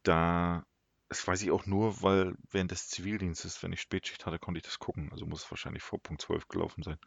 Da, 0.03 0.67
das 1.09 1.27
weiß 1.27 1.43
ich 1.43 1.51
auch 1.51 1.65
nur, 1.65 2.03
weil 2.03 2.35
während 2.51 2.71
des 2.71 2.89
Zivildienstes, 2.89 3.63
wenn 3.63 3.73
ich 3.73 3.81
Spätschicht 3.81 4.27
hatte, 4.27 4.39
konnte 4.39 4.59
ich 4.59 4.65
das 4.65 4.79
gucken. 4.79 5.11
Also 5.13 5.25
muss 5.25 5.45
es 5.45 5.51
wahrscheinlich 5.51 5.83
vor 5.83 6.03
Punkt 6.03 6.21
12 6.21 6.49
gelaufen 6.49 6.83
sein. 6.83 6.99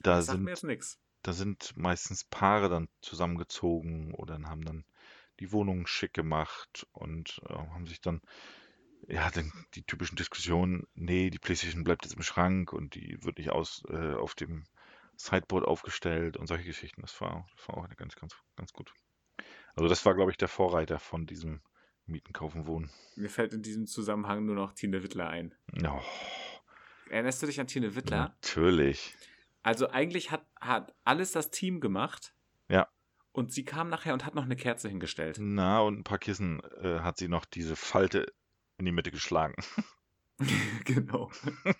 Da 0.00 0.22
Sagt 0.22 0.38
mir 0.38 0.44
sind, 0.44 0.48
jetzt 0.48 0.64
nichts. 0.64 0.98
Da 1.24 1.32
sind 1.32 1.72
meistens 1.76 2.24
Paare 2.24 2.68
dann 2.68 2.88
zusammengezogen 3.00 4.14
oder 4.14 4.38
haben 4.42 4.64
dann 4.64 4.84
die 5.40 5.50
Wohnungen 5.50 5.86
schick 5.86 6.12
gemacht 6.14 6.86
und 6.92 7.40
äh, 7.48 7.54
haben 7.54 7.86
sich 7.86 8.00
dann, 8.00 8.20
ja, 9.08 9.30
dann 9.30 9.52
die 9.74 9.82
typischen 9.82 10.16
Diskussionen, 10.16 10.86
nee, 10.94 11.30
die 11.30 11.38
PlayStation 11.38 11.82
bleibt 11.82 12.04
jetzt 12.04 12.14
im 12.14 12.22
Schrank 12.22 12.72
und 12.72 12.94
die 12.94 13.18
wird 13.22 13.38
nicht 13.38 13.50
aus, 13.50 13.82
äh, 13.88 14.14
auf 14.14 14.34
dem 14.34 14.64
Sideboard 15.16 15.64
aufgestellt 15.64 16.36
und 16.36 16.46
solche 16.46 16.64
Geschichten. 16.64 17.00
Das 17.02 17.20
war, 17.20 17.46
das 17.56 17.68
war 17.68 17.78
auch 17.78 17.88
ganz, 17.96 18.14
ganz, 18.16 18.36
ganz 18.56 18.72
gut. 18.72 18.92
Also 19.74 19.88
das 19.88 20.04
war, 20.06 20.14
glaube 20.14 20.30
ich, 20.30 20.36
der 20.36 20.48
Vorreiter 20.48 20.98
von 20.98 21.26
diesem 21.26 21.60
Mieten, 22.06 22.32
Kaufen, 22.32 22.66
Wohnen. 22.66 22.90
Mir 23.16 23.30
fällt 23.30 23.54
in 23.54 23.62
diesem 23.62 23.86
Zusammenhang 23.86 24.44
nur 24.44 24.54
noch 24.54 24.72
Tine 24.74 25.02
Wittler 25.02 25.28
ein. 25.28 25.54
Oh, 25.84 26.02
Erinnerst 27.08 27.42
du 27.42 27.46
dich 27.46 27.60
an 27.60 27.66
Tine 27.66 27.94
Wittler? 27.94 28.28
natürlich. 28.28 29.14
Also 29.64 29.88
eigentlich 29.88 30.30
hat, 30.30 30.46
hat 30.60 30.94
alles 31.04 31.32
das 31.32 31.50
Team 31.50 31.80
gemacht. 31.80 32.34
Ja. 32.68 32.86
Und 33.32 33.50
sie 33.50 33.64
kam 33.64 33.88
nachher 33.88 34.12
und 34.12 34.24
hat 34.24 34.34
noch 34.34 34.44
eine 34.44 34.56
Kerze 34.56 34.88
hingestellt. 34.88 35.38
Na, 35.40 35.80
und 35.80 35.98
ein 35.98 36.04
paar 36.04 36.18
Kissen 36.18 36.62
äh, 36.82 37.00
hat 37.00 37.16
sie 37.16 37.28
noch 37.28 37.46
diese 37.46 37.74
Falte 37.74 38.32
in 38.76 38.84
die 38.84 38.92
Mitte 38.92 39.10
geschlagen. 39.10 39.56
genau. 40.84 41.32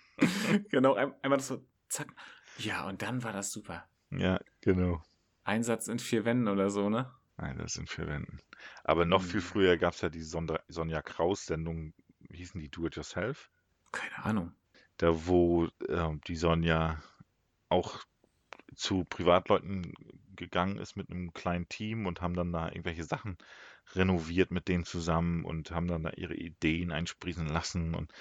genau, 0.69 0.95
ein, 0.95 1.13
einmal 1.21 1.37
das 1.37 1.47
so, 1.47 1.63
zack. 1.87 2.13
Ja, 2.57 2.87
und 2.87 3.03
dann 3.03 3.23
war 3.23 3.31
das 3.31 3.51
super. 3.51 3.87
Ja, 4.09 4.39
genau. 4.61 5.01
Einsatz 5.43 5.87
in 5.87 5.99
vier 5.99 6.25
Wänden 6.25 6.47
oder 6.47 6.71
so, 6.71 6.89
ne? 6.89 7.11
Nein, 7.37 7.57
das 7.59 7.73
sind 7.73 7.89
Verwenden. 7.89 8.39
Aber 8.83 9.05
noch 9.05 9.21
viel 9.21 9.41
Hm. 9.41 9.47
früher 9.47 9.77
gab 9.77 9.93
es 9.93 10.01
ja 10.01 10.09
die 10.09 10.23
Sonda 10.23 10.59
Sonja 10.67 11.03
Kraus-Sendung, 11.03 11.93
wie 12.19 12.37
hießen 12.37 12.59
die 12.59 12.69
Do 12.69 12.87
It 12.87 12.95
Yourself? 12.95 13.51
Keine 13.91 14.25
Ahnung. 14.25 14.53
Da, 14.97 15.27
wo 15.27 15.67
ähm, 15.87 16.21
die 16.27 16.35
Sonja 16.35 17.03
auch 17.69 18.03
zu 18.75 19.05
Privatleuten 19.05 19.93
gegangen 20.35 20.77
ist 20.77 20.97
mit 20.97 21.09
einem 21.09 21.33
kleinen 21.33 21.69
Team 21.69 22.05
und 22.05 22.21
haben 22.21 22.35
dann 22.35 22.51
da 22.51 22.67
irgendwelche 22.67 23.03
Sachen 23.03 23.37
renoviert 23.93 24.51
mit 24.51 24.67
denen 24.67 24.83
zusammen 24.83 25.45
und 25.45 25.71
haben 25.71 25.87
dann 25.87 26.03
da 26.03 26.11
ihre 26.11 26.35
Ideen 26.35 26.91
einsprießen 26.91 27.47
lassen 27.47 27.95
und 27.95 28.11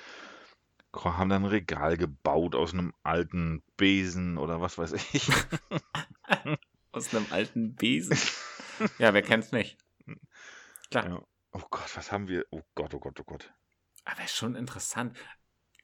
haben 0.95 1.29
dann 1.29 1.43
ein 1.43 1.51
Regal 1.51 1.97
gebaut 1.97 2.55
aus 2.55 2.73
einem 2.73 2.95
alten 3.03 3.63
Besen 3.77 4.39
oder 4.39 4.61
was 4.61 4.79
weiß 4.79 4.93
ich. 4.93 5.29
Aus 6.93 7.13
einem 7.13 7.27
alten 7.31 7.75
Besen. 7.75 8.17
ja, 8.99 9.13
wer 9.13 9.23
kennt's 9.23 9.51
nicht? 9.51 9.77
Klar. 10.91 11.09
Ja. 11.09 11.27
Oh 11.51 11.63
Gott, 11.71 11.97
was 11.97 12.13
haben 12.13 12.29
wir? 12.29 12.47
Oh 12.51 12.63
Gott, 12.77 12.95
oh 12.95 13.01
Gott, 13.01 13.19
oh 13.19 13.25
Gott. 13.25 13.53
Aber 14.05 14.23
ist 14.23 14.37
schon 14.37 14.55
interessant. 14.55 15.19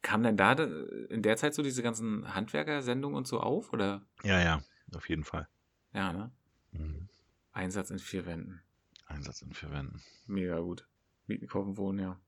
Kam 0.03 0.23
denn 0.23 0.37
da 0.37 0.55
de- 0.55 1.07
in 1.13 1.23
der 1.23 1.37
Zeit 1.37 1.55
so 1.55 1.63
diese 1.63 1.83
ganzen 1.83 2.35
Handwerkersendungen 2.35 3.17
und 3.17 3.27
so 3.27 3.41
auf? 3.41 3.73
Oder? 3.73 4.07
Ja, 4.23 4.41
ja, 4.41 4.63
auf 4.95 5.09
jeden 5.09 5.25
Fall. 5.25 5.49
Ja, 5.93 6.13
ne? 6.13 6.33
Mhm. 6.73 7.09
Einsatz 7.53 7.91
in 7.91 7.99
vier 7.99 8.25
Wänden. 8.27 8.63
Einsatz 9.07 9.43
in 9.43 9.53
Verwenden. 9.53 10.03
Mega 10.27 10.59
gut. 10.61 10.87
Mieten, 11.27 11.49
kaufen, 11.49 11.77
wohnen, 11.77 11.99
ja. 11.99 12.21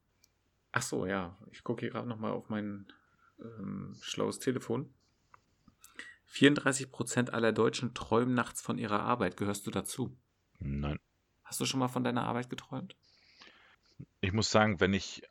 Ach 0.72 0.82
so, 0.82 1.06
ja. 1.06 1.38
Ich 1.52 1.62
gucke 1.62 1.80
hier 1.80 1.90
gerade 1.90 2.08
nochmal 2.08 2.32
auf 2.32 2.48
mein 2.48 2.86
ähm, 3.40 3.96
schlaues 4.02 4.38
Telefon. 4.40 4.92
34% 6.28 7.30
aller 7.30 7.52
Deutschen 7.52 7.94
träumen 7.94 8.34
nachts 8.34 8.62
von 8.62 8.78
ihrer 8.78 9.00
Arbeit. 9.00 9.36
Gehörst 9.36 9.66
du 9.66 9.70
dazu? 9.70 10.16
Nein. 10.58 10.98
Hast 11.44 11.60
du 11.60 11.66
schon 11.66 11.80
mal 11.80 11.88
von 11.88 12.04
deiner 12.04 12.24
Arbeit 12.24 12.48
geträumt? 12.50 12.96
Ich 14.20 14.32
muss 14.32 14.50
sagen, 14.50 14.80
wenn 14.80 14.94
ich 14.94 15.22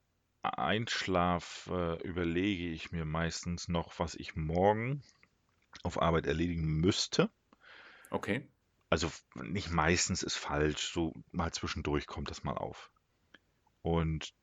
einschlafe, 0.44 2.00
überlege 2.04 2.70
ich 2.70 2.92
mir 2.92 3.06
meistens 3.06 3.68
noch, 3.68 4.00
was 4.00 4.16
ich 4.16 4.36
morgen 4.36 5.04
auf 5.84 6.02
Arbeit 6.02 6.26
erledigen 6.26 6.66
müsste. 6.66 7.30
Okay. 8.10 8.48
Also 8.90 9.10
nicht 9.36 9.72
meistens 9.72 10.24
ist 10.24 10.36
falsch, 10.36 10.92
so 10.92 11.14
mal 11.32 11.52
zwischendurch 11.52 12.08
kommt 12.08 12.30
das 12.30 12.44
mal 12.44 12.58
auf. 12.58 12.92
Und 13.82 14.34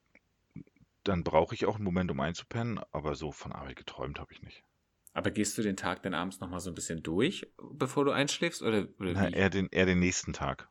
dann 1.05 1.25
brauche 1.25 1.55
ich 1.55 1.67
auch 1.67 1.77
einen 1.77 1.85
Moment, 1.85 2.11
um 2.11 2.21
einzupennen, 2.21 2.81
aber 2.93 3.15
so 3.15 3.33
von 3.33 3.53
Arbeit 3.53 3.77
geträumt 3.77 4.19
habe 4.19 4.33
ich 4.33 4.43
nicht. 4.43 4.65
Aber 5.13 5.31
gehst 5.31 5.59
du 5.59 5.63
den 5.63 5.77
Tag 5.77 6.03
dann 6.03 6.15
abends 6.15 6.41
nochmal 6.41 6.61
so 6.61 6.71
ein 6.71 6.75
bisschen 6.75 7.03
durch, 7.03 7.51
bevor 7.73 8.05
du 8.05 8.13
einschläfst? 8.13 8.63
Oder, 8.63 8.89
oder 8.99 9.13
Na, 9.13 9.29
eher 9.29 9.51
den, 9.51 9.69
eher 9.71 9.87
den 9.87 9.99
nächsten 9.99 10.33
Tag. 10.33 10.69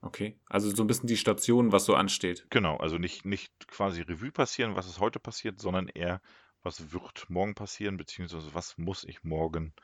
Okay. 0.00 0.38
Also 0.48 0.70
so 0.70 0.84
ein 0.84 0.86
bisschen 0.86 1.08
die 1.08 1.16
Station, 1.16 1.72
was 1.72 1.84
so 1.84 1.94
ansteht. 1.94 2.46
Genau, 2.50 2.76
also 2.76 2.98
nicht, 2.98 3.24
nicht 3.24 3.68
quasi 3.68 4.02
Revue 4.02 4.30
passieren, 4.30 4.76
was 4.76 4.86
ist 4.86 5.00
heute 5.00 5.18
passiert, 5.18 5.60
sondern 5.60 5.88
eher, 5.88 6.20
was 6.62 6.92
wird 6.92 7.28
morgen 7.28 7.54
passieren, 7.54 7.96
beziehungsweise 7.96 8.54
was 8.54 8.78
muss 8.78 9.04
ich 9.04 9.24
morgen 9.24 9.74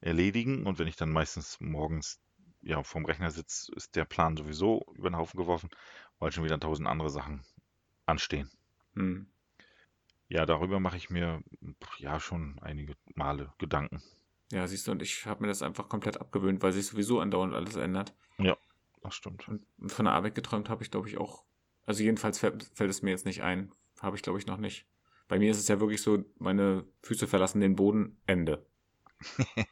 erledigen. 0.00 0.66
Und 0.66 0.78
wenn 0.78 0.88
ich 0.88 0.96
dann 0.96 1.10
meistens 1.10 1.58
morgens 1.60 2.20
ja, 2.62 2.82
vorm 2.82 3.04
Rechner 3.04 3.30
sitze, 3.30 3.72
ist 3.74 3.96
der 3.96 4.04
Plan 4.04 4.36
sowieso 4.36 4.84
über 4.94 5.10
den 5.10 5.16
Haufen 5.16 5.38
geworfen, 5.38 5.70
weil 6.18 6.32
schon 6.32 6.44
wieder 6.44 6.60
tausend 6.60 6.88
andere 6.88 7.10
Sachen 7.10 7.42
anstehen. 8.06 8.50
Hm. 8.94 9.26
Ja, 10.28 10.46
darüber 10.46 10.78
mache 10.78 10.96
ich 10.96 11.10
mir 11.10 11.42
ja 11.98 12.20
schon 12.20 12.58
einige 12.62 12.94
Male 13.14 13.52
Gedanken. 13.58 14.02
Ja, 14.52 14.66
siehst 14.66 14.86
du, 14.86 14.92
und 14.92 15.02
ich 15.02 15.26
habe 15.26 15.42
mir 15.42 15.48
das 15.48 15.62
einfach 15.62 15.88
komplett 15.88 16.20
abgewöhnt, 16.20 16.62
weil 16.62 16.72
sich 16.72 16.86
sowieso 16.86 17.20
andauernd 17.20 17.54
alles 17.54 17.76
ändert. 17.76 18.14
Das 19.00 19.14
stimmt. 19.14 19.48
Und 19.48 19.64
von 19.86 20.04
der 20.04 20.14
Arbeit 20.14 20.34
geträumt 20.34 20.68
habe 20.68 20.82
ich, 20.82 20.90
glaube 20.90 21.08
ich, 21.08 21.18
auch. 21.18 21.44
Also 21.86 22.02
jedenfalls 22.02 22.38
fällt, 22.38 22.64
fällt 22.74 22.90
es 22.90 23.02
mir 23.02 23.10
jetzt 23.10 23.26
nicht 23.26 23.42
ein. 23.42 23.72
Habe 24.00 24.16
ich, 24.16 24.22
glaube 24.22 24.38
ich, 24.38 24.46
noch 24.46 24.58
nicht. 24.58 24.86
Bei 25.28 25.38
mir 25.38 25.50
ist 25.50 25.58
es 25.58 25.68
ja 25.68 25.80
wirklich 25.80 26.02
so, 26.02 26.24
meine 26.38 26.84
Füße 27.02 27.26
verlassen 27.26 27.60
den 27.60 27.76
Boden, 27.76 28.20
Ende. 28.26 28.66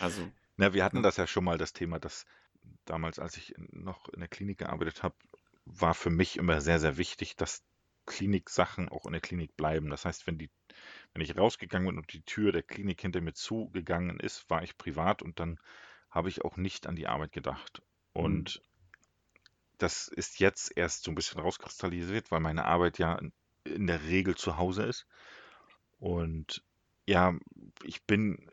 Also, 0.00 0.28
Na, 0.56 0.72
wir 0.74 0.84
hatten 0.84 1.04
das 1.04 1.16
ja 1.16 1.26
schon 1.28 1.44
mal, 1.44 1.56
das 1.56 1.72
Thema, 1.72 2.00
dass 2.00 2.26
damals, 2.84 3.20
als 3.20 3.36
ich 3.36 3.54
noch 3.70 4.08
in 4.08 4.20
der 4.20 4.28
Klinik 4.28 4.58
gearbeitet 4.58 5.04
habe, 5.04 5.14
war 5.64 5.94
für 5.94 6.10
mich 6.10 6.36
immer 6.36 6.60
sehr, 6.60 6.80
sehr 6.80 6.96
wichtig, 6.96 7.36
dass 7.36 7.62
Kliniksachen 8.06 8.88
auch 8.88 9.06
in 9.06 9.12
der 9.12 9.20
Klinik 9.20 9.56
bleiben. 9.56 9.90
Das 9.90 10.04
heißt, 10.04 10.26
wenn 10.26 10.38
die, 10.38 10.50
wenn 11.12 11.22
ich 11.22 11.36
rausgegangen 11.36 11.88
bin 11.88 11.98
und 11.98 12.12
die 12.12 12.22
Tür 12.22 12.52
der 12.52 12.62
Klinik 12.62 13.00
hinter 13.00 13.20
mir 13.20 13.34
zugegangen 13.34 14.18
ist, 14.18 14.48
war 14.50 14.62
ich 14.62 14.78
privat 14.78 15.22
und 15.22 15.38
dann 15.38 15.60
habe 16.10 16.28
ich 16.28 16.42
auch 16.42 16.56
nicht 16.56 16.86
an 16.86 16.96
die 16.96 17.06
Arbeit 17.06 17.32
gedacht. 17.32 17.82
Und 18.24 18.62
das 19.78 20.08
ist 20.08 20.40
jetzt 20.40 20.76
erst 20.76 21.04
so 21.04 21.10
ein 21.10 21.14
bisschen 21.14 21.40
rauskristallisiert, 21.40 22.30
weil 22.30 22.40
meine 22.40 22.64
Arbeit 22.64 22.98
ja 22.98 23.14
in- 23.14 23.32
in 23.64 23.86
der 23.86 24.02
Regel 24.04 24.34
zu 24.36 24.56
Hause 24.56 24.84
ist. 24.84 25.06
Und 26.00 26.62
ja, 27.06 27.34
ich 27.84 28.04
bin 28.04 28.50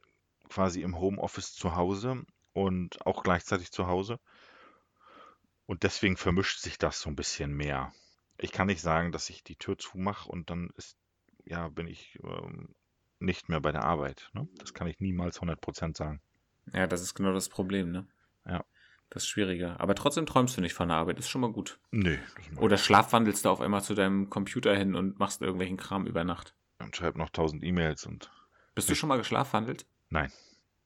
quasi 0.50 0.82
im 0.82 1.00
Homeoffice 1.00 1.54
zu 1.54 1.76
Hause 1.76 2.24
und 2.54 3.06
auch 3.06 3.24
gleichzeitig 3.24 3.72
zu 3.72 3.88
Hause. 3.88 4.20
Und 5.68 5.84
deswegen 5.84 6.18
vermischt 6.18 6.60
sich 6.60 6.78
das 6.78 7.00
so 7.02 7.10
ein 7.10 7.16
bisschen 7.16 7.54
mehr. 7.56 7.92
ich 8.38 8.52
kann 8.52 8.68
nicht 8.68 8.82
sagen, 8.82 9.14
dass 9.14 9.30
ich 9.30 9.44
die 9.46 9.56
Tür 9.56 9.78
zumache 9.78 10.28
und 10.30 10.50
dann 10.50 10.70
ist, 10.76 10.98
ja, 11.46 11.70
bin 11.70 11.88
ich 11.88 12.20
ähm, 12.22 12.76
nicht 13.20 13.48
mehr 13.48 13.62
bei 13.62 13.72
der 13.72 13.84
Arbeit. 13.86 14.30
Ne? 14.34 14.46
Das 14.58 14.74
kann 14.74 14.88
ich 14.88 15.00
niemals 15.00 15.40
100% 15.40 15.96
sagen. 15.96 16.22
Ja, 16.74 16.86
das 16.86 17.02
ist 17.02 17.16
genau 17.16 17.32
das 17.32 17.48
Problem, 17.48 17.92
ne? 17.92 18.06
Ja. 18.46 18.66
Das 19.10 19.24
ist 19.24 19.30
schwieriger. 19.30 19.80
Aber 19.80 19.96
trotzdem 19.96 20.26
träumst 20.26 20.58
du 20.58 20.62
nicht 20.62 20.74
von 20.74 20.90
der 20.90 20.98
Arbeit, 20.98 21.20
ist 21.20 21.30
schon 21.30 21.42
mal 21.42 21.52
gut. 21.52 21.80
Nee. 21.92 22.20
Oder 22.58 22.78
schlafwandelst 22.78 23.46
du 23.46 23.50
auf 23.50 23.62
einmal 23.62 23.84
zu 23.84 23.94
deinem 23.94 24.30
Computer 24.30 24.76
hin 24.76 24.96
und 24.96 25.20
machst 25.20 25.42
irgendwelchen 25.42 25.78
Kram 25.78 26.06
über 26.08 26.24
Nacht. 26.24 26.56
Und 26.80 26.96
schreibe 26.96 27.18
noch 27.18 27.28
1000 27.28 27.64
E-Mails 27.64 28.06
und 28.06 28.32
Bist 28.74 28.90
du 28.90 28.96
schon 28.96 29.10
mal 29.10 29.18
geschlafwandelt? 29.18 29.86
nein. 30.10 30.32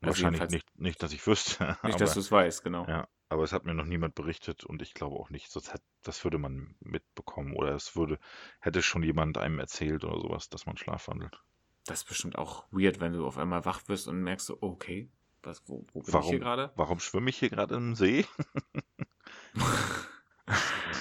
Also 0.02 0.24
Wahrscheinlich 0.24 0.50
nicht, 0.50 0.80
nicht, 0.80 1.04
dass 1.04 1.12
ich 1.12 1.28
wüsste. 1.28 1.64
Nicht, 1.84 1.96
aber, 1.96 1.98
dass 1.98 2.14
du 2.14 2.22
es 2.22 2.32
weißt, 2.32 2.64
genau. 2.64 2.86
ja, 2.88 3.10
aber 3.28 3.44
es 3.44 3.52
hat 3.52 3.66
mir 3.66 3.74
noch 3.74 3.84
niemand 3.84 4.16
berichtet 4.16 4.64
und 4.64 4.82
ich 4.82 4.94
glaube 4.94 5.18
auch 5.18 5.30
nicht. 5.30 5.52
Sonst 5.52 5.74
hat, 5.74 5.82
das 6.04 6.24
würde 6.24 6.38
man 6.38 6.76
mitbekommen 6.80 7.54
oder 7.54 7.76
es 7.76 7.98
würde, 7.98 8.18
hätte 8.62 8.82
schon 8.82 9.04
jemand 9.04 9.38
einem 9.38 9.60
erzählt 9.60 10.06
oder 10.06 10.22
sowas, 10.22 10.48
dass 10.48 10.66
man 10.66 10.78
schlafwandelt. 10.78 11.42
Das 11.86 12.00
ist 12.00 12.08
bestimmt 12.08 12.38
auch 12.38 12.66
weird, 12.72 13.02
wenn 13.02 13.12
du 13.12 13.26
auf 13.28 13.38
einmal 13.38 13.66
wach 13.66 13.82
wirst 13.88 14.08
und 14.08 14.22
merkst 14.22 14.46
so, 14.46 14.58
okay, 14.62 15.10
was, 15.44 15.62
wo, 15.68 15.86
wo 15.94 16.02
bin 16.02 16.08
ich 16.08 16.12
hier 16.12 16.14
Warum, 16.14 16.40
gerade? 16.40 16.72
warum 16.76 17.00
schwimme 17.00 17.30
ich 17.30 17.38
hier 17.38 17.50
gerade 17.50 17.76
im 17.76 17.96
See? 17.96 18.26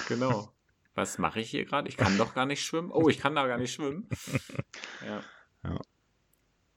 Genau. 0.07 0.51
Was 0.95 1.17
mache 1.17 1.39
ich 1.39 1.49
hier 1.51 1.65
gerade? 1.65 1.87
Ich 1.87 1.97
kann 1.97 2.17
doch 2.17 2.33
gar 2.33 2.45
nicht 2.45 2.63
schwimmen. 2.63 2.91
Oh, 2.91 3.09
ich 3.09 3.19
kann 3.19 3.35
da 3.35 3.47
gar 3.47 3.57
nicht 3.57 3.73
schwimmen. 3.73 4.07
Ja. 5.05 5.23
Ja. 5.63 5.81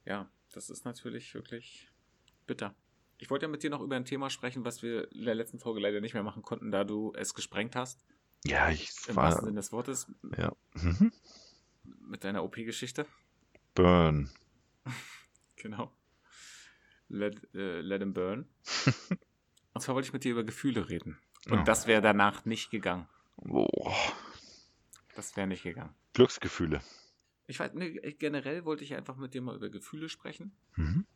Ja, 0.04 0.30
das 0.52 0.70
ist 0.70 0.84
natürlich 0.84 1.34
wirklich 1.34 1.90
bitter. 2.46 2.74
Ich 3.18 3.30
wollte 3.30 3.46
ja 3.46 3.48
mit 3.50 3.62
dir 3.62 3.70
noch 3.70 3.80
über 3.80 3.96
ein 3.96 4.04
Thema 4.04 4.30
sprechen, 4.30 4.64
was 4.64 4.82
wir 4.82 5.10
in 5.12 5.24
der 5.24 5.34
letzten 5.34 5.58
Folge 5.58 5.80
leider 5.80 6.00
nicht 6.00 6.14
mehr 6.14 6.22
machen 6.22 6.42
konnten, 6.42 6.70
da 6.70 6.84
du 6.84 7.12
es 7.16 7.34
gesprengt 7.34 7.74
hast. 7.76 8.04
Ja, 8.44 8.70
ich 8.70 8.90
Im 9.08 9.16
war, 9.16 9.24
wahrsten 9.24 9.46
Sinne 9.46 9.56
des 9.60 9.72
Wortes. 9.72 10.06
ja. 10.36 10.52
Mhm. 10.74 11.12
Mit 11.84 12.24
deiner 12.24 12.44
OP-Geschichte. 12.44 13.06
Burn. 13.74 14.30
Genau. 15.56 15.92
Let, 17.12 17.36
äh, 17.54 17.80
let 17.82 18.00
him 18.00 18.12
burn. 18.14 18.46
Und 19.74 19.80
zwar 19.80 19.94
wollte 19.94 20.06
ich 20.08 20.12
mit 20.12 20.24
dir 20.24 20.32
über 20.32 20.44
Gefühle 20.44 20.88
reden. 20.88 21.18
Und 21.46 21.58
Ja. 21.58 21.62
das 21.64 21.86
wäre 21.86 22.00
danach 22.02 22.44
nicht 22.44 22.70
gegangen. 22.70 23.06
Boah. 23.36 23.94
Das 25.14 25.36
wäre 25.36 25.46
nicht 25.46 25.62
gegangen. 25.62 25.94
Glücksgefühle. 26.14 26.80
Ich 27.46 27.58
weiß, 27.60 27.72
nee, 27.74 27.90
generell 28.18 28.64
wollte 28.64 28.84
ich 28.84 28.94
einfach 28.94 29.16
mit 29.16 29.34
dir 29.34 29.42
mal 29.42 29.56
über 29.56 29.68
Gefühle 29.68 30.08
sprechen. 30.08 30.56
Mhm. 30.76 31.06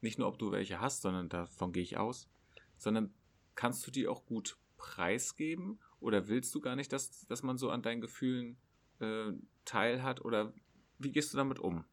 Nicht 0.00 0.18
nur, 0.18 0.28
ob 0.28 0.38
du 0.38 0.52
welche 0.52 0.80
hast, 0.80 1.02
sondern 1.02 1.28
davon 1.28 1.72
gehe 1.72 1.82
ich 1.82 1.96
aus. 1.96 2.28
Sondern 2.76 3.12
kannst 3.54 3.86
du 3.86 3.90
die 3.90 4.06
auch 4.06 4.24
gut 4.26 4.56
preisgeben? 4.76 5.80
Oder 5.98 6.28
willst 6.28 6.54
du 6.54 6.60
gar 6.60 6.76
nicht, 6.76 6.92
dass, 6.92 7.26
dass 7.26 7.42
man 7.42 7.58
so 7.58 7.70
an 7.70 7.82
deinen 7.82 8.00
Gefühlen 8.00 8.56
äh, 9.00 9.32
teilhat? 9.64 10.24
Oder 10.24 10.52
wie 10.98 11.10
gehst 11.12 11.32
du 11.32 11.36
damit 11.36 11.58
um? 11.58 11.84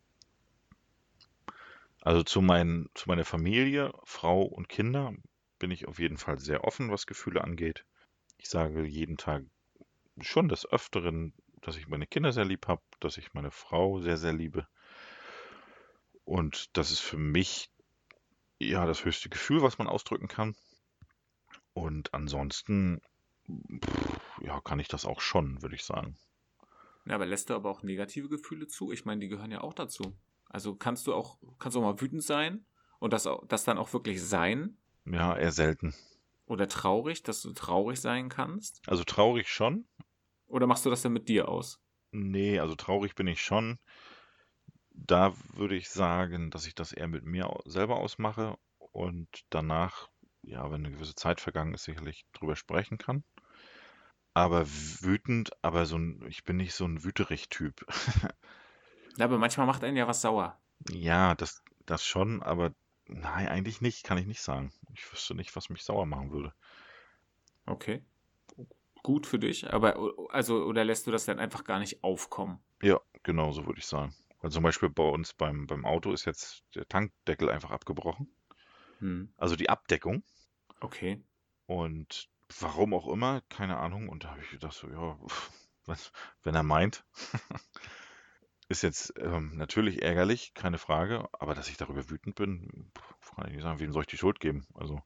Also 2.08 2.24
zu, 2.24 2.42
meinen, 2.42 2.90
zu 2.94 3.10
meiner 3.10 3.26
Familie, 3.26 3.92
Frau 4.06 4.42
und 4.44 4.70
Kinder 4.70 5.14
bin 5.60 5.72
ich 5.72 5.90
auf 5.90 6.00
jeden 6.00 6.18
Fall 6.18 6.40
sehr 6.40 6.64
offen, 6.64 6.90
was 6.90 7.06
Gefühle 7.06 7.44
angeht. 7.44 7.84
Ich 8.38 8.48
sage 8.48 8.86
jeden 8.86 9.18
Tag 9.18 9.44
schon 10.22 10.48
des 10.48 10.66
Öfteren, 10.72 11.34
dass 11.62 11.76
ich 11.76 11.90
meine 11.90 12.08
Kinder 12.08 12.32
sehr 12.32 12.46
lieb 12.46 12.66
habe, 12.70 12.82
dass 13.02 13.18
ich 13.18 13.34
meine 13.34 13.52
Frau 13.52 14.00
sehr, 14.00 14.16
sehr 14.16 14.32
liebe. 14.32 14.70
Und 16.24 16.78
das 16.78 16.92
ist 16.92 17.02
für 17.02 17.18
mich 17.18 17.70
ja 18.58 18.86
das 18.86 19.04
höchste 19.04 19.28
Gefühl, 19.28 19.62
was 19.62 19.78
man 19.78 19.88
ausdrücken 19.88 20.30
kann. 20.30 20.56
Und 21.74 22.14
ansonsten, 22.14 23.02
ja, 24.40 24.62
kann 24.62 24.80
ich 24.80 24.88
das 24.88 25.04
auch 25.04 25.20
schon, 25.20 25.62
würde 25.62 25.76
ich 25.76 25.84
sagen. 25.84 26.16
Ja, 27.06 27.16
aber 27.16 27.26
lässt 27.26 27.50
du 27.50 27.54
aber 27.54 27.70
auch 27.70 27.84
negative 27.84 28.30
Gefühle 28.30 28.68
zu? 28.68 28.94
Ich 28.94 29.04
meine, 29.04 29.20
die 29.20 29.28
gehören 29.28 29.52
ja 29.52 29.60
auch 29.60 29.74
dazu. 29.74 30.16
Also 30.50 30.76
kannst 30.76 31.08
du 31.08 31.14
auch, 31.14 31.38
kannst 31.60 31.76
du 31.76 31.80
auch 31.80 31.84
mal 31.94 32.02
wütend 32.02 32.24
sein 32.24 32.66
und 33.00 33.14
das, 33.14 33.28
auch, 33.28 33.46
das 33.48 33.64
dann 33.64 33.78
auch 33.78 33.94
wirklich 33.94 34.24
sein? 34.24 34.78
Ja, 35.06 35.36
eher 35.36 35.52
selten. 35.52 35.96
Oder 36.48 36.68
traurig, 36.68 37.22
dass 37.22 37.42
du 37.44 37.54
traurig 37.54 38.02
sein 38.02 38.30
kannst? 38.30 38.84
Also 38.88 39.04
traurig 39.04 39.50
schon, 39.50 39.86
Oder 40.48 40.68
machst 40.68 40.86
du 40.86 40.90
das 40.90 41.02
dann 41.04 41.14
mit 41.14 41.30
dir 41.30 41.48
aus? 41.48 41.80
Nee, 42.12 42.60
also 42.60 42.76
traurig 42.76 43.16
bin 43.16 43.28
ich 43.28 43.42
schon. 43.42 43.80
Da 44.92 45.34
würde 45.54 45.76
ich 45.78 45.90
sagen, 45.90 46.52
dass 46.52 46.68
ich 46.68 46.76
das 46.76 46.92
eher 46.92 47.08
mit 47.08 47.24
mir 47.24 47.50
selber 47.66 47.98
ausmache 47.98 48.58
und 48.80 49.46
danach, 49.50 50.10
ja, 50.42 50.66
wenn 50.72 50.86
eine 50.86 50.92
gewisse 50.92 51.16
Zeit 51.16 51.40
vergangen 51.40 51.74
ist, 51.74 51.84
sicherlich 51.86 52.26
drüber 52.34 52.56
sprechen 52.58 52.98
kann. 52.98 53.24
Aber 54.34 54.66
wütend, 54.68 55.52
aber 55.64 55.86
so 55.86 55.98
ein, 55.98 56.24
ich 56.30 56.44
bin 56.46 56.58
nicht 56.58 56.74
so 56.74 56.86
ein 56.86 57.04
Wüterich-Typ. 57.04 57.86
Ja, 59.18 59.26
aber 59.26 59.38
manchmal 59.38 59.68
macht 59.68 59.84
einen 59.84 59.98
ja 59.98 60.08
was 60.08 60.22
sauer. 60.22 60.60
Ja, 60.90 61.36
das, 61.36 61.64
das 61.86 62.06
schon, 62.06 62.42
aber 62.44 62.74
nein, 63.08 63.48
eigentlich 63.48 63.82
nicht, 63.82 64.04
kann 64.04 64.18
ich 64.18 64.26
nicht 64.26 64.42
sagen. 64.42 64.72
Ich 64.94 65.12
wüsste 65.12 65.36
nicht, 65.36 65.56
was 65.56 65.70
mich 65.70 65.84
sauer 65.84 66.06
machen 66.06 66.32
würde. 66.32 66.54
Okay. 67.66 68.04
Gut 69.04 69.26
für 69.26 69.40
dich, 69.40 69.72
aber 69.72 69.98
also 70.30 70.64
oder 70.64 70.84
lässt 70.84 71.08
du 71.08 71.12
das 71.12 71.26
dann 71.26 71.40
einfach 71.40 71.64
gar 71.64 71.80
nicht 71.80 72.04
aufkommen? 72.04 72.60
Ja, 72.82 73.00
genau 73.24 73.52
so 73.52 73.66
würde 73.66 73.80
ich 73.80 73.86
sagen. 73.86 74.14
Weil 74.42 74.52
zum 74.52 74.64
Beispiel 74.64 74.90
bei 74.90 75.04
uns 75.04 75.34
beim, 75.34 75.66
beim 75.66 75.86
Auto 75.86 76.12
ist 76.12 76.26
jetzt 76.26 76.64
der 76.76 76.88
Tankdeckel 76.88 77.50
einfach 77.50 77.72
abgebrochen. 77.72 78.30
Hm. 79.00 79.34
Also 79.38 79.56
die 79.56 79.70
Abdeckung. 79.70 80.24
Okay. 80.80 81.24
Und 81.66 82.30
warum 82.60 82.94
auch 82.94 83.08
immer, 83.08 83.42
keine 83.50 83.78
Ahnung. 83.78 84.10
Und 84.10 84.24
da 84.24 84.32
habe 84.32 84.42
ich 84.42 84.52
gedacht, 84.52 84.74
so, 84.74 84.88
ja, 84.90 85.18
was, 85.86 86.12
wenn 86.44 86.56
er 86.56 86.64
meint. 86.64 87.04
Ist 88.70 88.84
jetzt 88.84 89.14
ähm, 89.18 89.56
natürlich 89.56 90.02
ärgerlich, 90.02 90.54
keine 90.54 90.78
Frage, 90.78 91.30
aber 91.32 91.56
dass 91.56 91.70
ich 91.70 91.78
darüber 91.78 92.10
wütend 92.10 92.36
bin, 92.36 92.92
pf, 92.98 93.36
kann 93.36 93.48
ich 93.48 93.54
nicht 93.54 93.64
sagen, 93.64 93.80
wem 93.80 93.94
soll 93.94 94.02
ich 94.02 94.08
die 94.08 94.18
Schuld 94.18 94.40
geben? 94.40 94.68
Also, 94.74 95.02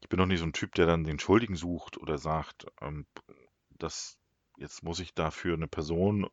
ich 0.00 0.08
bin 0.10 0.18
doch 0.18 0.26
nicht 0.26 0.40
so 0.40 0.44
ein 0.44 0.52
Typ, 0.52 0.74
der 0.74 0.86
dann 0.86 1.04
den 1.04 1.18
Schuldigen 1.18 1.56
sucht 1.56 1.96
oder 1.96 2.18
sagt, 2.18 2.66
ähm, 2.82 3.06
dass 3.70 4.18
jetzt 4.58 4.82
muss 4.82 5.00
ich 5.00 5.14
dafür 5.14 5.54
eine 5.54 5.66
Person 5.66 6.28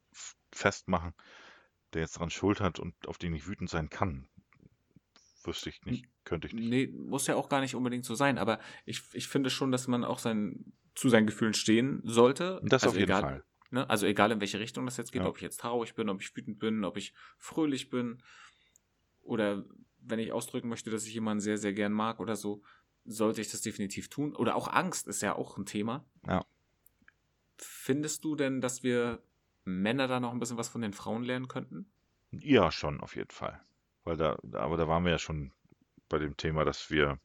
festmachen, 0.52 1.14
der 1.94 2.02
jetzt 2.02 2.18
daran 2.18 2.30
Schuld 2.30 2.60
hat 2.60 2.80
und 2.80 3.08
auf 3.08 3.18
den 3.18 3.34
ich 3.34 3.48
wütend 3.48 3.70
sein 3.70 3.90
kann. 3.90 4.28
Wüsste 5.44 5.70
ich 5.70 5.82
nicht, 5.86 6.06
könnte 6.24 6.48
ich 6.48 6.54
nicht. 6.54 6.70
Nee, 6.70 6.88
muss 6.88 7.28
ja 7.28 7.36
auch 7.36 7.50
gar 7.50 7.62
nicht 7.62 7.76
unbedingt 7.76 8.06
so 8.06 8.14
sein, 8.14 8.38
aber 8.38 8.60
ich, 8.86 9.02
ich 9.14 9.28
finde 9.28 9.50
schon, 9.50 9.72
dass 9.72 9.88
man 9.88 10.04
auch 10.04 10.20
sein, 10.20 10.74
zu 10.94 11.10
seinen 11.10 11.26
Gefühlen 11.26 11.54
stehen 11.54 12.02
sollte. 12.04 12.62
Das 12.64 12.84
also 12.84 12.90
auf 12.90 13.00
jeden 13.00 13.10
egal, 13.10 13.22
Fall. 13.22 13.44
Ne? 13.72 13.90
Also 13.90 14.06
egal 14.06 14.32
in 14.32 14.42
welche 14.42 14.60
Richtung 14.60 14.86
das 14.86 14.98
jetzt 14.98 15.12
geht, 15.12 15.22
Ja. 15.24 15.28
ob 15.30 15.38
ich 15.38 15.44
jetzt 15.44 15.62
traurig 15.62 15.96
bin, 15.96 16.10
ob 16.10 16.22
ich 16.22 16.36
wütend 16.36 16.60
bin, 16.60 16.84
ob 16.84 16.98
ich 16.98 17.14
fröhlich 17.38 17.90
bin 17.90 18.22
oder 19.22 19.64
wenn 20.00 20.20
ich 20.20 20.32
ausdrücken 20.32 20.68
möchte, 20.68 20.90
dass 20.90 21.06
ich 21.06 21.14
jemanden 21.14 21.42
sehr, 21.42 21.58
sehr 21.58 21.74
gern 21.74 21.94
mag 21.94 22.20
oder 22.20 22.36
so, 22.36 22.62
sollte 23.06 23.42
ich 23.42 23.50
das 23.50 23.62
definitiv 23.62 24.10
tun. 24.10 24.36
Oder 24.36 24.56
auch 24.56 24.68
Angst 24.68 25.08
ist 25.08 25.22
ja 25.22 25.36
auch 25.36 25.58
ein 25.58 25.66
Thema. 25.66 26.04
Ja. 26.28 26.46
Findest 27.58 28.24
du 28.26 28.36
denn, 28.36 28.62
dass 28.62 28.84
wir 28.84 29.22
Männer 29.64 30.08
da 30.08 30.20
noch 30.20 30.34
ein 30.34 30.40
bisschen 30.40 30.58
was 30.58 30.70
von 30.70 30.82
den 30.82 30.94
Frauen 30.94 31.24
lernen 31.24 31.48
könnten? 31.48 31.92
Ja, 32.32 32.72
schon, 32.72 33.00
auf 33.00 33.16
jeden 33.16 33.32
Fall. 33.32 33.62
Weil 34.04 34.18
da, 34.18 34.38
aber 34.54 34.78
da 34.78 34.88
waren 34.88 35.04
wir 35.06 35.12
ja 35.12 35.20
schon 35.20 35.52
bei 36.10 36.18
dem 36.18 36.36
Thema, 36.36 36.66
dass 36.66 36.90
wir 36.90 37.20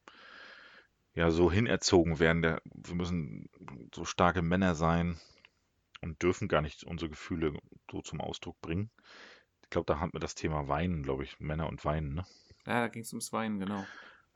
ja 1.15 1.31
so 1.31 1.51
hinerzogen 1.51 2.19
werden. 2.19 2.43
Wir 2.43 2.95
müssen 2.95 3.49
so 3.95 4.05
starke 4.05 4.43
Männer 4.43 4.75
sein 4.75 5.19
und 6.07 6.23
dürfen 6.23 6.49
gar 6.49 6.63
nicht 6.63 6.85
unsere 6.85 7.11
Gefühle 7.11 7.55
so 7.91 8.03
zum 8.03 8.21
Ausdruck 8.21 8.61
bringen. 8.61 8.91
Ich 9.63 9.71
glaube, 9.71 9.87
da 9.87 9.99
hatten 9.99 10.13
wir 10.13 10.21
das 10.21 10.35
Thema 10.35 10.69
Weinen, 10.69 11.03
glaube 11.03 11.25
ich, 11.25 11.39
Männer 11.41 11.69
und 11.69 11.85
Weinen, 11.85 12.15
ne? 12.15 12.25
Ja, 12.67 12.81
da 12.81 12.89
ging 12.89 13.03
es 13.03 13.13
ums 13.13 13.33
Weinen, 13.33 13.59
genau. 13.59 13.87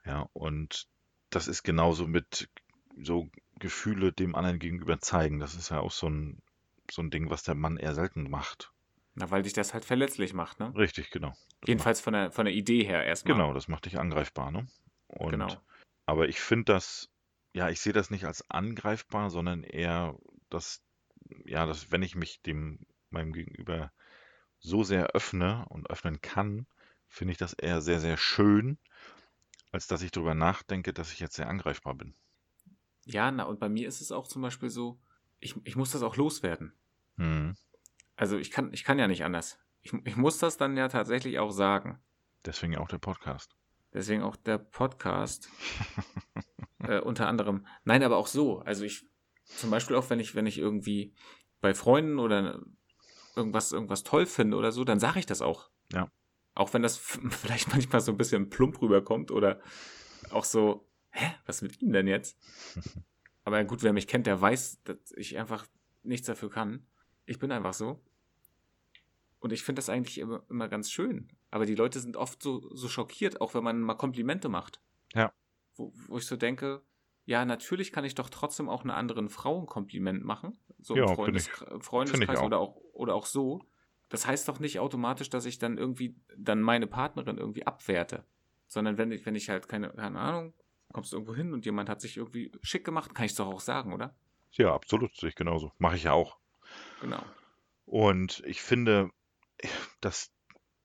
Ja, 0.05 0.29
und 0.33 0.89
das 1.31 1.49
ist 1.49 1.62
genauso 1.62 2.07
mit 2.07 2.49
so 2.97 3.29
Gefühle 3.59 4.12
dem 4.12 4.35
anderen 4.35 4.59
gegenüber 4.59 5.01
zeigen. 5.01 5.39
Das 5.39 5.55
ist 5.55 5.71
ja 5.71 5.81
auch 5.81 5.93
so 5.93 6.09
ein, 6.09 6.43
so 6.91 7.03
ein 7.03 7.11
Ding, 7.11 7.31
was 7.31 7.43
der 7.43 7.55
Mann 7.55 7.77
eher 7.77 7.95
selten 7.95 8.29
macht. 8.29 8.73
Na, 9.14 9.31
weil 9.31 9.43
dich 9.43 9.53
das 9.53 9.75
halt 9.75 9.85
verletzlich 9.85 10.35
macht, 10.35 10.61
ne? 10.61 10.73
Richtig, 10.77 11.11
genau. 11.11 11.31
Das 11.61 11.68
Jedenfalls 11.68 12.01
von 12.01 12.12
der, 12.12 12.33
von 12.33 12.47
der 12.47 12.55
Idee 12.55 12.85
her 12.85 13.05
erstmal. 13.05 13.35
genau, 13.37 13.53
das 13.53 13.68
macht 13.68 13.87
dich 13.87 13.99
angreifbar, 13.99 14.51
ne? 14.51 14.66
Und 15.09 15.33
Genau. 15.33 15.49
Aber 16.07 16.29
ich 16.29 16.41
finde 16.41 16.73
das, 16.73 17.11
ja, 17.53 17.68
ich 17.68 17.81
sehe 17.81 17.93
das 17.93 18.11
nicht 18.11 18.25
als 18.25 18.49
angreifbar, 18.51 19.31
sondern 19.31 19.62
eher, 19.62 20.16
dass, 20.49 20.83
ja, 21.45 21.66
dass 21.66 21.91
wenn 21.91 22.03
ich 22.03 22.14
mich 22.14 22.43
dem 22.43 22.87
meinem 23.11 23.33
Gegenüber 23.33 23.93
so 24.59 24.85
sehr 24.85 25.09
öffne 25.09 25.66
und 25.68 25.91
öffnen 25.91 26.21
kann, 26.21 26.66
finde 27.09 27.33
ich 27.33 27.39
das 27.39 27.55
eher 27.55 27.81
sehr, 27.81 28.01
sehr 28.01 28.16
schön, 28.16 28.79
als 29.73 29.87
dass 29.87 30.03
ich 30.03 30.11
darüber 30.11 30.35
nachdenke, 30.35 30.93
dass 30.93 31.12
ich 31.12 31.21
jetzt 31.21 31.35
sehr 31.35 31.49
angreifbar 31.49 31.95
bin. 31.95 32.14
Ja, 33.05 33.31
na, 33.31 33.45
und 33.45 33.59
bei 33.59 33.68
mir 33.68 33.89
ist 33.89 34.01
es 34.01 34.12
auch 34.12 34.29
zum 34.29 34.43
Beispiel 34.43 34.71
so, 34.71 35.01
ich, 35.41 35.57
ich 35.64 35.77
muss 35.77 35.91
das 35.91 36.03
auch 36.03 36.16
loswerden. 36.16 36.73
Hm. 37.16 37.57
Also 38.16 38.37
ich 38.37 38.51
kann, 38.51 38.73
ich 38.73 38.85
kann 38.85 38.99
ja 38.99 39.09
nicht 39.09 39.25
anders. 39.25 39.59
Ich, 39.83 39.93
ich 40.05 40.16
muss 40.16 40.39
das 40.39 40.57
dann 40.57 40.77
ja 40.77 40.89
tatsächlich 40.89 41.39
auch 41.39 41.51
sagen. 41.51 41.99
Deswegen 42.45 42.77
auch 42.77 42.89
der 42.89 42.99
Podcast. 42.99 43.57
Deswegen 43.93 44.23
auch 44.23 44.37
der 44.37 44.59
Podcast. 44.59 45.49
äh, 46.81 47.01
unter 47.01 47.27
anderem. 47.27 47.66
Nein, 47.85 48.03
aber 48.03 48.18
auch 48.18 48.27
so. 48.27 48.61
Also 48.61 48.85
ich, 48.85 49.07
zum 49.57 49.71
Beispiel 49.71 49.97
auch, 49.97 50.11
wenn 50.11 50.21
ich, 50.21 50.35
wenn 50.35 50.47
ich 50.47 50.59
irgendwie 50.59 51.15
bei 51.61 51.75
Freunden 51.75 52.19
oder 52.19 52.61
irgendwas, 53.37 53.73
irgendwas 53.73 54.03
toll 54.03 54.27
finde 54.27 54.57
oder 54.57 54.73
so, 54.73 54.85
dann 54.85 55.01
sage 55.01 55.19
ich 55.19 55.27
das 55.27 55.43
auch. 55.43 55.71
Ja. 55.93 56.11
Auch 56.55 56.73
wenn 56.75 56.83
das 56.83 56.99
vielleicht 57.31 57.69
manchmal 57.69 58.01
so 58.01 58.13
ein 58.13 58.19
bisschen 58.19 58.51
plump 58.51 58.81
rüberkommt 58.81 59.31
oder 59.31 59.61
auch 60.31 60.45
so, 60.45 60.89
hä, 61.11 61.35
was 61.47 61.63
mit 61.63 61.81
ihm 61.81 61.93
denn 61.93 62.07
jetzt? 62.07 62.39
Aber 63.45 63.65
gut, 63.65 63.83
wer 63.83 63.93
mich 63.93 64.07
kennt, 64.07 64.27
der 64.27 64.41
weiß, 64.41 64.83
dass 64.85 65.13
ich 65.17 65.39
einfach 65.39 65.67
nichts 66.03 66.27
dafür 66.27 66.51
kann. 66.51 66.87
Ich 67.27 67.39
bin 67.39 67.51
einfach 67.53 67.75
so. 67.75 68.03
Und 69.39 69.53
ich 69.53 69.63
finde 69.63 69.81
das 69.81 69.89
eigentlich 69.89 70.19
immer, 70.19 70.45
immer 70.51 70.69
ganz 70.69 70.91
schön. 70.91 71.29
Aber 71.51 71.65
die 71.65 71.75
Leute 71.75 71.99
sind 71.99 72.17
oft 72.17 72.43
so, 72.43 72.75
so 72.75 72.89
schockiert, 72.89 73.41
auch 73.41 73.55
wenn 73.55 73.65
man 73.65 73.81
mal 73.81 73.95
Komplimente 73.95 74.49
macht. 74.49 74.81
Ja. 75.15 75.33
Wo, 75.75 75.93
wo 76.07 76.19
ich 76.19 76.27
so 76.27 76.37
denke, 76.37 76.83
ja, 77.31 77.45
natürlich 77.45 77.93
kann 77.93 78.05
ich 78.05 78.16
doch 78.16 78.28
trotzdem 78.28 78.68
auch 78.68 78.83
einer 78.83 78.97
anderen 78.97 79.28
Frau 79.28 79.61
ein 79.61 79.66
Kompliment 79.66 80.24
machen. 80.24 80.59
So 80.81 80.97
Ja, 80.97 81.05
im 81.09 81.14
Freundes 81.14 81.47
ich- 81.47 81.85
Freundeskreis 81.85 82.39
auch. 82.39 82.45
oder 82.47 82.59
auch, 82.59 82.76
oder 82.93 83.14
auch 83.14 83.24
so. 83.26 83.62
Das 84.09 84.26
heißt 84.26 84.49
doch 84.49 84.59
nicht 84.59 84.81
automatisch, 84.81 85.31
dass 85.31 85.45
ich 85.47 85.61
dann 85.61 85.78
irgendwie 85.78 86.16
dann 86.37 86.61
meine 86.61 86.89
Partnerin 86.89 87.39
irgendwie 87.39 87.64
abwerte. 87.64 88.24
Sondern 88.66 88.99
wenn 88.99 89.12
ich, 89.12 89.24
wenn 89.26 89.37
ich 89.37 89.49
halt 89.49 89.68
keine, 89.68 89.91
keine 89.91 90.18
Ahnung, 90.18 90.55
kommst 90.93 91.12
du 91.12 91.16
irgendwo 91.18 91.37
hin 91.37 91.53
und 91.53 91.64
jemand 91.64 91.89
hat 91.89 92.01
sich 92.01 92.16
irgendwie 92.16 92.51
schick 92.62 92.85
gemacht, 92.85 93.14
kann 93.14 93.26
ich 93.26 93.31
es 93.31 93.37
doch 93.37 93.47
auch 93.47 93.61
sagen, 93.61 93.93
oder? 93.93 94.16
Ja, 94.51 94.74
absolut, 94.74 95.14
sehe 95.16 95.28
ich 95.28 95.37
genauso. 95.37 95.70
Mache 95.78 95.95
ich 95.95 96.03
ja 96.03 96.12
auch. 96.12 96.37
Genau. 97.01 97.22
Und 97.87 98.43
ich 98.45 98.61
finde, 98.61 99.11
das, 100.01 100.33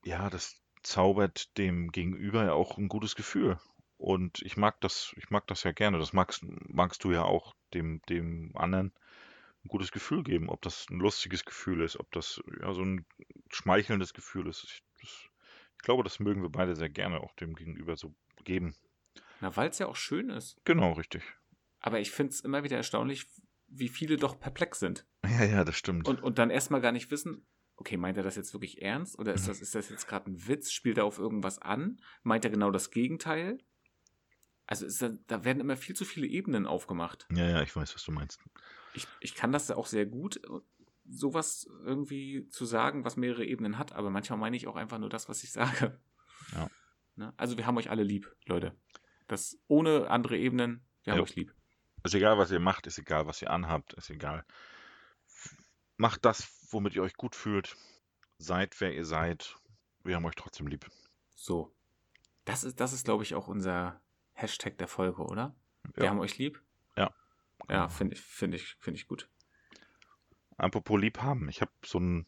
ja, 0.04 0.30
das 0.30 0.62
zaubert 0.84 1.58
dem 1.58 1.92
Gegenüber 1.92 2.44
ja 2.46 2.54
auch 2.54 2.78
ein 2.78 2.88
gutes 2.88 3.16
Gefühl. 3.16 3.58
Und 3.98 4.42
ich 4.42 4.58
mag 4.58 4.80
das, 4.82 5.14
ich 5.18 5.30
mag 5.30 5.48
das 5.48 5.64
ja 5.64 5.72
gerne. 5.72 6.00
Das 6.00 6.14
magst, 6.14 6.44
magst 6.44 7.04
du 7.04 7.12
ja 7.12 7.24
auch 7.24 7.56
dem, 7.74 8.02
dem 8.10 8.52
anderen 8.56 8.92
ein 9.64 9.68
gutes 9.70 9.92
Gefühl 9.92 10.24
geben. 10.24 10.50
Ob 10.50 10.62
das 10.62 10.88
ein 10.90 11.00
lustiges 11.00 11.46
Gefühl 11.46 11.82
ist, 11.82 12.00
ob 12.00 12.12
das 12.12 12.42
ja 12.62 12.74
so 12.74 12.82
ein 12.84 13.06
schmeichelndes 13.52 14.14
Gefühl 14.14 14.48
ist. 14.48 14.64
Ich, 14.66 14.84
das, 15.02 15.30
ich 15.78 15.84
glaube, 15.84 16.04
das 16.04 16.20
mögen 16.20 16.42
wir 16.42 16.50
beide 16.50 16.76
sehr 16.76 16.90
gerne 16.90 17.22
auch 17.22 17.34
dem 17.36 17.56
Gegenüber 17.56 17.96
so 17.96 18.14
geben. 18.44 18.76
Na, 19.42 19.56
weil 19.56 19.70
es 19.70 19.80
ja 19.80 19.88
auch 19.88 19.96
schön 19.96 20.30
ist. 20.30 20.58
Genau, 20.66 20.94
richtig. 20.94 21.24
Aber 21.80 22.00
ich 22.00 22.12
finde 22.12 22.32
es 22.32 22.42
immer 22.42 22.64
wieder 22.64 22.78
erstaunlich, 22.78 23.28
wie 23.68 23.90
viele 23.90 24.18
doch 24.18 24.40
perplex 24.40 24.80
sind. 24.80 25.06
Ja, 25.26 25.44
ja, 25.44 25.64
das 25.66 25.76
stimmt. 25.76 26.08
Und, 26.08 26.22
und 26.22 26.38
dann 26.38 26.52
erstmal 26.52 26.82
gar 26.82 26.92
nicht 26.92 27.10
wissen, 27.10 27.48
okay, 27.78 27.98
meint 27.98 28.16
er 28.18 28.24
das 28.24 28.36
jetzt 28.36 28.54
wirklich 28.54 28.82
ernst? 28.84 29.18
Oder 29.18 29.32
Mhm. 29.32 29.36
ist 29.38 29.48
das, 29.48 29.62
ist 29.62 29.74
das 29.76 29.90
jetzt 29.90 30.08
gerade 30.08 30.30
ein 30.30 30.48
Witz? 30.48 30.72
Spielt 30.72 30.98
er 31.00 31.06
auf 31.06 31.18
irgendwas 31.18 31.60
an? 31.60 32.00
Meint 32.24 32.46
er 32.46 32.52
genau 32.52 32.70
das 32.72 32.92
Gegenteil? 32.92 33.58
Also 34.68 34.88
da, 35.08 35.16
da 35.28 35.44
werden 35.44 35.60
immer 35.60 35.78
viel 35.78 35.96
zu 35.96 36.06
viele 36.06 36.28
Ebenen 36.28 36.66
aufgemacht. 36.66 37.28
Ja, 37.32 37.48
ja, 37.48 37.62
ich 37.62 37.76
weiß, 37.76 37.94
was 37.94 38.04
du 38.04 38.12
meinst. 38.12 38.40
Ich, 38.94 39.08
ich 39.20 39.36
kann 39.36 39.52
das 39.52 39.70
auch 39.72 39.86
sehr 39.86 40.06
gut, 40.06 40.42
sowas 41.08 41.68
irgendwie 41.84 42.48
zu 42.50 42.66
sagen, 42.66 43.06
was 43.06 43.16
mehrere 43.18 43.46
Ebenen 43.46 43.78
hat, 43.78 43.94
aber 43.94 44.10
manchmal 44.10 44.40
meine 44.40 44.58
ich 44.58 44.68
auch 44.68 44.76
einfach 44.76 44.98
nur 44.98 45.10
das, 45.10 45.30
was 45.30 45.44
ich 45.44 45.52
sage. 45.54 46.00
Ja. 46.54 46.70
Ne? 47.16 47.34
Also 47.38 47.58
wir 47.58 47.66
haben 47.68 47.78
euch 47.78 47.90
alle 47.90 48.04
lieb, 48.04 48.34
Leute. 48.46 48.76
Das 49.28 49.58
ohne 49.68 50.10
andere 50.10 50.38
Ebenen, 50.38 50.84
wir 51.04 51.14
haben 51.14 51.20
Ja. 51.20 51.24
euch 51.24 51.36
lieb. 51.36 51.54
Ist 52.04 52.14
egal, 52.14 52.38
was 52.38 52.52
ihr 52.52 52.60
macht, 52.60 52.86
ist 52.88 52.98
egal, 53.00 53.26
was 53.26 53.42
ihr 53.42 53.50
anhabt, 53.50 53.94
ist 53.94 54.10
egal. 54.10 54.46
Macht 55.98 56.26
das, 56.26 56.48
womit 56.72 56.96
ihr 56.96 57.02
euch 57.04 57.16
gut 57.16 57.36
fühlt. 57.36 57.76
Seid, 58.38 58.80
wer 58.82 58.94
ihr 58.94 59.06
seid. 59.06 59.56
Wir 60.04 60.16
haben 60.16 60.26
euch 60.26 60.36
trotzdem 60.36 60.68
lieb. 60.68 60.86
So. 61.36 61.74
Das 62.44 62.64
ist, 62.64 62.80
das 62.80 62.94
ist, 62.94 63.06
glaube 63.06 63.24
ich, 63.24 63.34
auch 63.34 63.48
unser 63.48 64.02
Hashtag 64.36 64.78
der 64.78 64.88
Folge, 64.88 65.24
oder? 65.24 65.56
Wir 65.96 66.06
Ja. 66.06 66.10
haben 66.12 66.20
euch 66.20 66.38
lieb. 66.38 66.62
Ja. 66.96 67.12
Ja, 67.70 67.88
finde 67.90 68.16
ich, 68.16 68.22
finde 68.22 68.58
ich, 68.58 68.76
finde 68.80 69.00
ich 69.00 69.08
gut. 69.08 69.30
Apropos 70.58 71.00
lieb 71.00 71.20
haben. 71.22 71.50
Ich 71.50 71.62
habe 71.62 71.72
so 71.84 72.00
ein, 72.00 72.26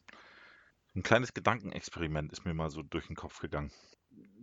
ein 0.94 1.02
kleines 1.02 1.32
Gedankenexperiment 1.34 2.32
ist 2.32 2.44
mir 2.44 2.54
mal 2.54 2.70
so 2.70 2.82
durch 2.82 3.06
den 3.06 3.16
Kopf 3.16 3.38
gegangen. 3.40 3.70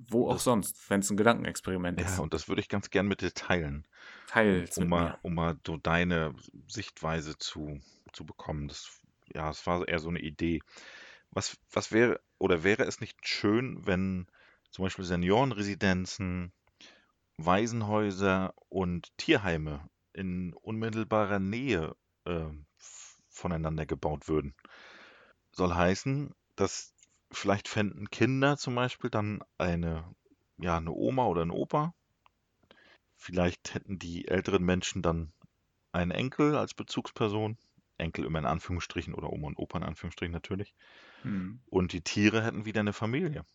Wo 0.09 0.28
auch 0.30 0.34
Das- 0.34 0.43
sonst, 0.43 0.89
wenn 0.89 1.01
es 1.01 1.09
ein 1.09 1.18
Gedankenexperiment 1.18 1.99
ist. 1.99 2.18
Ja, 2.18 2.24
und 2.24 2.34
das 2.34 2.47
würde 2.47 2.61
ich 2.61 2.70
ganz 2.70 2.89
gern 2.89 3.07
mit 3.07 3.22
dir 3.22 3.34
teilen. 3.34 3.88
Teils 4.28 4.78
um 4.78 4.88
mal, 4.88 5.18
um 5.22 5.34
mal 5.34 5.57
so 5.66 5.78
deine 5.78 6.34
Sichtweise 6.68 7.38
zu, 7.38 7.80
zu 8.13 8.26
bekommen. 8.26 8.68
Das, 8.68 8.99
ja, 9.34 9.49
es 9.49 9.66
war 9.68 9.88
eher 9.88 9.99
so 9.99 10.09
eine 10.09 10.20
Idee. 10.20 10.61
Was, 11.32 11.57
was 11.72 11.91
wäre 11.91 12.22
oder 12.38 12.63
wäre 12.63 12.84
es 12.84 13.01
nicht 13.01 13.28
schön, 13.28 13.86
wenn 13.86 14.28
zum 14.72 14.84
Beispiel 14.84 15.05
Seniorenresidenzen, 15.05 16.53
Waisenhäuser 17.38 18.53
und 18.69 19.15
Tierheime 19.17 19.89
in 20.13 20.53
unmittelbarer 20.53 21.39
Nähe 21.39 21.95
äh, 22.25 22.45
voneinander 23.29 23.86
gebaut 23.86 24.27
würden? 24.27 24.55
Soll 25.51 25.73
heißen, 25.73 26.33
dass 26.55 26.93
vielleicht 27.31 27.67
fänden 27.67 28.09
Kinder 28.09 28.57
zum 28.57 28.75
Beispiel 28.75 29.09
dann 29.09 29.41
eine, 29.57 30.15
ja, 30.57 30.77
eine 30.77 30.91
Oma 30.91 31.25
oder 31.25 31.41
einen 31.41 31.51
Opa, 31.51 31.93
Vielleicht 33.17 33.73
hätten 33.73 33.97
die 33.97 34.27
älteren 34.27 34.63
Menschen 34.63 35.01
dann 35.01 35.33
einen 35.91 36.11
Enkel 36.11 36.55
als 36.55 36.73
Bezugsperson. 36.73 37.57
Enkel 37.97 38.25
immer 38.25 38.39
in 38.39 38.45
Anführungsstrichen 38.45 39.13
oder 39.13 39.29
Oma 39.31 39.47
und 39.47 39.57
Opa 39.57 39.77
in 39.77 39.83
Anführungsstrichen 39.83 40.33
natürlich. 40.33 40.75
Hm. 41.21 41.61
Und 41.65 41.93
die 41.93 42.01
Tiere 42.01 42.43
hätten 42.43 42.65
wieder 42.65 42.81
eine 42.81 42.93
Familie. 42.93 43.45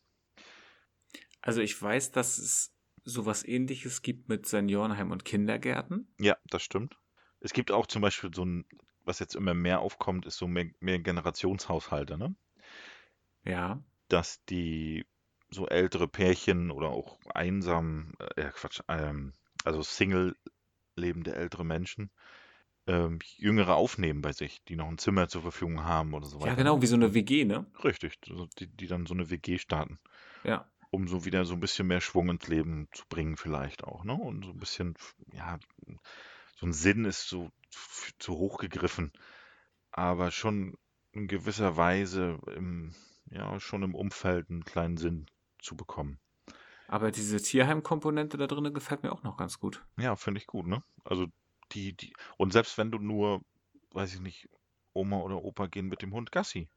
Also 1.43 1.61
ich 1.61 1.81
weiß, 1.81 2.11
dass 2.13 2.39
es 2.39 2.75
sowas 3.05 3.47
ähnliches 3.47 4.03
gibt 4.03 4.29
mit 4.29 4.47
Seniorenheim 4.47 5.11
und 5.11 5.25
Kindergärten. 5.25 6.13
Ja, 6.19 6.37
das 6.49 6.63
stimmt. 6.63 6.99
Es 7.41 7.53
gibt 7.53 7.71
auch 7.71 7.87
zum 7.87 8.03
Beispiel 8.03 8.31
so 8.35 8.45
ein, 8.45 8.67
was 9.05 9.19
jetzt 9.19 9.35
immer 9.35 9.55
mehr 9.55 9.81
aufkommt, 9.81 10.27
ist 10.27 10.37
so 10.37 10.47
mehr, 10.47 10.67
mehr 10.81 10.99
Generationshaushalte, 10.99 12.19
ne? 12.19 12.35
Ja. 13.45 13.83
Dass 14.09 14.45
die 14.47 15.07
so 15.51 15.67
ältere 15.67 16.07
Pärchen 16.07 16.71
oder 16.71 16.91
auch 16.91 17.19
einsam, 17.35 18.13
äh, 18.37 18.51
Quatsch, 18.53 18.81
ähm, 18.89 19.33
also 19.65 19.83
Single 19.83 20.37
lebende 20.97 21.35
ältere 21.35 21.65
Menschen, 21.65 22.11
ähm, 22.87 23.19
Jüngere 23.37 23.75
aufnehmen 23.75 24.23
bei 24.23 24.33
sich, 24.33 24.63
die 24.65 24.77
noch 24.77 24.89
ein 24.89 24.99
Zimmer 24.99 25.29
zur 25.29 25.43
Verfügung 25.43 25.85
haben 25.85 26.15
oder 26.15 26.27
so 26.27 26.39
weiter. 26.41 26.49
Ja, 26.49 26.55
genau, 26.55 26.83
wie 26.83 26.87
so 26.87 26.97
eine 26.97 27.15
WG, 27.15 27.45
ne? 27.45 27.67
Richtig, 27.85 28.21
die, 28.59 28.67
die 28.67 28.87
dann 28.87 29.07
so 29.07 29.15
eine 29.15 29.31
WG 29.31 29.59
starten, 29.59 29.99
Ja. 30.45 30.71
Um 30.91 31.09
so 31.09 31.25
wieder 31.25 31.45
so 31.45 31.55
ein 31.55 31.61
bisschen 31.61 31.87
mehr 31.87 32.01
Schwung 32.01 32.29
ins 32.31 32.49
Leben 32.49 32.89
zu 32.93 33.05
bringen, 33.09 33.37
vielleicht 33.37 33.85
auch, 33.85 34.05
ne? 34.05 34.15
Und 34.15 34.45
so 34.45 34.51
ein 34.51 34.59
bisschen, 34.59 34.95
ja, 35.33 35.59
so 36.57 36.67
ein 36.67 36.73
Sinn 36.73 37.05
ist 37.05 37.29
so 37.29 37.51
zu 38.19 38.35
hoch 38.35 38.59
gegriffen, 38.59 39.13
aber 39.93 40.31
schon 40.31 40.77
in 41.13 41.29
gewisser 41.29 41.77
Weise 41.77 42.39
im, 42.55 42.95
ja, 43.31 43.59
schon 43.61 43.83
im 43.83 43.95
Umfeld 43.95 44.51
einen 44.51 44.65
kleinen 44.65 44.97
Sinn 44.97 45.27
zu 45.59 45.77
bekommen. 45.77 46.19
Aber 46.89 47.13
diese 47.13 47.41
Tierheim-Komponente 47.41 48.37
da 48.37 48.49
drin 48.49 48.75
gefällt 48.75 49.05
mir 49.05 49.13
auch 49.13 49.23
noch 49.23 49.37
ganz 49.37 49.61
gut. 49.61 49.85
Ja, 49.97 50.17
finde 50.17 50.41
ich 50.41 50.47
gut, 50.47 50.67
ne? 50.67 50.83
Also 51.05 51.27
die, 51.73 51.93
die, 51.93 52.13
und 52.37 52.53
selbst 52.53 52.79
wenn 52.79 52.91
du 52.91 52.99
nur, 52.99 53.43
weiß 53.93 54.15
ich 54.15 54.21
nicht, 54.21 54.49
Oma 54.93 55.19
oder 55.19 55.45
Opa 55.45 55.69
gehen 55.69 55.87
mit 55.87 56.03
dem 56.03 56.13
Hund 56.13 56.33
Gassi. 56.33 56.69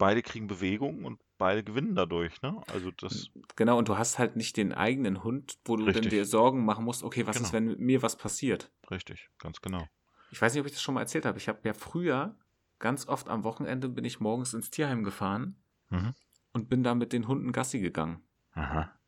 Beide 0.00 0.22
kriegen 0.22 0.46
Bewegung 0.46 1.04
und 1.04 1.20
beide 1.38 1.62
gewinnen 1.62 1.94
dadurch, 1.94 2.40
ne? 2.42 2.60
Also 2.68 2.90
das, 2.90 3.30
Genau, 3.54 3.78
und 3.78 3.88
du 3.88 3.98
hast 3.98 4.18
halt 4.18 4.34
nicht 4.34 4.56
den 4.56 4.72
eigenen 4.72 5.22
Hund, 5.22 5.58
wo 5.64 5.76
du 5.76 5.84
dann 5.84 5.94
Richtig. 5.94 6.10
dir 6.10 6.24
Sorgen 6.24 6.64
machen 6.64 6.84
musst, 6.84 7.02
okay, 7.02 7.26
was 7.26 7.36
ist, 7.36 7.42
Genau. 7.42 7.52
wenn 7.52 7.64
mit 7.66 7.78
mir 7.80 8.02
was 8.02 8.16
passiert? 8.16 8.72
richtig, 8.90 9.28
ganz 9.38 9.60
genau. 9.60 9.86
Ich 10.30 10.40
weiß 10.40 10.52
nicht, 10.54 10.60
ob 10.60 10.66
ich 10.66 10.72
das 10.72 10.82
schon 10.82 10.94
mal 10.94 11.02
erzählt 11.02 11.26
habe. 11.26 11.38
Ich 11.38 11.48
habe 11.48 11.60
ja 11.64 11.74
früher 11.74 12.36
ganz 12.78 13.06
oft 13.08 13.28
am 13.28 13.44
Wochenende 13.44 13.88
bin 13.88 14.04
ich 14.04 14.20
morgens 14.20 14.54
ins 14.54 14.70
Tierheim 14.70 15.04
gefahren 15.04 15.62
Mhm. 15.90 16.14
und 16.52 16.68
bin 16.70 16.82
da 16.82 16.94
mit 16.94 17.12
den 17.12 17.28
Hunden 17.28 17.52
Gassi 17.52 17.78
gegangen. 17.80 18.22
Aha. 18.52 18.98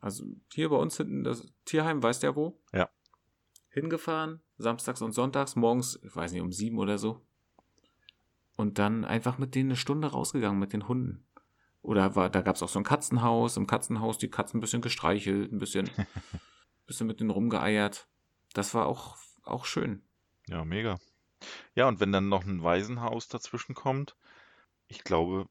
Also 0.00 0.24
hier 0.52 0.68
bei 0.68 0.76
uns 0.76 0.96
hinten 0.96 1.24
das 1.24 1.46
Tierheim, 1.64 2.02
weißt 2.02 2.22
der 2.22 2.36
wo? 2.36 2.60
Ja. 2.72 2.90
Hingefahren, 3.70 4.42
samstags 4.58 5.00
und 5.00 5.12
sonntags, 5.12 5.56
morgens, 5.56 5.98
ich 6.02 6.14
weiß 6.14 6.32
nicht, 6.32 6.42
um 6.42 6.52
sieben 6.52 6.78
oder 6.78 6.98
so. 6.98 7.24
Und 8.56 8.78
dann 8.78 9.04
einfach 9.04 9.38
mit 9.38 9.54
denen 9.54 9.70
eine 9.70 9.76
Stunde 9.76 10.08
rausgegangen 10.08 10.58
mit 10.58 10.72
den 10.72 10.88
Hunden. 10.88 11.26
Oder 11.80 12.14
war, 12.14 12.30
da 12.30 12.42
gab 12.42 12.56
es 12.56 12.62
auch 12.62 12.68
so 12.68 12.78
ein 12.78 12.84
Katzenhaus, 12.84 13.56
im 13.56 13.66
Katzenhaus 13.66 14.18
die 14.18 14.30
Katzen 14.30 14.58
ein 14.58 14.60
bisschen 14.60 14.82
gestreichelt, 14.82 15.52
ein 15.52 15.58
bisschen, 15.58 15.90
bisschen 16.86 17.06
mit 17.06 17.20
denen 17.20 17.30
rumgeeiert. 17.30 18.08
Das 18.52 18.74
war 18.74 18.86
auch, 18.86 19.16
auch 19.42 19.64
schön. 19.64 20.02
Ja, 20.48 20.64
mega. 20.64 20.98
Ja, 21.74 21.88
und 21.88 21.98
wenn 21.98 22.12
dann 22.12 22.28
noch 22.28 22.44
ein 22.44 22.62
Waisenhaus 22.62 23.28
dazwischen 23.28 23.74
kommt, 23.74 24.16
ich 24.86 25.02
glaube, 25.02 25.48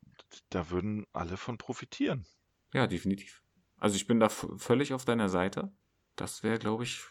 da 0.49 0.69
würden 0.69 1.05
alle 1.11 1.35
von 1.35 1.57
profitieren. 1.57 2.25
Ja, 2.73 2.87
definitiv. 2.87 3.43
Also 3.77 3.95
ich 3.95 4.07
bin 4.07 4.19
da 4.19 4.29
völlig 4.29 4.93
auf 4.93 5.03
deiner 5.03 5.27
Seite. 5.27 5.71
Das 6.15 6.43
wäre, 6.43 6.59
glaube 6.59 6.83
ich, 6.83 7.01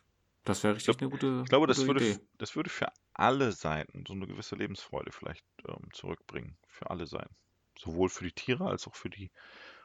das 0.50 0.62
wäre 0.62 0.74
richtig 0.74 1.00
eine 1.00 1.10
gute, 1.10 1.40
Ich 1.44 1.48
glaube, 1.48 1.66
das 1.66 1.78
gute 1.78 1.88
würde, 1.88 2.06
Idee. 2.06 2.20
das 2.38 2.56
würde 2.56 2.70
für 2.70 2.88
alle 3.14 3.52
Seiten 3.52 4.04
so 4.06 4.12
eine 4.12 4.26
gewisse 4.26 4.56
Lebensfreude 4.56 5.12
vielleicht 5.12 5.44
ähm, 5.66 5.88
zurückbringen. 5.92 6.56
Für 6.66 6.90
alle 6.90 7.06
Seiten. 7.06 7.34
Sowohl 7.78 8.08
für 8.08 8.24
die 8.24 8.32
Tiere 8.32 8.66
als 8.66 8.86
auch 8.86 8.94
für 8.94 9.10
die, 9.10 9.30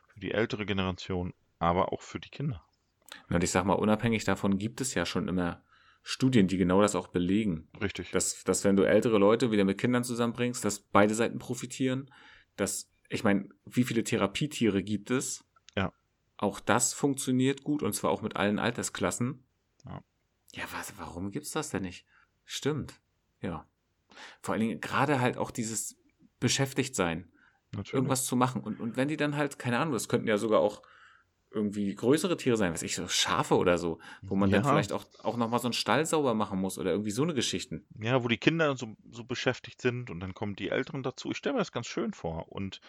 für 0.07 0.19
die 0.19 0.31
ältere 0.31 0.65
Generation, 0.65 1.33
aber 1.59 1.93
auch 1.93 2.01
für 2.01 2.19
die 2.19 2.29
Kinder. 2.29 2.65
Und 3.29 3.43
ich 3.43 3.51
sag 3.51 3.65
mal, 3.65 3.73
unabhängig 3.73 4.23
davon 4.23 4.57
gibt 4.57 4.81
es 4.81 4.93
ja 4.93 5.05
schon 5.05 5.27
immer 5.27 5.63
Studien, 6.07 6.47
die 6.47 6.57
genau 6.57 6.81
das 6.81 6.95
auch 6.95 7.07
belegen. 7.07 7.67
Richtig. 7.81 8.11
Dass, 8.11 8.43
dass 8.43 8.63
wenn 8.63 8.75
du 8.75 8.83
ältere 8.83 9.17
Leute 9.17 9.51
wieder 9.51 9.63
mit 9.63 9.79
Kindern 9.79 10.03
zusammenbringst, 10.03 10.63
dass 10.63 10.79
beide 10.79 11.15
Seiten 11.15 11.39
profitieren. 11.39 12.11
Dass, 12.55 12.91
ich 13.09 13.23
meine, 13.23 13.49
wie 13.65 13.83
viele 13.83 14.03
Therapietiere 14.03 14.83
gibt 14.83 15.09
es? 15.09 15.43
Ja. 15.75 15.91
Auch 16.37 16.59
das 16.59 16.93
funktioniert 16.93 17.63
gut 17.63 17.81
und 17.81 17.93
zwar 17.93 18.11
auch 18.11 18.21
mit 18.21 18.35
allen 18.35 18.59
Altersklassen. 18.59 19.43
Ja. 19.85 20.01
Ja, 20.55 20.63
was, 20.71 20.93
warum 20.97 21.31
gibt's 21.31 21.51
das 21.51 21.69
denn 21.69 21.83
nicht? 21.83 22.05
Stimmt. 22.45 22.93
Ja. 23.41 23.67
Vor 24.41 24.53
allen 24.53 24.61
Dingen 24.61 24.79
gerade 24.81 25.19
halt 25.19 25.37
auch 25.37 25.51
dieses 25.51 25.97
beschäftigt 26.39 26.95
sein, 26.95 27.31
Natürlich. 27.71 27.93
irgendwas 27.93 28.25
zu 28.25 28.35
machen. 28.35 28.61
Und, 28.61 28.79
und 28.79 28.95
wenn 28.95 29.07
die 29.07 29.17
dann 29.17 29.35
halt, 29.35 29.59
keine 29.59 29.79
Ahnung, 29.79 29.93
das 29.93 30.07
könnten 30.07 30.27
ja 30.27 30.37
sogar 30.37 30.59
auch 30.61 30.81
irgendwie 31.51 31.93
größere 31.95 32.35
Tiere 32.37 32.57
sein, 32.57 32.73
weiß 32.73 32.83
ich, 32.83 32.95
so 32.95 33.07
Schafe 33.07 33.55
oder 33.55 33.77
so, 33.77 33.99
wo 34.21 34.35
man 34.35 34.49
dann 34.51 34.63
Ja. 34.63 34.69
vielleicht 34.69 34.91
auch, 34.91 35.05
auch 35.23 35.37
nochmal 35.37 35.59
so 35.59 35.67
einen 35.67 35.73
Stall 35.73 36.05
sauber 36.05 36.33
machen 36.33 36.59
muss 36.59 36.77
oder 36.77 36.91
irgendwie 36.91 37.11
so 37.11 37.23
eine 37.23 37.33
Geschichten. 37.33 37.85
Ja, 37.99 38.23
wo 38.23 38.27
die 38.27 38.37
Kinder 38.37 38.75
so, 38.75 38.95
so 39.09 39.23
beschäftigt 39.23 39.81
sind 39.81 40.09
und 40.09 40.19
dann 40.19 40.33
kommen 40.33 40.55
die 40.55 40.69
Älteren 40.69 41.01
dazu. 41.03 41.31
Ich 41.31 41.37
stelle 41.37 41.53
mir 41.53 41.59
das 41.59 41.71
ganz 41.71 41.87
schön 41.87 42.13
vor. 42.13 42.51
Und 42.51 42.81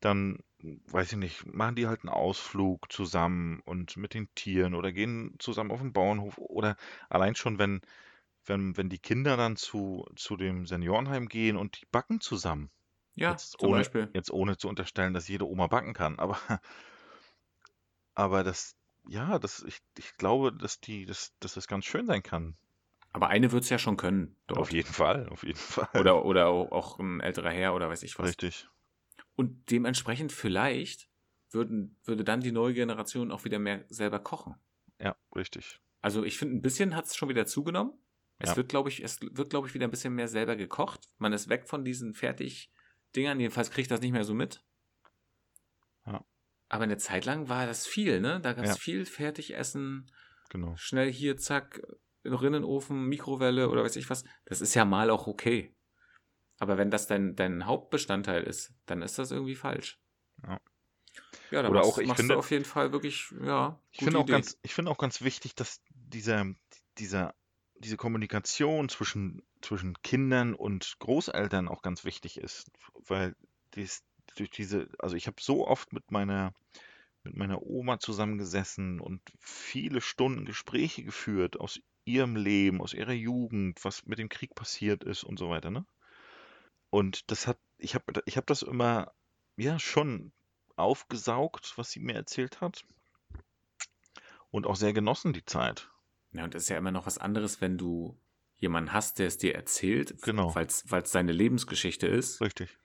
dann, 0.00 0.40
weiß 0.88 1.12
ich 1.12 1.18
nicht, 1.18 1.46
machen 1.46 1.76
die 1.76 1.86
halt 1.86 2.02
einen 2.02 2.10
Ausflug 2.10 2.92
zusammen 2.92 3.60
und 3.64 3.96
mit 3.96 4.14
den 4.14 4.28
Tieren 4.34 4.74
oder 4.74 4.92
gehen 4.92 5.36
zusammen 5.38 5.70
auf 5.70 5.80
den 5.80 5.92
Bauernhof 5.92 6.38
oder 6.38 6.76
allein 7.08 7.34
schon, 7.34 7.58
wenn, 7.58 7.80
wenn, 8.46 8.76
wenn 8.76 8.90
die 8.90 8.98
Kinder 9.00 9.36
dann 9.36 9.56
zu, 9.56 10.06
zu 10.16 10.36
dem 10.36 10.66
Seniorenheim 10.66 11.28
gehen 11.28 11.56
und 11.56 11.80
die 11.82 11.86
backen 11.92 12.20
zusammen. 12.20 12.70
Ja, 13.14 13.42
Jetzt 13.42 13.58
zum 13.58 13.70
ohne, 13.70 13.70
Beispiel. 13.70 14.14
jetzt 14.14 14.30
ohne 14.32 14.56
zu 14.58 14.68
unterstellen, 14.68 15.14
dass 15.14 15.28
jede 15.28 15.46
Oma 15.48 15.68
backen 15.68 15.94
kann, 15.94 16.18
aber, 16.18 16.38
aber 18.14 18.42
das, 18.42 18.76
ja, 19.06 19.38
das, 19.38 19.62
ich, 19.62 19.78
ich 19.96 20.16
glaube, 20.16 20.52
dass 20.52 20.80
die, 20.80 21.06
dass, 21.06 21.36
dass 21.38 21.54
das 21.54 21.68
ganz 21.68 21.84
schön 21.84 22.06
sein 22.06 22.22
kann. 22.24 22.56
Aber 23.12 23.26
eine 23.30 23.50
wird's 23.50 23.68
ja 23.68 23.78
schon 23.80 23.96
können 23.96 24.36
Auf 24.54 24.70
dort. 24.70 24.72
jeden 24.72 24.92
Fall, 24.92 25.28
auf 25.28 25.44
jeden 25.44 25.56
Fall. 25.58 25.88
Oder, 25.92 26.24
oder 26.24 26.48
auch 26.48 26.72
auch 26.72 26.98
ein 26.98 27.20
älterer 27.20 27.50
Herr 27.50 27.74
oder 27.74 27.88
weiß 27.88 28.02
ich 28.02 28.18
was. 28.18 28.36
Richtig. 28.36 28.68
Und 29.36 29.70
dementsprechend 29.70 30.32
vielleicht 30.32 31.08
würden, 31.50 31.96
würde 32.04 32.24
dann 32.24 32.40
die 32.40 32.52
neue 32.52 32.74
Generation 32.74 33.30
auch 33.30 33.44
wieder 33.44 33.58
mehr 33.58 33.84
selber 33.88 34.18
kochen. 34.18 34.54
Ja, 34.98 35.16
richtig. 35.34 35.80
Also 36.02 36.24
ich 36.24 36.38
finde, 36.38 36.56
ein 36.56 36.62
bisschen 36.62 36.96
hat 36.96 37.04
es 37.06 37.16
schon 37.16 37.28
wieder 37.28 37.46
zugenommen. 37.46 37.92
Es 38.38 38.50
Ja. 38.50 38.56
wird, 38.56 38.68
glaube 38.68 38.88
ich, 38.88 39.02
es 39.02 39.20
wird, 39.20 39.50
glaube 39.50 39.68
ich, 39.68 39.74
wieder 39.74 39.86
ein 39.86 39.90
bisschen 39.90 40.14
mehr 40.14 40.28
selber 40.28 40.56
gekocht. 40.56 41.08
Man 41.18 41.32
ist 41.32 41.48
weg 41.48 41.68
von 41.68 41.84
diesen 41.84 42.12
Fertig-Dingern. 42.14 43.40
Jedenfalls 43.40 43.70
kriegt 43.70 43.90
das 43.90 44.00
nicht 44.00 44.12
mehr 44.12 44.24
so 44.24 44.34
mit. 44.34 44.62
Ja. 46.06 46.24
Aber 46.68 46.84
eine 46.84 46.96
Zeit 46.98 47.24
lang 47.24 47.48
war 47.48 47.66
das 47.66 47.86
viel, 47.86 48.20
ne? 48.20 48.40
Da 48.40 48.52
gab 48.52 48.64
es 48.64 48.70
Ja. 48.72 48.76
viel 48.76 49.06
Fertigessen, 49.06 50.10
Genau. 50.50 50.76
schnell 50.76 51.12
hier, 51.12 51.36
zack, 51.36 51.80
Rinnenofen, 52.24 53.04
Mikrowelle 53.06 53.68
oder 53.68 53.84
weiß 53.84 53.96
ich 53.96 54.10
was. 54.10 54.24
Das 54.46 54.60
ist 54.60 54.74
ja 54.74 54.84
mal 54.84 55.10
auch 55.10 55.26
okay. 55.26 55.75
Aber 56.58 56.78
wenn 56.78 56.90
das 56.90 57.06
dein, 57.06 57.36
dein 57.36 57.66
Hauptbestandteil 57.66 58.42
ist, 58.42 58.72
dann 58.86 59.02
ist 59.02 59.18
das 59.18 59.30
irgendwie 59.30 59.54
falsch. 59.56 59.98
Ja. 60.42 60.58
Ja, 61.50 61.62
da 61.62 61.68
Oder 61.70 61.80
machst, 61.80 61.92
auch, 61.92 61.98
ich 61.98 62.08
machst 62.08 62.20
finde- 62.20 62.34
du 62.34 62.38
auf 62.38 62.50
jeden 62.50 62.64
Fall 62.64 62.92
wirklich, 62.92 63.32
ja, 63.42 63.78
Ich 63.92 63.98
finde 64.00 64.18
auch 64.18 64.24
Idee. 64.24 64.32
ganz, 64.32 64.58
ich 64.62 64.74
finde 64.74 64.90
auch 64.90 64.98
ganz 64.98 65.22
wichtig, 65.22 65.54
dass 65.54 65.80
dieser, 65.94 66.46
dieser, 66.98 67.34
diese 67.78 67.96
Kommunikation 67.96 68.88
zwischen, 68.88 69.42
zwischen 69.62 69.94
Kindern 70.02 70.54
und 70.54 70.96
Großeltern 70.98 71.68
auch 71.68 71.82
ganz 71.82 72.04
wichtig 72.04 72.38
ist, 72.38 72.70
weil 73.06 73.34
dies, 73.74 74.02
durch 74.36 74.50
diese, 74.50 74.88
also 74.98 75.16
ich 75.16 75.26
habe 75.26 75.36
so 75.40 75.66
oft 75.66 75.92
mit 75.92 76.10
meiner 76.10 76.52
mit 77.24 77.36
meiner 77.36 77.60
Oma 77.62 77.98
zusammengesessen 77.98 79.00
und 79.00 79.20
viele 79.40 80.00
Stunden 80.00 80.44
Gespräche 80.44 81.02
geführt 81.02 81.58
aus 81.58 81.80
ihrem 82.04 82.36
Leben, 82.36 82.80
aus 82.80 82.94
ihrer 82.94 83.12
Jugend, 83.12 83.84
was 83.84 84.06
mit 84.06 84.18
dem 84.20 84.28
Krieg 84.28 84.54
passiert 84.54 85.02
ist 85.02 85.24
und 85.24 85.38
so 85.38 85.50
weiter, 85.50 85.70
ne? 85.70 85.84
Und 86.96 87.30
das 87.30 87.46
hat, 87.46 87.58
ich 87.76 87.94
habe, 87.94 88.22
ich 88.24 88.38
habe 88.38 88.46
das 88.46 88.62
immer, 88.62 89.12
ja, 89.58 89.78
schon 89.78 90.32
aufgesaugt, 90.76 91.74
was 91.76 91.90
sie 91.90 92.00
mir 92.00 92.14
erzählt 92.14 92.62
hat. 92.62 92.86
Und 94.50 94.66
auch 94.66 94.76
sehr 94.76 94.94
genossen, 94.94 95.34
die 95.34 95.44
Zeit. 95.44 95.90
Ja, 96.32 96.44
und 96.44 96.54
das 96.54 96.62
ist 96.62 96.68
ja 96.70 96.78
immer 96.78 96.92
noch 96.92 97.04
was 97.04 97.18
anderes, 97.18 97.60
wenn 97.60 97.76
du 97.76 98.18
jemanden 98.56 98.94
hast, 98.94 99.18
der 99.18 99.26
es 99.26 99.36
dir 99.36 99.54
erzählt, 99.54 100.22
Genau. 100.22 100.54
weil 100.54 100.64
es 100.68 101.12
seine 101.12 101.32
Lebensgeschichte 101.32 102.06
ist, 102.06 102.40
Richtig. 102.40 102.78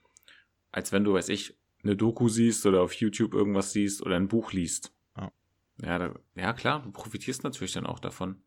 als 0.74 0.92
wenn 0.92 1.06
du, 1.06 1.14
weiß 1.14 1.30
ich, 1.30 1.58
eine 1.82 1.96
Doku 1.96 2.28
siehst 2.28 2.66
oder 2.66 2.82
auf 2.82 2.92
YouTube 2.92 3.34
irgendwas 3.34 3.72
siehst 3.72 4.02
oder 4.02 4.18
ein 4.18 4.28
Buch 4.28 4.52
liest. 4.52 4.94
Ja. 5.16 5.32
Ja, 5.82 5.98
da, 6.00 6.20
ja 6.36 6.52
klar, 6.52 6.82
du 6.82 6.92
profitierst 6.92 7.46
natürlich 7.46 7.72
dann 7.72 7.86
auch 7.86 8.00
davon. 8.00 8.44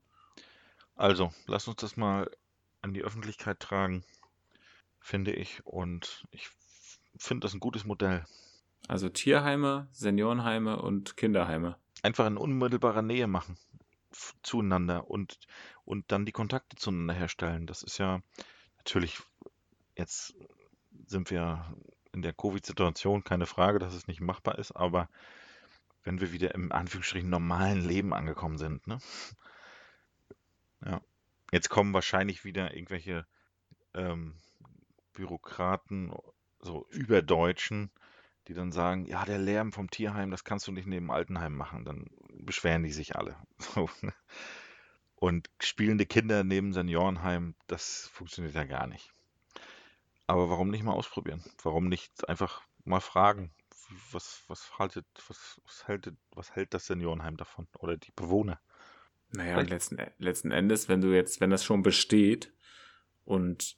Also, 0.95 1.33
lass 1.47 1.67
uns 1.69 1.77
das 1.77 1.97
mal 1.97 2.31
an 2.83 2.93
die 2.93 3.03
Öffentlichkeit 3.03 3.61
tragen, 3.61 4.05
finde 5.05 5.33
ich. 5.33 5.65
Und 5.65 6.27
ich 6.31 6.49
finde 7.17 7.45
das 7.45 7.55
ein 7.55 7.61
gutes 7.61 7.85
Modell. 7.85 8.25
Also 8.89 9.09
Tierheime, 9.09 9.87
Seniorenheime 9.93 10.81
und 10.81 11.17
Kinderheime. 11.17 11.77
Einfach 12.03 12.27
in 12.27 12.37
unmittelbarer 12.37 13.03
Nähe 13.03 13.27
machen 13.27 13.57
zueinander 14.43 15.11
und, 15.11 15.39
und 15.85 16.11
dann 16.11 16.25
die 16.25 16.33
Kontakte 16.33 16.77
zueinander 16.77 17.15
herstellen. 17.15 17.67
Das 17.67 17.83
ist 17.83 17.99
ja 17.99 18.21
natürlich, 18.79 19.21
jetzt 19.97 20.35
sind 21.07 21.31
wir 21.31 21.77
in 22.13 22.23
der 22.23 22.33
Covid-Situation, 22.33 23.25
keine 23.25 23.47
Frage, 23.47 23.81
dass 23.81 23.95
es 23.95 24.07
nicht 24.07 24.21
machbar 24.21 24.59
ist, 24.59 24.73
aber 24.73 25.09
wenn 26.05 26.21
wir 26.21 26.33
wieder 26.33 26.55
im 26.55 26.71
Anführungsstrichen 26.71 27.29
normalen 27.29 27.81
Leben 27.81 28.15
angekommen 28.15 28.57
sind, 28.59 28.87
ne? 28.87 28.99
Ja. 30.85 31.01
Jetzt 31.51 31.71
kommen 31.71 31.93
wahrscheinlich 31.95 32.45
wieder 32.45 32.75
irgendwelche 32.75 33.27
ähm, 33.95 34.37
Bürokraten, 35.15 36.13
so 36.61 36.87
Überdeutschen, 36.91 37.91
die 38.49 38.55
dann 38.55 38.73
sagen, 38.73 39.07
ja, 39.07 39.25
der 39.25 39.39
Lärm 39.39 39.73
vom 39.73 39.91
Tierheim, 39.91 40.31
das 40.31 40.45
kannst 40.45 40.67
du 40.67 40.73
nicht 40.73 40.87
neben 40.87 41.11
Altenheim 41.11 41.55
machen. 41.55 41.85
Dann 41.85 42.11
beschweren 42.35 42.83
die 42.83 42.93
sich 42.93 43.17
alle. 43.17 43.37
So, 43.59 43.89
ne? 44.03 44.13
Und 45.17 45.49
spielende 45.61 46.05
Kinder 46.05 46.45
neben 46.45 46.75
Seniorenheim, 46.75 47.55
das 47.67 48.09
funktioniert 48.09 48.55
ja 48.55 48.65
gar 48.65 48.87
nicht. 48.87 49.15
Aber 50.27 50.51
warum 50.51 50.71
nicht 50.71 50.83
mal 50.83 50.93
ausprobieren? 50.93 51.43
Warum 51.63 51.89
nicht 51.89 52.29
einfach 52.29 52.63
mal 52.85 53.01
fragen, 53.01 53.51
was, 54.11 54.43
was 54.49 54.79
haltet, 54.79 55.07
was, 55.29 55.61
was 55.65 55.89
haltet, 55.89 56.17
was 56.35 56.55
hält 56.55 56.75
das 56.75 56.87
Seniorenheim 56.87 57.37
davon? 57.37 57.69
Oder 57.79 57.97
die 57.97 58.13
Bewohner? 58.13 58.61
Naja, 59.31 59.61
letzten, 59.61 59.99
letzten 60.19 60.51
Endes, 60.51 60.89
wenn 60.89 61.01
du 61.01 61.15
jetzt, 61.15 61.41
wenn 61.41 61.51
das 61.51 61.65
schon 61.65 61.83
besteht 61.83 62.53
und 63.25 63.77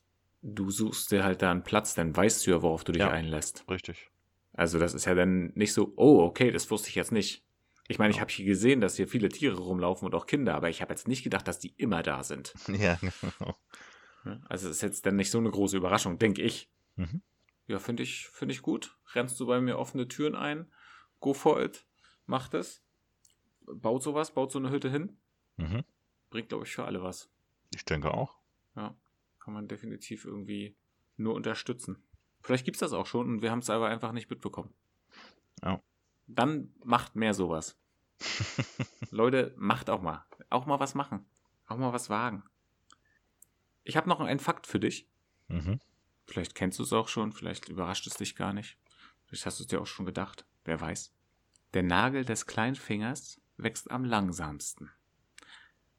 du 0.55 0.71
suchst 0.71 1.11
dir 1.11 1.25
halt 1.25 1.43
da 1.43 1.51
einen 1.51 1.63
Platz, 1.65 1.95
dann 1.95 2.17
weißt 2.17 2.47
du 2.47 2.53
ja, 2.53 2.63
worauf 2.63 2.85
du 2.85 2.93
dich 2.93 3.01
Ja. 3.01 3.11
einlässt. 3.11 3.65
Richtig. 3.69 4.11
Also 4.53 4.79
das 4.79 4.95
ist 4.95 5.05
ja 5.05 5.15
dann 5.15 5.53
nicht 5.55 5.73
so, 5.73 5.93
oh, 5.97 6.21
okay, 6.23 6.51
das 6.51 6.71
wusste 6.71 6.89
ich 6.89 6.95
jetzt 6.95 7.13
nicht. 7.13 7.45
Ich 7.89 7.99
meine, 7.99 8.11
ich 8.11 8.17
Ja. 8.17 8.23
habe 8.23 8.33
hier 8.33 8.47
gesehen, 8.47 8.81
dass 8.81 8.97
hier 8.97 9.07
viele 9.07 9.29
Tiere 9.29 9.59
rumlaufen 9.59 10.07
und 10.07 10.15
auch 10.15 10.27
Kinder, 10.27 10.55
aber 10.55 10.69
ich 10.71 10.81
habe 10.83 10.93
jetzt 10.93 11.07
nicht 11.09 11.23
gedacht, 11.23 11.47
dass 11.47 11.59
die 11.59 11.75
immer 11.77 12.03
da 12.03 12.23
sind. 12.23 12.55
Ja, 12.69 12.99
genau. 13.01 13.57
Also 14.49 14.69
es 14.69 14.77
ist 14.77 14.83
jetzt 14.83 15.07
dann 15.07 15.15
nicht 15.17 15.31
so 15.31 15.39
eine 15.39 15.51
große 15.51 15.77
Überraschung, 15.77 16.19
denke 16.19 16.43
ich. 16.43 16.69
Mhm. 16.97 17.23
Ja, 17.69 17.79
finde 17.79 18.03
ich, 18.03 18.27
finde 18.29 18.55
ich 18.55 18.63
gut. 18.63 18.97
Rennst 19.15 19.39
du 19.39 19.47
bei 19.47 19.61
mir 19.61 19.79
offene 19.79 20.09
Türen 20.09 20.35
ein? 20.35 20.73
Go 21.21 21.33
for 21.33 21.63
it. 21.63 21.87
Macht 22.27 22.55
es. 22.55 22.83
Baut 23.61 24.03
sowas, 24.03 24.33
baut 24.35 24.51
so 24.51 24.59
eine 24.59 24.71
Hütte 24.71 24.91
hin. 24.91 25.19
Mhm. 25.57 25.85
Bringt, 26.31 26.49
glaube 26.49 26.65
ich, 26.65 26.73
für 26.73 26.85
alle 26.85 27.03
was. 27.03 27.31
Ich 27.75 27.85
denke 27.85 28.13
auch. 28.13 28.37
Ja, 28.75 28.97
kann 29.47 29.55
man 29.55 29.69
definitiv 29.69 30.25
irgendwie 30.25 30.77
nur 31.17 31.35
unterstützen. 31.35 32.03
Vielleicht 32.43 32.65
gibt's 32.65 32.81
das 32.81 32.93
auch 32.93 33.07
schon 33.07 33.29
und 33.29 33.43
wir 33.43 33.53
haben 33.53 33.61
es 33.61 33.71
aber 33.71 33.87
einfach 33.87 34.11
nicht 34.11 34.29
mitbekommen. 34.29 34.75
Ja. 35.63 35.81
Dann 36.27 36.75
macht 36.83 37.15
mehr 37.15 37.33
sowas. 37.33 37.79
Leute, 39.13 39.55
macht 39.57 39.89
auch 39.89 40.03
mal. 40.03 40.27
Auch 40.51 40.67
mal 40.67 40.81
was 40.81 40.97
machen. 40.97 41.25
Auch 41.69 41.77
mal 41.77 41.93
was 41.93 42.11
wagen. 42.11 42.43
Ich 43.85 43.97
habe 43.97 44.09
noch 44.09 44.19
einen 44.19 44.41
Fakt 44.41 44.67
für 44.67 44.81
dich. 44.81 45.09
Mhm. 45.47 45.79
Vielleicht 46.27 46.57
kennst 46.57 46.81
du 46.81 46.83
es 46.83 46.93
auch 46.93 47.07
schon, 47.07 47.31
vielleicht 47.31 47.69
überrascht 47.69 48.09
es 48.09 48.15
dich 48.15 48.35
gar 48.35 48.53
nicht. 48.53 48.77
Vielleicht 49.27 49.47
hast 49.47 49.61
du 49.61 49.63
es 49.63 49.69
dir 49.69 49.81
auch 49.81 49.87
schon 49.87 50.07
gedacht. 50.07 50.45
Wer 50.65 50.81
weiß. 50.81 51.15
Der 51.73 51.85
Nagel 51.85 52.25
des 52.25 52.47
Kleinfingers 52.47 53.41
wächst 53.59 53.93
am 53.93 54.05
langsamsten. 54.05 54.91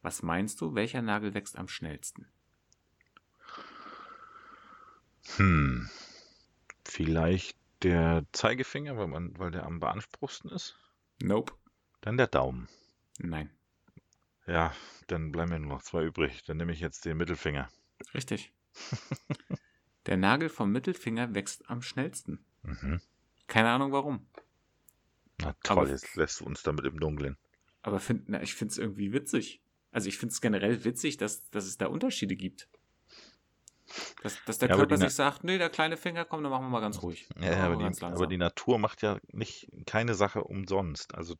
Was 0.02 0.22
meinst 0.22 0.60
du, 0.60 0.76
welcher 0.76 1.02
Nagel 1.02 1.34
wächst 1.34 1.58
am 1.58 1.70
schnellsten? 1.70 2.28
Hm. 5.36 5.90
Vielleicht 6.86 7.58
der 7.84 8.26
Zeigefinger, 8.32 8.98
weil, 8.98 9.08
man, 9.08 9.38
weil 9.38 9.52
der 9.52 9.66
am 9.66 9.80
beanspruchsten 9.80 10.50
ist. 10.52 10.76
Nope. 11.22 11.54
Dann 12.02 12.18
der 12.18 12.28
Daumen. 12.28 12.68
Nein. 13.20 13.50
Ja, 14.46 14.74
dann 15.08 15.32
bleiben 15.32 15.50
mir 15.52 15.60
nur 15.60 15.70
noch 15.76 15.84
zwei 15.84 16.04
übrig. 16.06 16.44
Dann 16.46 16.58
nehme 16.58 16.72
ich 16.72 16.80
jetzt 16.80 17.06
den 17.06 17.18
Mittelfinger. 17.18 17.70
Richtig. 18.14 18.54
Der 20.06 20.16
Nagel 20.16 20.48
vom 20.48 20.72
Mittelfinger 20.72 21.36
wächst 21.36 21.70
am 21.70 21.82
schnellsten. 21.82 22.40
Mhm. 22.64 23.02
Keine 23.48 23.70
Ahnung 23.70 23.92
warum. 23.92 24.26
Na 25.42 25.54
toll, 25.64 25.80
Aber- 25.80 25.90
jetzt 25.90 26.16
lässt 26.16 26.40
du 26.40 26.46
uns 26.46 26.64
damit 26.64 26.86
im 26.86 27.00
Dunkeln. 27.00 27.36
Aber 27.82 28.00
find, 28.00 28.30
na, 28.30 28.42
ich 28.42 28.54
finde 28.56 28.72
es 28.72 28.78
irgendwie 28.78 29.12
witzig. 29.12 29.62
Also 29.92 30.08
ich 30.08 30.18
finde 30.18 30.32
es 30.32 30.40
generell 30.42 30.86
witzig, 30.86 31.18
dass, 31.18 31.50
dass 31.50 31.66
es 31.66 31.78
da 31.78 31.88
Unterschiede 31.88 32.36
gibt. 32.38 32.70
Dass, 34.22 34.38
dass 34.46 34.58
der 34.60 34.70
Ja, 34.70 34.76
Körper 34.76 34.98
sich 34.98 35.14
sagt, 35.14 35.44
nee, 35.44 35.58
der 35.58 35.70
kleine 35.70 35.98
Finger, 35.98 36.26
komm, 36.26 36.44
dann 36.44 36.52
machen 36.52 36.66
wir 36.66 36.70
mal 36.70 36.82
ganz 36.82 37.02
ruhig. 37.02 37.28
Ja, 37.40 37.52
Machen 37.52 37.62
aber, 37.82 37.92
die, 37.92 38.04
aber 38.04 38.28
die 38.28 38.38
Natur 38.38 38.80
macht 38.80 39.02
ja 39.02 39.18
nicht 39.32 39.70
keine 39.86 40.16
Sache 40.16 40.44
umsonst. 40.44 41.16
Also 41.16 41.36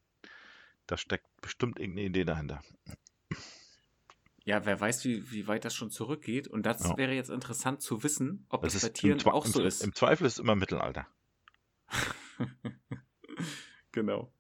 da 0.86 0.98
steckt 0.98 1.26
bestimmt 1.42 1.80
irgendeine 1.80 2.08
Idee 2.08 2.24
dahinter. 2.24 2.62
Ja, 4.46 4.66
wer 4.66 4.80
weiß, 4.80 5.04
wie, 5.04 5.30
wie 5.32 5.48
weit 5.48 5.66
das 5.66 5.76
schon 5.76 5.92
zurückgeht. 5.92 6.48
Und 6.48 6.66
das 6.66 6.82
Ja. 6.84 6.98
wäre 6.98 7.12
jetzt 7.12 7.30
interessant 7.30 7.82
zu 7.82 8.04
wissen, 8.04 8.46
ob 8.48 8.64
Das 8.64 8.74
das, 8.74 8.84
bei 8.84 8.90
Tieren 8.90 9.22
auch 9.26 9.46
so 9.46 9.62
ist. 9.62 9.84
Im 9.84 9.94
Zweifel 9.94 10.26
ist 10.26 10.34
es 10.34 10.40
immer 10.40 10.56
Mittelalter. 10.56 11.06
genau. 13.92 14.32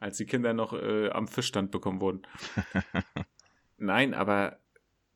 Als 0.00 0.16
die 0.16 0.26
Kinder 0.26 0.52
noch 0.52 0.72
äh, 0.72 1.10
am 1.10 1.28
Fischstand 1.28 1.70
bekommen 1.70 2.00
wurden. 2.00 2.22
Nein, 3.76 4.14
aber 4.14 4.58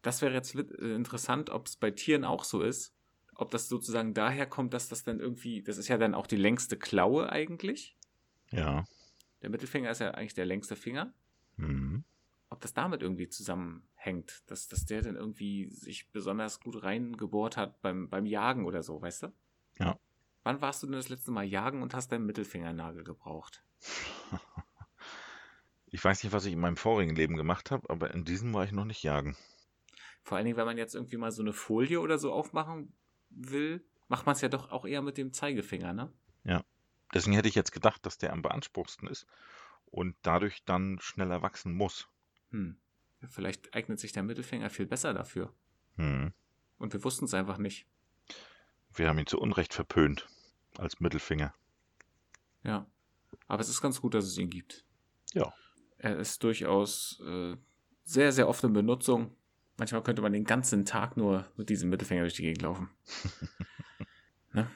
das 0.07 0.23
wäre 0.23 0.33
jetzt 0.33 0.55
äh, 0.55 0.95
interessant, 0.95 1.51
ob 1.51 1.67
es 1.67 1.77
bei 1.77 1.91
Tieren 1.91 2.25
auch 2.25 2.45
so 2.45 2.63
ist. 2.63 2.95
Ob 3.35 3.51
das 3.51 3.69
sozusagen 3.69 4.15
daher 4.15 4.47
kommt, 4.47 4.73
dass 4.73 4.89
das 4.89 5.03
dann 5.03 5.21
irgendwie, 5.21 5.63
das 5.63 5.79
ist 5.79 5.89
ja 5.89 5.99
dann 5.99 6.15
auch 6.15 6.27
die 6.27 6.37
längste 6.37 6.79
Klaue 6.79 7.31
eigentlich. 7.31 7.97
Ja. 8.51 8.85
Der 9.43 9.51
Mittelfinger 9.51 9.91
ist 9.91 10.01
ja 10.01 10.13
eigentlich 10.13 10.35
der 10.35 10.47
längste 10.47 10.77
Finger. 10.77 11.13
Mhm. 11.57 12.05
Ob 12.49 12.61
das 12.61 12.73
damit 12.73 13.03
irgendwie 13.03 13.29
zusammenhängt, 13.29 14.43
dass, 14.47 14.69
dass 14.69 14.87
der 14.87 15.03
dann 15.03 15.17
irgendwie 15.17 15.69
sich 15.71 16.09
besonders 16.13 16.61
gut 16.61 16.83
reingebohrt 16.83 17.57
hat 17.57 17.83
beim, 17.83 18.09
beim 18.09 18.25
Jagen 18.27 18.65
oder 18.65 18.85
so, 18.85 19.03
weißt 19.03 19.25
du? 19.25 19.33
Ja. 19.79 19.99
Wann 20.45 20.61
warst 20.61 20.83
du 20.83 20.87
denn 20.87 20.95
das 20.95 21.09
letzte 21.09 21.33
Mal 21.33 21.45
jagen 21.45 21.83
und 21.83 21.95
hast 21.95 22.13
deinen 22.13 22.27
Mittelfingernagel 22.27 23.03
gebraucht? 23.03 23.65
Ich 25.89 26.05
weiß 26.05 26.25
nicht, 26.25 26.33
was 26.33 26.45
ich 26.45 26.53
in 26.53 26.59
meinem 26.59 26.77
vorigen 26.77 27.15
Leben 27.15 27.37
gemacht 27.37 27.71
habe, 27.71 27.89
aber 27.89 28.13
in 28.13 28.25
diesem 28.25 28.53
war 28.53 28.65
ich 28.65 28.73
noch 28.73 28.85
nicht 28.85 29.03
jagen. 29.03 29.37
Vor 30.27 30.37
allen 30.37 30.45
Dingen, 30.45 30.57
wenn 30.57 30.67
man 30.67 30.77
jetzt 30.77 30.97
irgendwie 30.97 31.17
mal 31.17 31.31
so 31.31 31.43
eine 31.43 31.53
Folie 31.53 32.01
oder 32.01 32.19
so 32.19 32.33
aufmachen 32.33 32.93
will, 33.31 33.87
macht 34.09 34.27
man 34.27 34.35
es 34.35 34.41
ja 34.41 34.49
doch 34.49 34.73
auch 34.73 34.85
eher 34.85 35.01
mit 35.01 35.19
dem 35.19 35.33
Zeigefinger, 35.33 35.93
ne? 35.93 36.13
Deswegen 37.15 37.35
hätte 37.35 37.49
ich 37.49 37.55
jetzt 37.55 37.73
gedacht, 37.73 38.05
dass 38.05 38.19
der 38.19 38.33
am 38.33 38.43
beanspruchsten 38.43 39.09
ist 39.09 39.27
und 39.87 40.17
dadurch 40.23 40.65
dann 40.65 40.99
schneller 41.01 41.43
wachsen 41.43 41.73
muss. 41.73 42.09
Hm. 42.51 42.77
Vielleicht 43.29 43.75
eignet 43.75 43.99
sich 44.01 44.13
der 44.13 44.23
Mittelfinger 44.23 44.71
viel 44.71 44.87
besser 44.87 45.15
dafür. 45.15 45.53
Hm. 45.97 46.33
Und 46.79 46.93
wir 46.93 47.03
wussten 47.05 47.25
es 47.25 47.35
einfach 47.35 47.59
nicht. 47.59 47.87
Wir 48.93 49.09
haben 49.09 49.19
ihn 49.19 49.27
zu 49.27 49.39
Unrecht 49.39 49.73
verpönt 49.73 50.29
als 50.77 51.01
Mittelfinger. 51.01 51.55
Ja. 52.65 52.87
Aber 53.47 53.61
es 53.61 53.69
ist 53.69 53.81
ganz 53.81 54.01
gut, 54.01 54.15
dass 54.15 54.25
es 54.25 54.37
ihn 54.37 54.51
gibt. 54.51 54.85
Ja. 55.33 55.55
Er 55.99 56.19
ist 56.19 56.43
durchaus 56.43 57.21
äh, 57.25 57.57
sehr, 58.05 58.33
sehr 58.33 58.49
oft 58.49 58.63
in 58.65 58.73
Benutzung. 58.73 59.35
Manchmal 59.79 60.03
könnte 60.03 60.23
man 60.23 60.33
den 60.33 60.45
ganzen 60.45 60.85
Tag 60.85 61.17
nur 61.17 61.47
mit 61.57 61.69
diesem 61.69 61.91
Mittelfinger 61.91 62.23
durch 62.23 62.35
die 62.35 62.43
Gegend 62.43 62.63
laufen. 62.63 62.89
ne? 64.53 64.71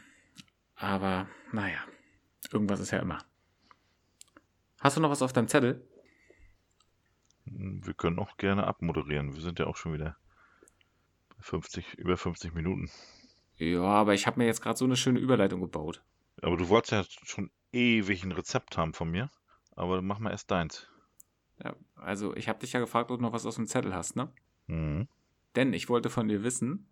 Aber, 0.77 1.27
naja. 1.53 1.79
Irgendwas 2.53 2.81
ist 2.81 2.91
ja 2.91 2.99
immer. 2.99 3.19
Hast 4.81 4.97
du 4.97 5.01
noch 5.01 5.11
was 5.11 5.23
auf 5.23 5.33
deinem 5.33 5.49
Zettel? 5.49 5.87
Wir 7.45 7.95
können 7.95 8.19
auch 8.19 8.37
gerne 8.37 8.67
abmoderieren. 8.67 9.35
Wir 9.35 9.43
sind 9.43 9.59
ja 9.59 9.67
auch 9.67 9.77
schon 9.77 9.93
wieder 9.93 10.17
bei 11.37 11.43
50, 11.43 11.95
über 11.95 12.17
50 12.17 12.55
Minuten. 12.55 12.91
Ja, 13.57 13.83
aber 13.83 14.15
ich 14.15 14.27
habe 14.27 14.39
mir 14.39 14.47
jetzt 14.47 14.63
gerade 14.63 14.79
so 14.79 14.85
eine 14.85 14.97
schöne 14.97 15.19
Überleitung 15.19 15.61
gebaut. 15.61 16.03
Aber 16.43 16.57
du 16.57 16.69
wolltest 16.69 16.93
ja 16.93 17.05
schon 17.25 17.51
ewig 17.73 18.25
ein 18.25 18.33
Rezept 18.33 18.77
haben 18.77 18.95
von 18.95 19.11
mir. 19.11 19.31
Aber 19.77 20.03
mach 20.03 20.19
mal 20.19 20.31
erst 20.31 20.51
deins. 20.51 20.89
Ja, 21.63 21.75
also, 21.97 22.35
ich 22.35 22.49
habe 22.49 22.59
dich 22.59 22.73
ja 22.73 22.81
gefragt, 22.81 23.11
ob 23.11 23.19
du 23.19 23.23
noch 23.23 23.33
was 23.33 23.47
aus 23.47 23.57
dem 23.57 23.67
Zettel 23.67 23.95
hast, 23.95 24.17
ne? 24.17 24.33
Mhm. 24.71 25.09
Denn 25.57 25.73
ich 25.73 25.89
wollte 25.89 26.11
von 26.11 26.29
dir 26.29 26.43
wissen, 26.45 26.89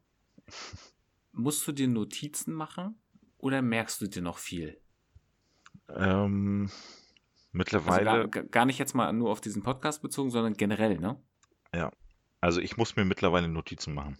musst 1.32 1.66
du 1.66 1.72
dir 1.72 1.88
Notizen 1.88 2.52
machen 2.54 2.98
oder 3.38 3.62
merkst 3.62 4.00
du 4.00 4.06
dir 4.08 4.22
noch 4.22 4.38
viel? 4.38 4.80
Ähm, 5.88 6.66
Also 6.68 6.76
mittlerweile, 7.52 8.28
gar, 8.28 8.44
gar 8.44 8.64
nicht 8.66 8.78
jetzt 8.78 8.94
mal 8.94 9.12
nur 9.12 9.30
auf 9.30 9.40
diesen 9.40 9.62
Podcast 9.62 10.02
bezogen, 10.02 10.30
sondern 10.30 10.54
generell, 10.54 10.98
ne? 10.98 11.20
also 12.40 12.60
ich 12.60 12.76
muss 12.76 12.94
mir 12.94 13.04
mittlerweile 13.04 13.48
Notizen 13.48 13.94
machen. 13.94 14.16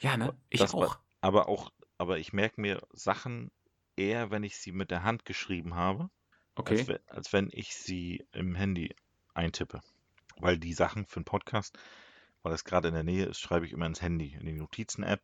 Ja, 0.00 0.16
ne? 0.16 0.34
Ich 0.48 0.60
Das 0.60 0.72
war- 0.72 0.80
auch. 0.80 0.98
Aber 1.20 1.48
auch, 1.50 1.70
aber 1.98 2.18
ich 2.18 2.32
merke 2.32 2.58
mir 2.60 2.80
Sachen 2.94 3.50
eher, 3.94 4.30
wenn 4.30 4.42
ich 4.42 4.56
sie 4.56 4.72
mit 4.72 4.90
der 4.90 5.02
Hand 5.02 5.26
geschrieben 5.26 5.74
habe, 5.74 6.04
als, 6.04 6.10
Okay. 6.54 6.88
wenn, 6.88 6.98
als 7.08 7.32
wenn 7.34 7.50
ich 7.52 7.76
sie 7.76 8.26
im 8.32 8.54
Handy 8.54 8.94
eintippe. 9.34 9.82
Weil 10.38 10.58
die 10.58 10.72
Sachen 10.72 11.04
für 11.04 11.20
den 11.20 11.26
Podcast, 11.26 11.78
weil 12.42 12.52
das 12.52 12.64
gerade 12.64 12.88
in 12.88 12.94
der 12.94 13.04
Nähe 13.04 13.26
ist, 13.26 13.40
schreibe 13.40 13.66
ich 13.66 13.72
immer 13.72 13.86
ins 13.86 14.02
Handy, 14.02 14.36
in 14.38 14.46
die 14.46 14.52
Notizen-App 14.52 15.22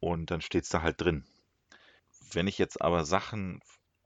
und 0.00 0.30
dann 0.30 0.40
steht 0.40 0.64
es 0.64 0.70
da 0.70 0.82
halt 0.82 1.00
drin. 1.00 1.24
Wenn 2.32 2.46
ich 2.46 2.58
jetzt 2.58 2.80
aber 2.80 3.04
Sachen 3.04 3.60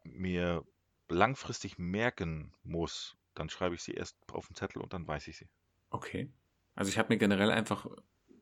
mir 0.05 0.65
langfristig 1.09 1.79
merken 1.79 2.53
muss, 2.63 3.17
dann 3.35 3.49
schreibe 3.49 3.75
ich 3.75 3.83
sie 3.83 3.93
erst 3.93 4.17
auf 4.33 4.47
den 4.47 4.55
Zettel 4.55 4.83
und 4.83 4.93
dann 4.93 5.07
weiß 5.07 5.29
ich 5.29 5.37
sie. 5.37 5.49
Okay. 5.91 6.31
Also 6.75 6.91
ich 6.91 6.99
habe 6.99 7.13
mir 7.13 7.19
generell 7.19 7.51
einfach 7.51 7.87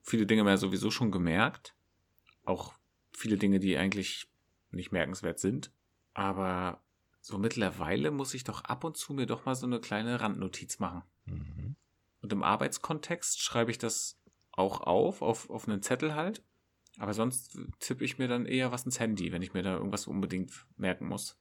viele 0.02 0.26
Dinge 0.26 0.44
mehr 0.44 0.58
sowieso 0.58 0.90
schon 0.90 1.10
gemerkt. 1.10 1.74
Auch 2.44 2.74
viele 3.12 3.36
Dinge, 3.36 3.58
die 3.58 3.76
eigentlich 3.76 4.28
nicht 4.70 4.92
merkenswert 4.92 5.38
sind. 5.38 5.72
Aber 6.14 6.82
so 7.20 7.38
mittlerweile 7.38 8.10
muss 8.10 8.34
ich 8.34 8.44
doch 8.44 8.64
ab 8.64 8.84
und 8.84 8.96
zu 8.96 9.12
mir 9.12 9.26
doch 9.26 9.44
mal 9.44 9.54
so 9.54 9.66
eine 9.66 9.80
kleine 9.80 10.20
Randnotiz 10.20 10.78
machen. 10.78 11.02
Mhm. 11.26 11.76
Und 12.20 12.32
im 12.32 12.42
Arbeitskontext 12.42 13.40
schreibe 13.40 13.70
ich 13.70 13.78
das 13.78 14.20
auch 14.52 14.80
auf, 14.80 15.22
auf, 15.22 15.50
auf 15.50 15.68
einen 15.68 15.82
Zettel 15.82 16.14
halt. 16.14 16.42
Aber 16.98 17.14
sonst 17.14 17.58
tippe 17.78 18.04
ich 18.04 18.18
mir 18.18 18.26
dann 18.26 18.46
eher 18.46 18.72
was 18.72 18.84
ins 18.84 18.98
Handy, 18.98 19.30
wenn 19.30 19.42
ich 19.42 19.54
mir 19.54 19.62
da 19.62 19.76
irgendwas 19.76 20.06
unbedingt 20.06 20.66
merken 20.76 21.06
muss. 21.06 21.38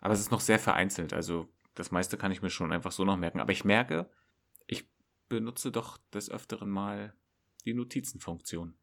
Aber 0.00 0.12
es 0.12 0.20
ist 0.20 0.30
noch 0.30 0.40
sehr 0.40 0.58
vereinzelt. 0.58 1.12
Also 1.14 1.48
das 1.74 1.90
meiste 1.90 2.18
kann 2.18 2.32
ich 2.32 2.42
mir 2.42 2.50
schon 2.50 2.72
einfach 2.72 2.92
so 2.92 3.04
noch 3.04 3.16
merken. 3.16 3.40
Aber 3.40 3.52
ich 3.52 3.64
merke, 3.64 4.10
ich 4.66 4.86
benutze 5.28 5.72
doch 5.72 5.98
des 6.12 6.30
Öfteren 6.30 6.68
mal 6.68 7.14
die 7.64 7.72
Notizenfunktion. 7.72 8.74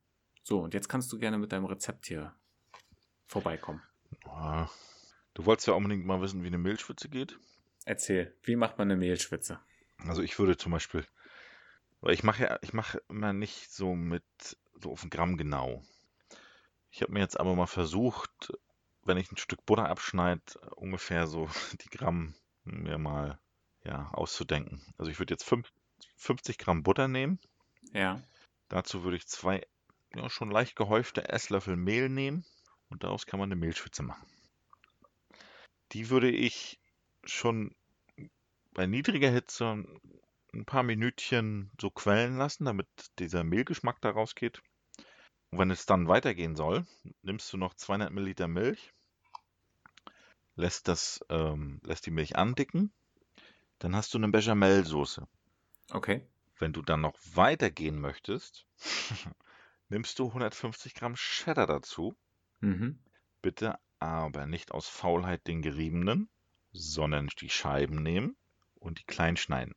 So, 0.44 0.62
und 0.62 0.74
jetzt 0.74 0.90
kannst 0.90 1.12
du 1.12 1.20
gerne 1.20 1.38
mit 1.38 1.52
deinem 1.52 1.66
Rezept 1.66 2.08
hier 2.08 2.34
vorbeikommen. 3.28 3.82
Ah, 4.26 4.68
Du 5.36 5.46
wolltest 5.46 5.68
ja 5.68 5.74
unbedingt 5.74 6.06
mal 6.06 6.22
wissen, 6.22 6.42
wie 6.44 6.48
eine 6.48 6.58
Mehlschwitze 6.58 7.10
geht. 7.10 7.38
Erzähl, 7.84 8.34
wie 8.44 8.56
macht 8.56 8.78
man 8.78 8.90
eine 8.90 8.98
Mehlschwitze? 8.98 9.60
Also 10.00 10.22
ich 10.22 10.38
würde 10.40 10.58
zum 10.58 10.72
Beispiel, 10.72 11.06
weil 12.02 12.14
ich 12.14 12.24
mache 12.24 12.44
ja, 12.44 12.60
ich 12.62 12.74
mache 12.74 13.02
immer 13.10 13.34
nicht 13.34 13.72
so 13.72 13.96
mit 13.96 14.24
so 14.82 14.92
auf 14.92 15.04
ein 15.04 15.10
Gramm 15.10 15.38
genau. 15.38 15.84
Ich 16.92 17.02
habe 17.02 17.12
mir 17.14 17.20
jetzt 17.20 17.40
aber 17.40 17.56
mal 17.56 17.68
versucht, 17.68 18.54
wenn 19.04 19.18
ich 19.18 19.32
ein 19.32 19.38
Stück 19.38 19.66
Butter 19.66 19.90
abschneide, 19.90 20.42
ungefähr 20.76 21.28
so 21.28 21.50
die 21.84 21.90
Gramm 21.90 22.36
mir 22.64 22.98
mal 22.98 23.40
ja 23.84 24.10
auszudenken. 24.12 24.82
Also 24.98 25.12
ich 25.12 25.20
würde 25.20 25.34
jetzt 25.34 25.46
fünf- 25.46 25.72
50 26.18 26.58
Gramm 26.58 26.84
Butter 26.84 27.08
nehmen. 27.08 27.40
Ja, 27.94 28.22
Dazu 28.68 29.04
würde 29.04 29.18
ich 29.18 29.28
zwei 29.28 29.66
ja, 30.16 30.30
schon 30.30 30.50
leicht 30.50 30.76
gehäufte 30.76 31.30
Esslöffel 31.30 31.76
Mehl 31.76 32.10
nehmen 32.10 32.46
und 32.90 33.04
daraus 33.04 33.26
kann 33.26 33.40
man 33.40 33.48
eine 33.48 33.60
Mehlschwitze 33.60 34.02
machen. 34.04 34.26
Die 35.92 36.10
würde 36.10 36.30
ich 36.30 36.80
schon 37.24 37.76
bei 38.76 38.86
niedriger 38.86 39.32
Hitze 39.32 39.84
ein 40.54 40.66
paar 40.66 40.84
Minütchen 40.84 41.72
so 41.82 41.90
quellen 41.90 42.38
lassen, 42.38 42.66
damit 42.66 42.88
dieser 43.18 43.44
Mehlgeschmack 43.44 44.00
da 44.02 44.12
rausgeht. 44.12 44.62
Und 45.50 45.60
wenn 45.60 45.72
es 45.72 45.86
dann 45.86 46.08
weitergehen 46.08 46.56
soll, 46.56 46.86
nimmst 47.24 47.52
du 47.52 47.58
noch 47.58 47.74
200 47.74 48.12
Milliliter 48.12 48.48
Milch, 48.48 48.94
lässt, 50.56 50.88
das, 50.88 51.26
ähm, 51.30 51.80
lässt 51.84 52.06
die 52.06 52.12
Milch 52.12 52.36
andicken, 52.36 52.92
dann 53.80 53.96
hast 53.96 54.14
du 54.14 54.18
eine 54.18 54.28
Bechamelsoße. 54.28 55.28
okay. 55.92 56.22
Wenn 56.58 56.72
du 56.72 56.82
dann 56.82 57.02
noch 57.02 57.16
weitergehen 57.34 58.00
möchtest, 58.00 58.66
nimmst 59.90 60.20
du 60.20 60.28
150 60.28 60.94
Gramm 60.94 61.16
Cheddar 61.16 61.68
dazu. 61.68 62.16
Mhm. 62.62 63.00
Bitte 63.42 63.78
aber 64.00 64.46
nicht 64.46 64.72
aus 64.72 64.88
Faulheit 64.88 65.48
den 65.48 65.62
geriebenen, 65.62 66.30
sondern 66.72 67.28
die 67.40 67.50
Scheiben 67.50 68.02
nehmen 68.02 68.38
und 68.86 69.00
die 69.00 69.06
klein 69.06 69.38
schneiden. 69.38 69.76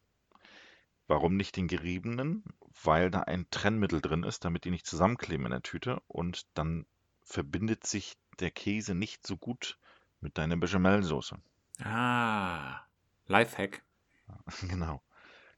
Warum 1.07 1.37
nicht 1.37 1.57
den 1.57 1.69
geriebenen? 1.69 2.45
Weil 2.85 3.11
da 3.11 3.23
ein 3.23 3.49
Trennmittel 3.51 4.01
drin 4.01 4.23
ist, 4.23 4.45
damit 4.45 4.65
die 4.65 4.71
nicht 4.71 4.87
zusammenkleben 4.87 5.47
in 5.47 5.53
der 5.53 5.63
Tüte 5.63 6.01
und 6.07 6.47
dann 6.55 6.87
verbindet 7.23 7.87
sich 7.87 8.17
der 8.41 8.51
Käse 8.51 8.95
nicht 8.95 9.27
so 9.27 9.37
gut 9.37 9.79
mit 10.21 10.39
deiner 10.39 10.57
Bechamelsoße. 10.57 11.39
Ah, 11.83 12.81
Lifehack. 13.27 13.83
Genau. 14.63 15.03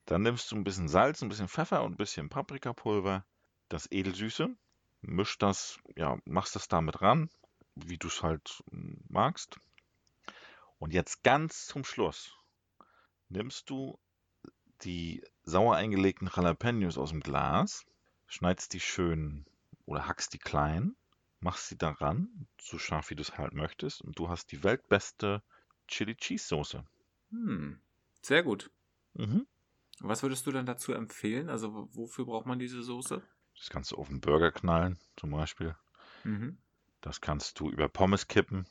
Dann 0.07 0.23
nimmst 0.23 0.51
du 0.51 0.57
ein 0.57 0.65
bisschen 0.65 0.89
Salz, 0.89 1.23
ein 1.23 1.29
bisschen 1.29 1.49
Pfeffer 1.49 1.83
und 1.83 1.93
ein 1.93 1.97
bisschen 1.97 2.29
Paprikapulver, 2.29 3.25
das 3.69 3.91
Edelsüße, 3.91 4.49
misch 5.03 5.39
das, 5.39 5.79
ja, 5.97 6.19
machst 6.25 6.57
das 6.57 6.69
damit 6.69 7.03
ran, 7.03 7.31
wie 7.75 7.99
du 7.99 8.09
es 8.09 8.23
halt 8.23 8.63
magst. 9.09 9.59
Und 10.79 10.93
jetzt 10.93 11.23
ganz 11.23 11.67
zum 11.67 11.85
Schluss 11.85 12.40
nimmst 13.31 13.71
du 13.71 13.99
die 14.83 15.23
sauer 15.43 15.77
eingelegten 15.77 16.31
Jalapenos 16.35 16.99
aus 16.99 17.11
dem 17.11 17.21
Glas, 17.21 17.85
schneidest 18.27 18.73
die 18.73 18.81
schön 18.81 19.47
oder 19.87 20.07
hackst 20.07 20.33
die 20.33 20.39
klein, 20.39 20.97
machst 21.41 21.69
sie 21.69 21.79
daran, 21.79 22.49
so 22.61 22.79
scharf 22.79 23.11
wie 23.11 23.15
du 23.15 23.23
es 23.23 23.37
halt 23.37 23.55
möchtest, 23.55 24.03
und 24.03 24.19
du 24.19 24.29
hast 24.29 24.53
die 24.53 24.63
weltbeste 24.63 25.43
Chili 25.89 26.15
Cheese 26.15 26.47
Soße. 26.47 26.85
Hm. 27.31 27.81
Sehr 28.23 28.43
gut. 28.43 28.71
Mhm. 29.15 29.47
Was 30.01 30.23
würdest 30.23 30.47
du 30.47 30.53
dann 30.53 30.67
dazu 30.67 30.93
empfehlen? 30.93 31.49
Also 31.49 31.89
wofür 31.93 32.25
braucht 32.25 32.47
man 32.47 32.59
diese 32.59 32.83
Soße? 32.83 33.23
Das 33.57 33.69
kannst 33.69 33.93
du 33.93 33.97
auf 33.97 34.09
einen 34.09 34.21
Burger 34.21 34.51
knallen, 34.53 34.99
zum 35.17 35.31
Beispiel. 35.31 35.77
Mhm. 36.25 36.59
Das 37.01 37.21
kannst 37.21 37.61
du 37.61 37.71
über 37.71 37.89
Pommes 37.89 38.29
kippen. 38.29 38.67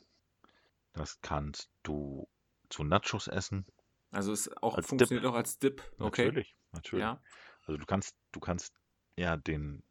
Das 0.92 1.20
kannst 1.20 1.70
du 1.82 2.28
zu 2.68 2.84
Nachos 2.84 3.28
essen. 3.28 3.66
Also 4.10 4.32
es 4.32 4.50
auch 4.56 4.76
Als 4.76 4.86
funktioniert 4.86 5.26
auch 5.26 5.34
als 5.34 5.58
Dip. 5.58 5.82
Okay. 5.98 6.26
Natürlich, 6.26 6.56
natürlich. 6.72 7.02
Ja. 7.02 7.22
Also 7.64 7.78
du 7.78 7.86
kannst, 7.86 8.16
du 8.32 8.40
kannst 8.40 8.74
ja 9.16 9.36
den 9.36 9.82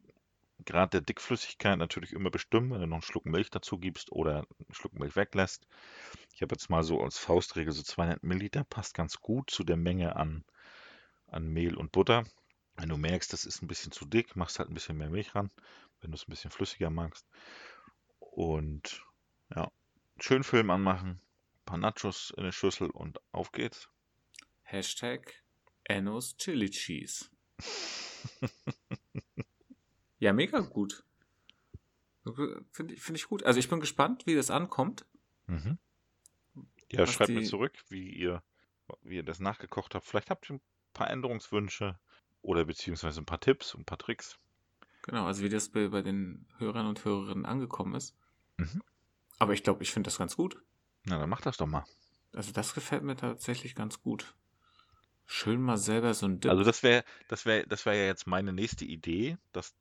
Grad 0.66 0.92
der 0.92 1.00
Dickflüssigkeit 1.00 1.78
natürlich 1.78 2.12
immer 2.12 2.30
bestimmen, 2.30 2.70
wenn 2.70 2.80
du 2.80 2.86
noch 2.86 2.96
einen 2.96 3.02
Schluck 3.02 3.24
Milch 3.26 3.50
dazu 3.50 3.78
gibst 3.78 4.12
oder 4.12 4.46
einen 4.58 4.74
Schluck 4.74 4.92
Milch 4.92 5.16
weglässt. 5.16 5.66
Ich 6.34 6.42
habe 6.42 6.54
jetzt 6.54 6.68
mal 6.68 6.82
so 6.82 7.00
als 7.00 7.18
Faustregel 7.18 7.72
so 7.72 7.82
200 7.82 8.22
Milliliter, 8.22 8.64
passt 8.64 8.94
ganz 8.94 9.20
gut 9.20 9.50
zu 9.50 9.64
der 9.64 9.76
Menge 9.76 10.16
an, 10.16 10.44
an 11.28 11.48
Mehl 11.48 11.76
und 11.76 11.92
Butter. 11.92 12.24
Wenn 12.76 12.88
du 12.88 12.96
merkst, 12.96 13.32
das 13.32 13.44
ist 13.44 13.62
ein 13.62 13.68
bisschen 13.68 13.92
zu 13.92 14.04
dick, 14.04 14.36
machst 14.36 14.58
halt 14.58 14.68
ein 14.68 14.74
bisschen 14.74 14.96
mehr 14.98 15.10
Milch 15.10 15.34
ran, 15.34 15.50
wenn 16.00 16.10
du 16.10 16.16
es 16.16 16.26
ein 16.26 16.30
bisschen 16.30 16.50
flüssiger 16.50 16.90
magst. 16.90 17.26
Und 18.18 19.04
ja, 19.54 19.70
schön 20.18 20.44
Film 20.44 20.70
anmachen, 20.70 21.08
ein 21.10 21.64
paar 21.64 21.78
Nachos 21.78 22.32
in 22.36 22.42
eine 22.42 22.52
Schüssel 22.52 22.90
und 22.90 23.18
auf 23.32 23.52
geht's. 23.52 23.88
Hashtag 24.72 25.42
Ennos 25.84 26.36
Chili 26.36 26.70
Cheese. 26.70 27.26
ja, 30.18 30.32
mega 30.32 30.60
gut. 30.60 31.04
Finde 32.72 32.94
ich, 32.94 33.02
find 33.02 33.18
ich 33.18 33.26
gut. 33.28 33.42
Also 33.42 33.58
ich 33.58 33.68
bin 33.68 33.80
gespannt, 33.80 34.26
wie 34.26 34.34
das 34.34 34.50
ankommt. 34.50 35.04
Mhm. 35.46 35.78
Ja, 36.92 37.00
Was 37.02 37.12
schreibt 37.12 37.30
mir 37.30 37.40
die- 37.40 37.46
zurück, 37.46 37.72
wie 37.88 38.10
ihr, 38.10 38.42
wie 39.02 39.16
ihr 39.16 39.22
das 39.22 39.40
nachgekocht 39.40 39.94
habt. 39.94 40.06
Vielleicht 40.06 40.30
habt 40.30 40.48
ihr 40.50 40.56
ein 40.56 40.60
paar 40.92 41.10
Änderungswünsche 41.10 41.98
oder 42.42 42.64
beziehungsweise 42.64 43.20
ein 43.20 43.26
paar 43.26 43.40
Tipps 43.40 43.74
und 43.74 43.82
ein 43.82 43.84
paar 43.86 43.98
Tricks. 43.98 44.38
Genau, 45.02 45.24
also 45.26 45.42
wie 45.42 45.48
das 45.48 45.70
bei, 45.70 45.88
bei 45.88 46.02
den 46.02 46.46
Hörern 46.58 46.86
und 46.86 47.04
Hörerinnen 47.04 47.46
angekommen 47.46 47.94
ist. 47.94 48.14
Mhm. 48.58 48.82
Aber 49.38 49.54
ich 49.54 49.62
glaube, 49.62 49.82
ich 49.82 49.90
finde 49.90 50.08
das 50.08 50.18
ganz 50.18 50.36
gut. 50.36 50.62
Na, 51.04 51.18
dann 51.18 51.30
macht 51.30 51.46
das 51.46 51.56
doch 51.56 51.66
mal. 51.66 51.84
Also 52.32 52.52
das 52.52 52.74
gefällt 52.74 53.02
mir 53.02 53.16
tatsächlich 53.16 53.74
ganz 53.74 54.02
gut. 54.02 54.34
Schön 55.32 55.62
mal 55.62 55.76
selber 55.76 56.12
so 56.12 56.26
ein 56.26 56.40
Dip. 56.40 56.50
Also 56.50 56.64
das 56.64 56.82
wäre, 56.82 57.04
das 57.28 57.46
wäre, 57.46 57.64
das 57.68 57.86
wäre 57.86 57.96
ja 57.96 58.04
jetzt 58.06 58.26
meine 58.26 58.52
nächste 58.52 58.84
Idee, 58.84 59.38
dass 59.52 59.76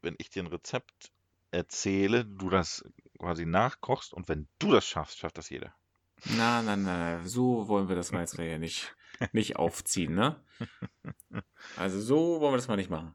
wenn 0.00 0.14
ich 0.16 0.30
dir 0.30 0.42
ein 0.42 0.46
Rezept 0.46 1.12
erzähle, 1.50 2.24
du 2.24 2.48
das 2.48 2.82
quasi 3.18 3.44
nachkochst 3.44 4.14
und 4.14 4.30
wenn 4.30 4.48
du 4.58 4.72
das 4.72 4.86
schaffst, 4.86 5.18
schafft 5.18 5.36
das 5.36 5.50
jeder. 5.50 5.74
Na, 6.38 6.62
na, 6.62 6.74
na, 6.74 7.22
so 7.22 7.68
wollen 7.68 7.90
wir 7.90 7.96
das 7.96 8.12
mal 8.12 8.20
jetzt 8.20 8.38
ja 8.38 8.56
nicht, 8.56 8.96
nicht 9.32 9.56
aufziehen, 9.56 10.14
ne? 10.14 10.42
Also 11.76 12.00
so 12.00 12.40
wollen 12.40 12.54
wir 12.54 12.58
das 12.58 12.68
mal 12.68 12.76
nicht 12.76 12.90
machen. 12.90 13.14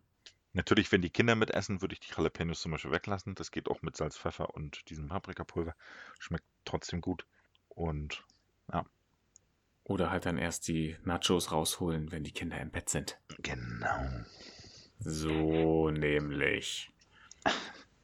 Natürlich, 0.54 0.92
wenn 0.92 1.02
die 1.02 1.10
Kinder 1.10 1.34
mitessen, 1.34 1.82
würde 1.82 1.94
ich 1.94 2.02
die 2.02 2.14
Jalapenos 2.16 2.62
zum 2.62 2.72
Beispiel 2.72 2.92
weglassen. 2.92 3.34
Das 3.34 3.50
geht 3.50 3.68
auch 3.68 3.82
mit 3.82 3.98
Salz, 3.98 4.16
Pfeffer 4.16 4.54
und 4.54 4.88
diesem 4.92 5.08
Paprikapulver. 5.08 5.76
Schmeckt 6.20 6.46
trotzdem 6.66 7.02
gut. 7.02 7.26
Und 7.68 8.24
Oder 9.90 10.12
halt 10.12 10.26
dann 10.26 10.38
erst 10.38 10.68
die 10.68 10.96
Nachos 11.04 11.52
rausholen, 11.52 12.12
wenn 12.12 12.24
die 12.24 12.32
Kinder 12.32 12.60
im 12.62 12.70
Bett 12.72 12.88
sind. 12.90 13.18
genau. 13.40 14.24
So 15.00 15.90
nämlich. 15.90 16.92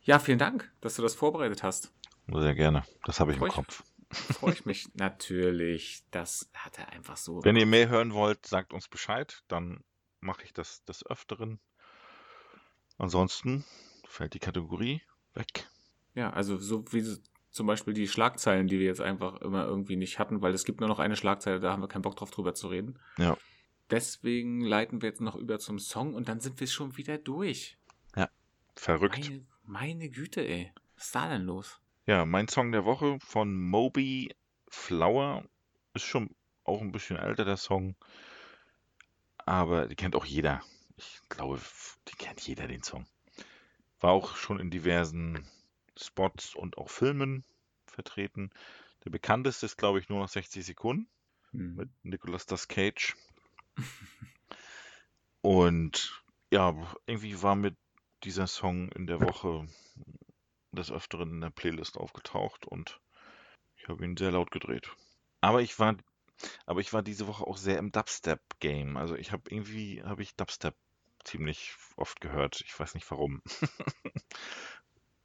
Ja, 0.04 0.18
vielen 0.20 0.40
Dank, 0.40 0.72
dass 0.82 0.96
du 0.96 1.02
das 1.02 1.14
vorbereitet 1.14 1.62
hast. 1.62 1.92
Sehr 2.28 2.56
gerne. 2.56 2.84
Das 3.06 3.20
habe 3.20 3.32
ich 3.34 3.38
Freu 3.38 3.46
im 3.46 3.50
ich- 3.50 3.56
Kopf. 3.56 3.84
Freue 4.10 4.54
ich 4.54 4.66
mich 4.66 4.88
natürlich. 4.96 6.04
Das 6.12 6.50
hat 6.54 6.80
er 6.80 6.90
einfach 6.94 7.18
so. 7.18 7.44
Wenn 7.44 7.58
ihr 7.58 7.66
mehr 7.66 7.90
hören 7.90 8.14
wollt, 8.14 8.46
sagt 8.46 8.72
uns 8.74 8.88
Bescheid, 8.88 9.44
dann 9.48 9.84
mache 10.22 10.44
ich 10.44 10.54
das 10.54 10.84
des 10.86 11.06
Öfteren. 11.06 11.60
Ansonsten 12.98 13.66
fällt 14.08 14.34
die 14.34 14.40
Kategorie 14.40 15.02
weg. 15.34 15.68
Ja, 16.14 16.30
also 16.32 16.58
so 16.58 16.86
wie 16.94 17.02
zum 17.56 17.68
Beispiel 17.68 17.94
die 17.94 18.10
Schlagzeilen, 18.10 18.68
die 18.68 18.80
wir 18.80 18.86
jetzt 18.86 19.00
einfach 19.00 19.40
immer 19.40 19.66
irgendwie 19.66 19.96
nicht 19.96 20.20
hatten, 20.20 20.42
weil 20.42 20.54
es 20.54 20.66
gibt 20.66 20.82
nur 20.82 20.90
noch 20.90 21.00
eine 21.00 21.16
Schlagzeile, 21.16 21.62
da 21.62 21.72
haben 21.72 21.82
wir 21.82 21.88
keinen 21.88 22.02
Bock 22.02 22.18
drauf 22.18 22.30
drüber 22.30 22.54
zu 22.54 22.68
reden. 22.68 23.00
Ja. 23.18 23.38
Deswegen 23.90 24.60
leiten 24.60 25.02
wir 25.02 25.08
jetzt 25.08 25.22
noch 25.22 25.38
über 25.38 25.58
zum 25.58 25.80
Song 25.80 26.16
und 26.16 26.28
dann 26.28 26.42
sind 26.42 26.60
wir 26.60 26.68
schon 26.68 26.98
wieder 26.98 27.18
durch. 27.18 27.78
Verrückt. 28.76 29.30
Meine, 29.30 29.46
meine 29.64 30.10
Güte, 30.10 30.46
ey. 30.46 30.74
Was 30.96 31.06
ist 31.06 31.16
da 31.16 31.30
denn 31.30 31.44
los? 31.44 31.80
Ja, 32.08 32.26
mein 32.26 32.50
Song 32.50 32.74
der 32.74 32.84
Woche 32.84 33.20
von 33.22 33.58
Moby 33.58 34.36
Flower 34.68 35.46
ist 35.94 36.04
schon 36.04 36.36
auch 36.66 36.82
ein 36.82 36.92
bisschen 36.92 37.16
älter, 37.16 37.46
der 37.46 37.56
Song. 37.56 37.96
Aber 39.38 39.88
die 39.88 39.96
kennt 39.96 40.18
auch 40.18 40.26
jeder. 40.26 40.62
Ich 40.98 41.22
glaube, 41.30 41.62
die 42.10 42.18
kennt 42.18 42.42
jeder, 42.42 42.68
den 42.68 42.84
Song. 42.84 43.06
War 44.02 44.12
auch 44.12 44.36
schon 44.36 44.60
in 44.60 44.72
diversen 44.72 45.48
Spots 45.98 46.56
und 46.56 46.78
auch 46.78 46.90
Filmen 46.90 47.44
vertreten. 47.86 48.52
Der 49.04 49.12
bekannteste 49.12 49.66
ist, 49.66 49.78
glaube 49.78 50.00
ich, 50.00 50.10
nur 50.10 50.20
noch 50.20 50.30
60 50.30 50.66
Sekunden. 50.66 51.08
Hm. 51.52 51.76
mit 51.76 51.90
Nicolas 52.04 52.46
das 52.46 52.68
Cage. 52.68 53.16
Und 55.42 56.24
ja, 56.52 56.76
irgendwie 57.06 57.42
war 57.42 57.56
mir 57.56 57.76
dieser 58.24 58.48
Song 58.48 58.90
in 58.90 59.08
der 59.08 59.22
Woche 59.22 59.68
des 60.72 60.92
Öfteren 60.92 61.30
in 61.30 61.42
der 61.42 61.52
Playlist 61.52 61.98
aufgetaucht 61.98 62.66
und 62.66 63.00
ich 63.78 63.88
habe 63.88 64.04
ihn 64.04 64.18
sehr 64.18 64.32
laut 64.32 64.52
gedreht. 64.52 64.90
Aber 65.42 65.62
ich 65.62 65.78
war, 65.78 65.96
aber 66.66 66.82
ich 66.82 66.92
war 66.94 67.04
diese 67.04 67.28
Woche 67.28 67.46
auch 67.46 67.58
sehr 67.58 67.78
im 67.78 67.92
Dubstep-Game. 67.92 68.98
Also 68.98 69.16
ich 69.16 69.32
habe 69.32 69.44
irgendwie, 69.50 70.04
habe 70.04 70.24
ich 70.24 70.36
Dubstep 70.36 70.76
ziemlich 71.24 71.76
oft 71.96 72.20
gehört. 72.22 72.62
Ich 72.66 72.78
weiß 72.78 72.96
nicht 72.96 73.10
warum. 73.12 73.42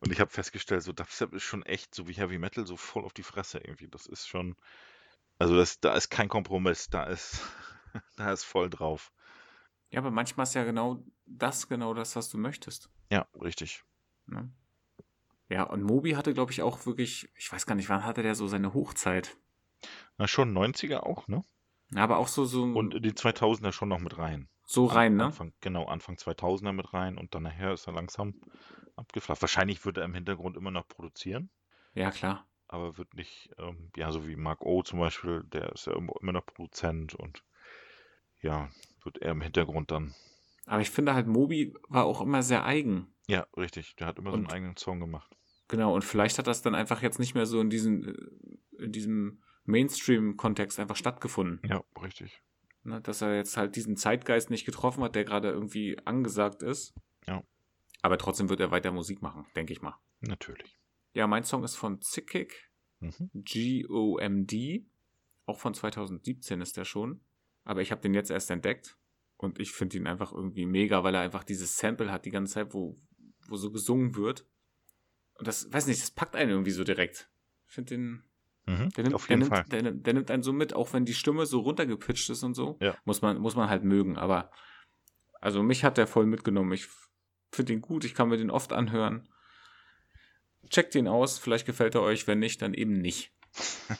Und 0.00 0.12
ich 0.12 0.20
habe 0.20 0.30
festgestellt, 0.30 0.82
so 0.82 0.92
Dubstep 0.92 1.34
ist 1.34 1.42
schon 1.42 1.62
echt 1.62 1.94
so 1.94 2.08
wie 2.08 2.14
Heavy 2.14 2.38
Metal, 2.38 2.66
so 2.66 2.76
voll 2.76 3.04
auf 3.04 3.12
die 3.12 3.22
Fresse 3.22 3.58
irgendwie. 3.58 3.88
Das 3.88 4.06
ist 4.06 4.26
schon, 4.26 4.56
also 5.38 5.56
das, 5.56 5.80
da 5.80 5.94
ist 5.94 6.08
kein 6.08 6.28
Kompromiss, 6.28 6.88
da 6.88 7.04
ist, 7.04 7.42
da 8.16 8.32
ist 8.32 8.44
voll 8.44 8.70
drauf. 8.70 9.12
Ja, 9.90 10.00
aber 10.00 10.10
manchmal 10.10 10.44
ist 10.44 10.54
ja 10.54 10.64
genau 10.64 11.04
das 11.26 11.68
genau 11.68 11.94
das, 11.94 12.16
was 12.16 12.30
du 12.30 12.38
möchtest. 12.38 12.88
Ja, 13.10 13.26
richtig. 13.40 13.84
Ne? 14.26 14.50
Ja, 15.48 15.64
und 15.64 15.82
Moby 15.82 16.12
hatte, 16.12 16.32
glaube 16.32 16.52
ich, 16.52 16.62
auch 16.62 16.86
wirklich, 16.86 17.28
ich 17.34 17.52
weiß 17.52 17.66
gar 17.66 17.74
nicht, 17.74 17.88
wann 17.88 18.04
hatte 18.04 18.22
der 18.22 18.36
so 18.36 18.46
seine 18.46 18.72
Hochzeit. 18.72 19.36
Na, 20.16 20.28
schon 20.28 20.56
90er 20.56 21.00
auch, 21.00 21.26
ne? 21.26 21.44
Ja, 21.92 22.04
aber 22.04 22.18
auch 22.18 22.28
so, 22.28 22.44
so 22.44 22.62
Und 22.62 23.04
die 23.04 23.12
2000er 23.12 23.72
schon 23.72 23.88
noch 23.88 23.98
mit 23.98 24.16
rein. 24.16 24.48
So 24.72 24.86
rein, 24.86 25.16
ne? 25.16 25.24
Anfang, 25.26 25.52
genau, 25.60 25.86
Anfang 25.86 26.16
2000er 26.16 26.72
mit 26.72 26.92
rein 26.94 27.18
und 27.18 27.34
dann 27.34 27.42
nachher 27.42 27.72
ist 27.72 27.86
er 27.86 27.92
langsam 27.92 28.34
abgeflacht. 28.96 29.40
Wahrscheinlich 29.42 29.84
wird 29.84 29.96
er 29.98 30.04
im 30.04 30.14
Hintergrund 30.14 30.56
immer 30.56 30.70
noch 30.70 30.86
produzieren, 30.86 31.50
Ja, 31.94 32.10
klar. 32.10 32.46
aber 32.68 32.96
wird 32.98 33.14
nicht, 33.14 33.50
ähm, 33.58 33.90
ja, 33.96 34.12
so 34.12 34.26
wie 34.28 34.36
Mark 34.36 34.62
O 34.62 34.82
zum 34.82 34.98
Beispiel, 35.00 35.42
der 35.44 35.72
ist 35.72 35.86
ja 35.86 35.94
immer 35.94 36.32
noch 36.32 36.46
Produzent 36.46 37.14
und 37.14 37.42
ja, 38.42 38.70
wird 39.02 39.18
er 39.18 39.32
im 39.32 39.40
Hintergrund 39.40 39.90
dann. 39.90 40.14
Aber 40.66 40.80
ich 40.82 40.90
finde 40.90 41.14
halt, 41.14 41.26
Moby 41.26 41.74
war 41.88 42.04
auch 42.04 42.20
immer 42.20 42.42
sehr 42.42 42.64
eigen. 42.64 43.08
Ja, 43.26 43.46
richtig, 43.56 43.96
der 43.96 44.06
hat 44.06 44.18
immer 44.18 44.30
so 44.30 44.36
Und- 44.36 44.44
einen 44.46 44.52
eigenen 44.52 44.76
Song 44.76 45.00
gemacht. 45.00 45.36
Genau, 45.68 45.94
und 45.94 46.04
vielleicht 46.04 46.36
hat 46.38 46.46
das 46.48 46.62
dann 46.62 46.74
einfach 46.74 47.00
jetzt 47.02 47.18
nicht 47.20 47.34
mehr 47.34 47.46
so 47.46 47.60
in 47.60 47.70
diesem, 47.70 48.02
äh, 48.08 48.84
in 48.84 48.92
diesem 48.92 49.40
Mainstream-Kontext 49.64 50.80
einfach 50.80 50.96
stattgefunden. 50.96 51.60
Ja, 51.68 51.82
richtig. 52.02 52.42
Ne? 52.82 53.00
Dass 53.00 53.22
er 53.22 53.36
jetzt 53.36 53.56
halt 53.56 53.76
diesen 53.76 53.96
Zeitgeist 53.96 54.50
nicht 54.50 54.64
getroffen 54.64 55.02
hat, 55.02 55.14
der 55.14 55.24
gerade 55.24 55.50
irgendwie 55.50 55.98
angesagt 56.04 56.62
ist. 56.62 56.94
Ja. 57.26 57.42
Aber 58.02 58.18
trotzdem 58.18 58.48
wird 58.48 58.60
er 58.60 58.70
weiter 58.70 58.92
Musik 58.92 59.22
machen, 59.22 59.46
denke 59.56 59.72
ich 59.72 59.82
mal. 59.82 59.98
Natürlich. 60.20 60.78
Ja, 61.12 61.26
mein 61.26 61.44
Song 61.44 61.64
ist 61.64 61.76
von 61.76 62.00
Zickkick, 62.00 62.70
Mhm. 63.00 63.30
G-O-M-D. 63.34 64.86
Auch 65.46 65.58
von 65.58 65.74
2017 65.74 66.60
ist 66.60 66.76
der 66.76 66.84
schon. 66.84 67.20
Aber 67.64 67.82
ich 67.82 67.90
habe 67.90 68.00
den 68.00 68.14
jetzt 68.14 68.30
erst 68.30 68.50
entdeckt. 68.50 68.96
Und 69.36 69.58
ich 69.58 69.72
finde 69.72 69.96
ihn 69.96 70.06
einfach 70.06 70.32
irgendwie 70.32 70.66
mega, 70.66 71.02
weil 71.02 71.14
er 71.14 71.22
einfach 71.22 71.44
dieses 71.44 71.78
Sample 71.78 72.12
hat 72.12 72.26
die 72.26 72.30
ganze 72.30 72.54
Zeit, 72.54 72.74
wo, 72.74 73.00
wo 73.48 73.56
so 73.56 73.70
gesungen 73.70 74.14
wird. 74.14 74.46
Und 75.34 75.48
das, 75.48 75.72
weiß 75.72 75.86
nicht, 75.86 76.02
das 76.02 76.10
packt 76.10 76.36
einen 76.36 76.50
irgendwie 76.50 76.70
so 76.72 76.84
direkt. 76.84 77.30
Ich 77.66 77.74
finde 77.74 77.94
den, 77.94 78.22
Mhm. 78.70 78.90
der 78.90 79.04
nimmt, 79.04 79.14
Auf 79.14 79.26
der, 79.26 79.36
jeden 79.36 79.48
nimmt, 79.48 79.54
Fall. 79.56 79.64
der, 79.70 79.82
nimmt- 79.82 80.06
der 80.06 80.14
nimmt 80.14 80.30
einen 80.30 80.42
so 80.42 80.52
mit, 80.52 80.74
auch 80.74 80.92
wenn 80.92 81.04
die 81.04 81.14
Stimme 81.14 81.46
so 81.46 81.60
runtergepitcht 81.60 82.30
ist 82.30 82.42
und 82.42 82.54
so. 82.54 82.78
Ja. 82.80 82.96
Muss 83.04 83.22
man, 83.22 83.38
muss 83.38 83.56
man 83.56 83.68
halt 83.68 83.84
mögen. 83.84 84.16
Aber, 84.18 84.50
also 85.40 85.62
mich 85.62 85.84
hat 85.84 85.96
der 85.98 86.06
voll 86.06 86.26
mitgenommen. 86.26 86.72
Ich 86.72 86.86
finde 87.52 87.72
ihn 87.72 87.80
gut, 87.80 88.04
ich 88.04 88.14
kann 88.14 88.28
mir 88.28 88.36
den 88.36 88.50
oft 88.50 88.72
anhören. 88.72 89.28
Checkt 90.68 90.94
ihn 90.94 91.08
aus, 91.08 91.38
vielleicht 91.38 91.66
gefällt 91.66 91.94
er 91.94 92.02
euch, 92.02 92.26
wenn 92.26 92.38
nicht, 92.38 92.62
dann 92.62 92.74
eben 92.74 92.94
nicht. 93.00 93.32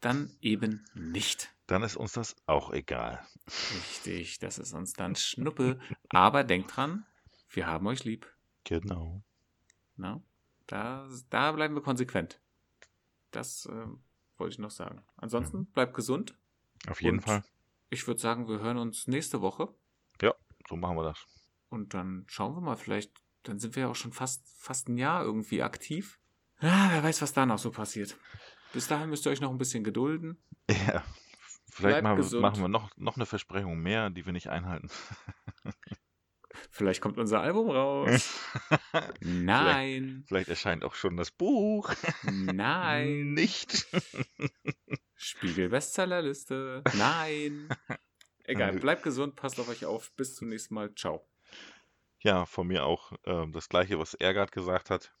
Dann 0.00 0.30
eben 0.40 0.84
nicht. 0.94 1.50
dann 1.66 1.82
ist 1.82 1.96
uns 1.96 2.12
das 2.12 2.36
auch 2.46 2.70
egal. 2.72 3.26
Richtig, 3.74 4.38
das 4.38 4.58
ist 4.58 4.72
uns 4.74 4.92
dann 4.92 5.16
Schnuppe. 5.16 5.80
Aber 6.10 6.44
denkt 6.44 6.76
dran, 6.76 7.06
wir 7.48 7.66
haben 7.66 7.86
euch 7.88 8.04
lieb. 8.04 8.30
Genau. 8.64 9.24
Na, 9.96 10.22
da, 10.66 11.08
da 11.30 11.50
bleiben 11.52 11.74
wir 11.74 11.82
konsequent. 11.82 12.40
Das 13.30 13.66
äh, 13.66 13.86
wollte 14.38 14.52
ich 14.52 14.58
noch 14.58 14.70
sagen. 14.70 15.02
Ansonsten 15.16 15.58
Mhm. 15.60 15.66
bleibt 15.66 15.94
gesund. 15.94 16.36
Auf 16.88 17.02
jeden 17.02 17.20
Fall. 17.20 17.44
Ich 17.90 18.06
würde 18.06 18.20
sagen, 18.20 18.48
wir 18.48 18.60
hören 18.60 18.78
uns 18.78 19.06
nächste 19.06 19.40
Woche. 19.40 19.68
So 20.68 20.74
machen 20.76 20.96
wir 20.96 21.04
das. 21.04 21.24
Und 21.68 21.94
dann 21.94 22.24
schauen 22.26 22.54
wir 22.56 22.60
mal, 22.60 22.76
vielleicht, 22.76 23.12
dann 23.44 23.60
sind 23.60 23.76
wir 23.76 23.82
ja 23.84 23.88
auch 23.88 23.94
schon 23.94 24.12
fast, 24.12 24.42
fast 24.58 24.88
ein 24.88 24.98
Jahr 24.98 25.22
irgendwie 25.22 25.62
aktiv. 25.62 26.18
Ja, 26.60 26.88
wer 26.90 27.04
weiß, 27.04 27.22
was 27.22 27.32
da 27.32 27.46
noch 27.46 27.58
so 27.60 27.70
passiert. 27.70 28.16
Bis 28.72 28.88
dahin 28.88 29.08
müsst 29.10 29.26
ihr 29.26 29.30
euch 29.30 29.40
noch 29.40 29.50
ein 29.50 29.58
bisschen 29.58 29.84
gedulden. 29.84 30.38
Ja. 30.88 31.04
Vielleicht 31.70 32.02
machen, 32.02 32.16
gesund. 32.16 32.42
machen 32.42 32.60
wir 32.62 32.68
noch, 32.68 32.90
noch 32.96 33.14
eine 33.16 33.26
Versprechung 33.26 33.78
mehr, 33.78 34.10
die 34.10 34.24
wir 34.26 34.32
nicht 34.32 34.48
einhalten. 34.48 34.88
Vielleicht 36.76 37.00
kommt 37.00 37.16
unser 37.16 37.40
Album 37.40 37.70
raus. 37.70 38.38
Nein, 39.20 40.24
Vielleicht 40.28 40.50
erscheint 40.50 40.84
auch 40.84 40.94
schon 40.94 41.16
das 41.16 41.30
Buch. 41.30 41.90
nein. 42.24 43.32
Nicht. 43.34 43.86
Spiegel-Bestsellerliste. 45.14 46.82
Nein. 46.98 47.68
Egal, 48.44 48.74
bleibt 48.74 49.04
gesund, 49.04 49.36
passt 49.36 49.58
auf 49.58 49.70
euch 49.70 49.86
auf. 49.86 50.12
Bis 50.16 50.34
zum 50.34 50.48
nächsten 50.48 50.74
Mal. 50.74 50.94
Ciao. 50.94 51.26
Ja, 52.20 52.44
von 52.44 52.66
mir 52.66 52.84
auch 52.84 53.12
ähm, 53.24 53.52
das 53.52 53.70
gleiche, 53.70 53.98
was 53.98 54.12
er 54.12 54.34
gerade 54.34 54.52
gesagt 54.52 54.90
hat. 54.90 55.14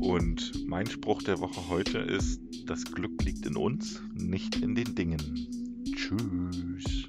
Und 0.00 0.64
mein 0.64 0.86
Spruch 0.86 1.24
der 1.24 1.40
Woche 1.40 1.68
heute 1.68 1.98
ist, 1.98 2.40
das 2.66 2.84
Glück 2.84 3.20
liegt 3.24 3.46
in 3.46 3.56
uns, 3.56 4.00
nicht 4.14 4.54
in 4.62 4.76
den 4.76 4.94
Dingen. 4.94 5.84
Tschüss. 5.96 7.08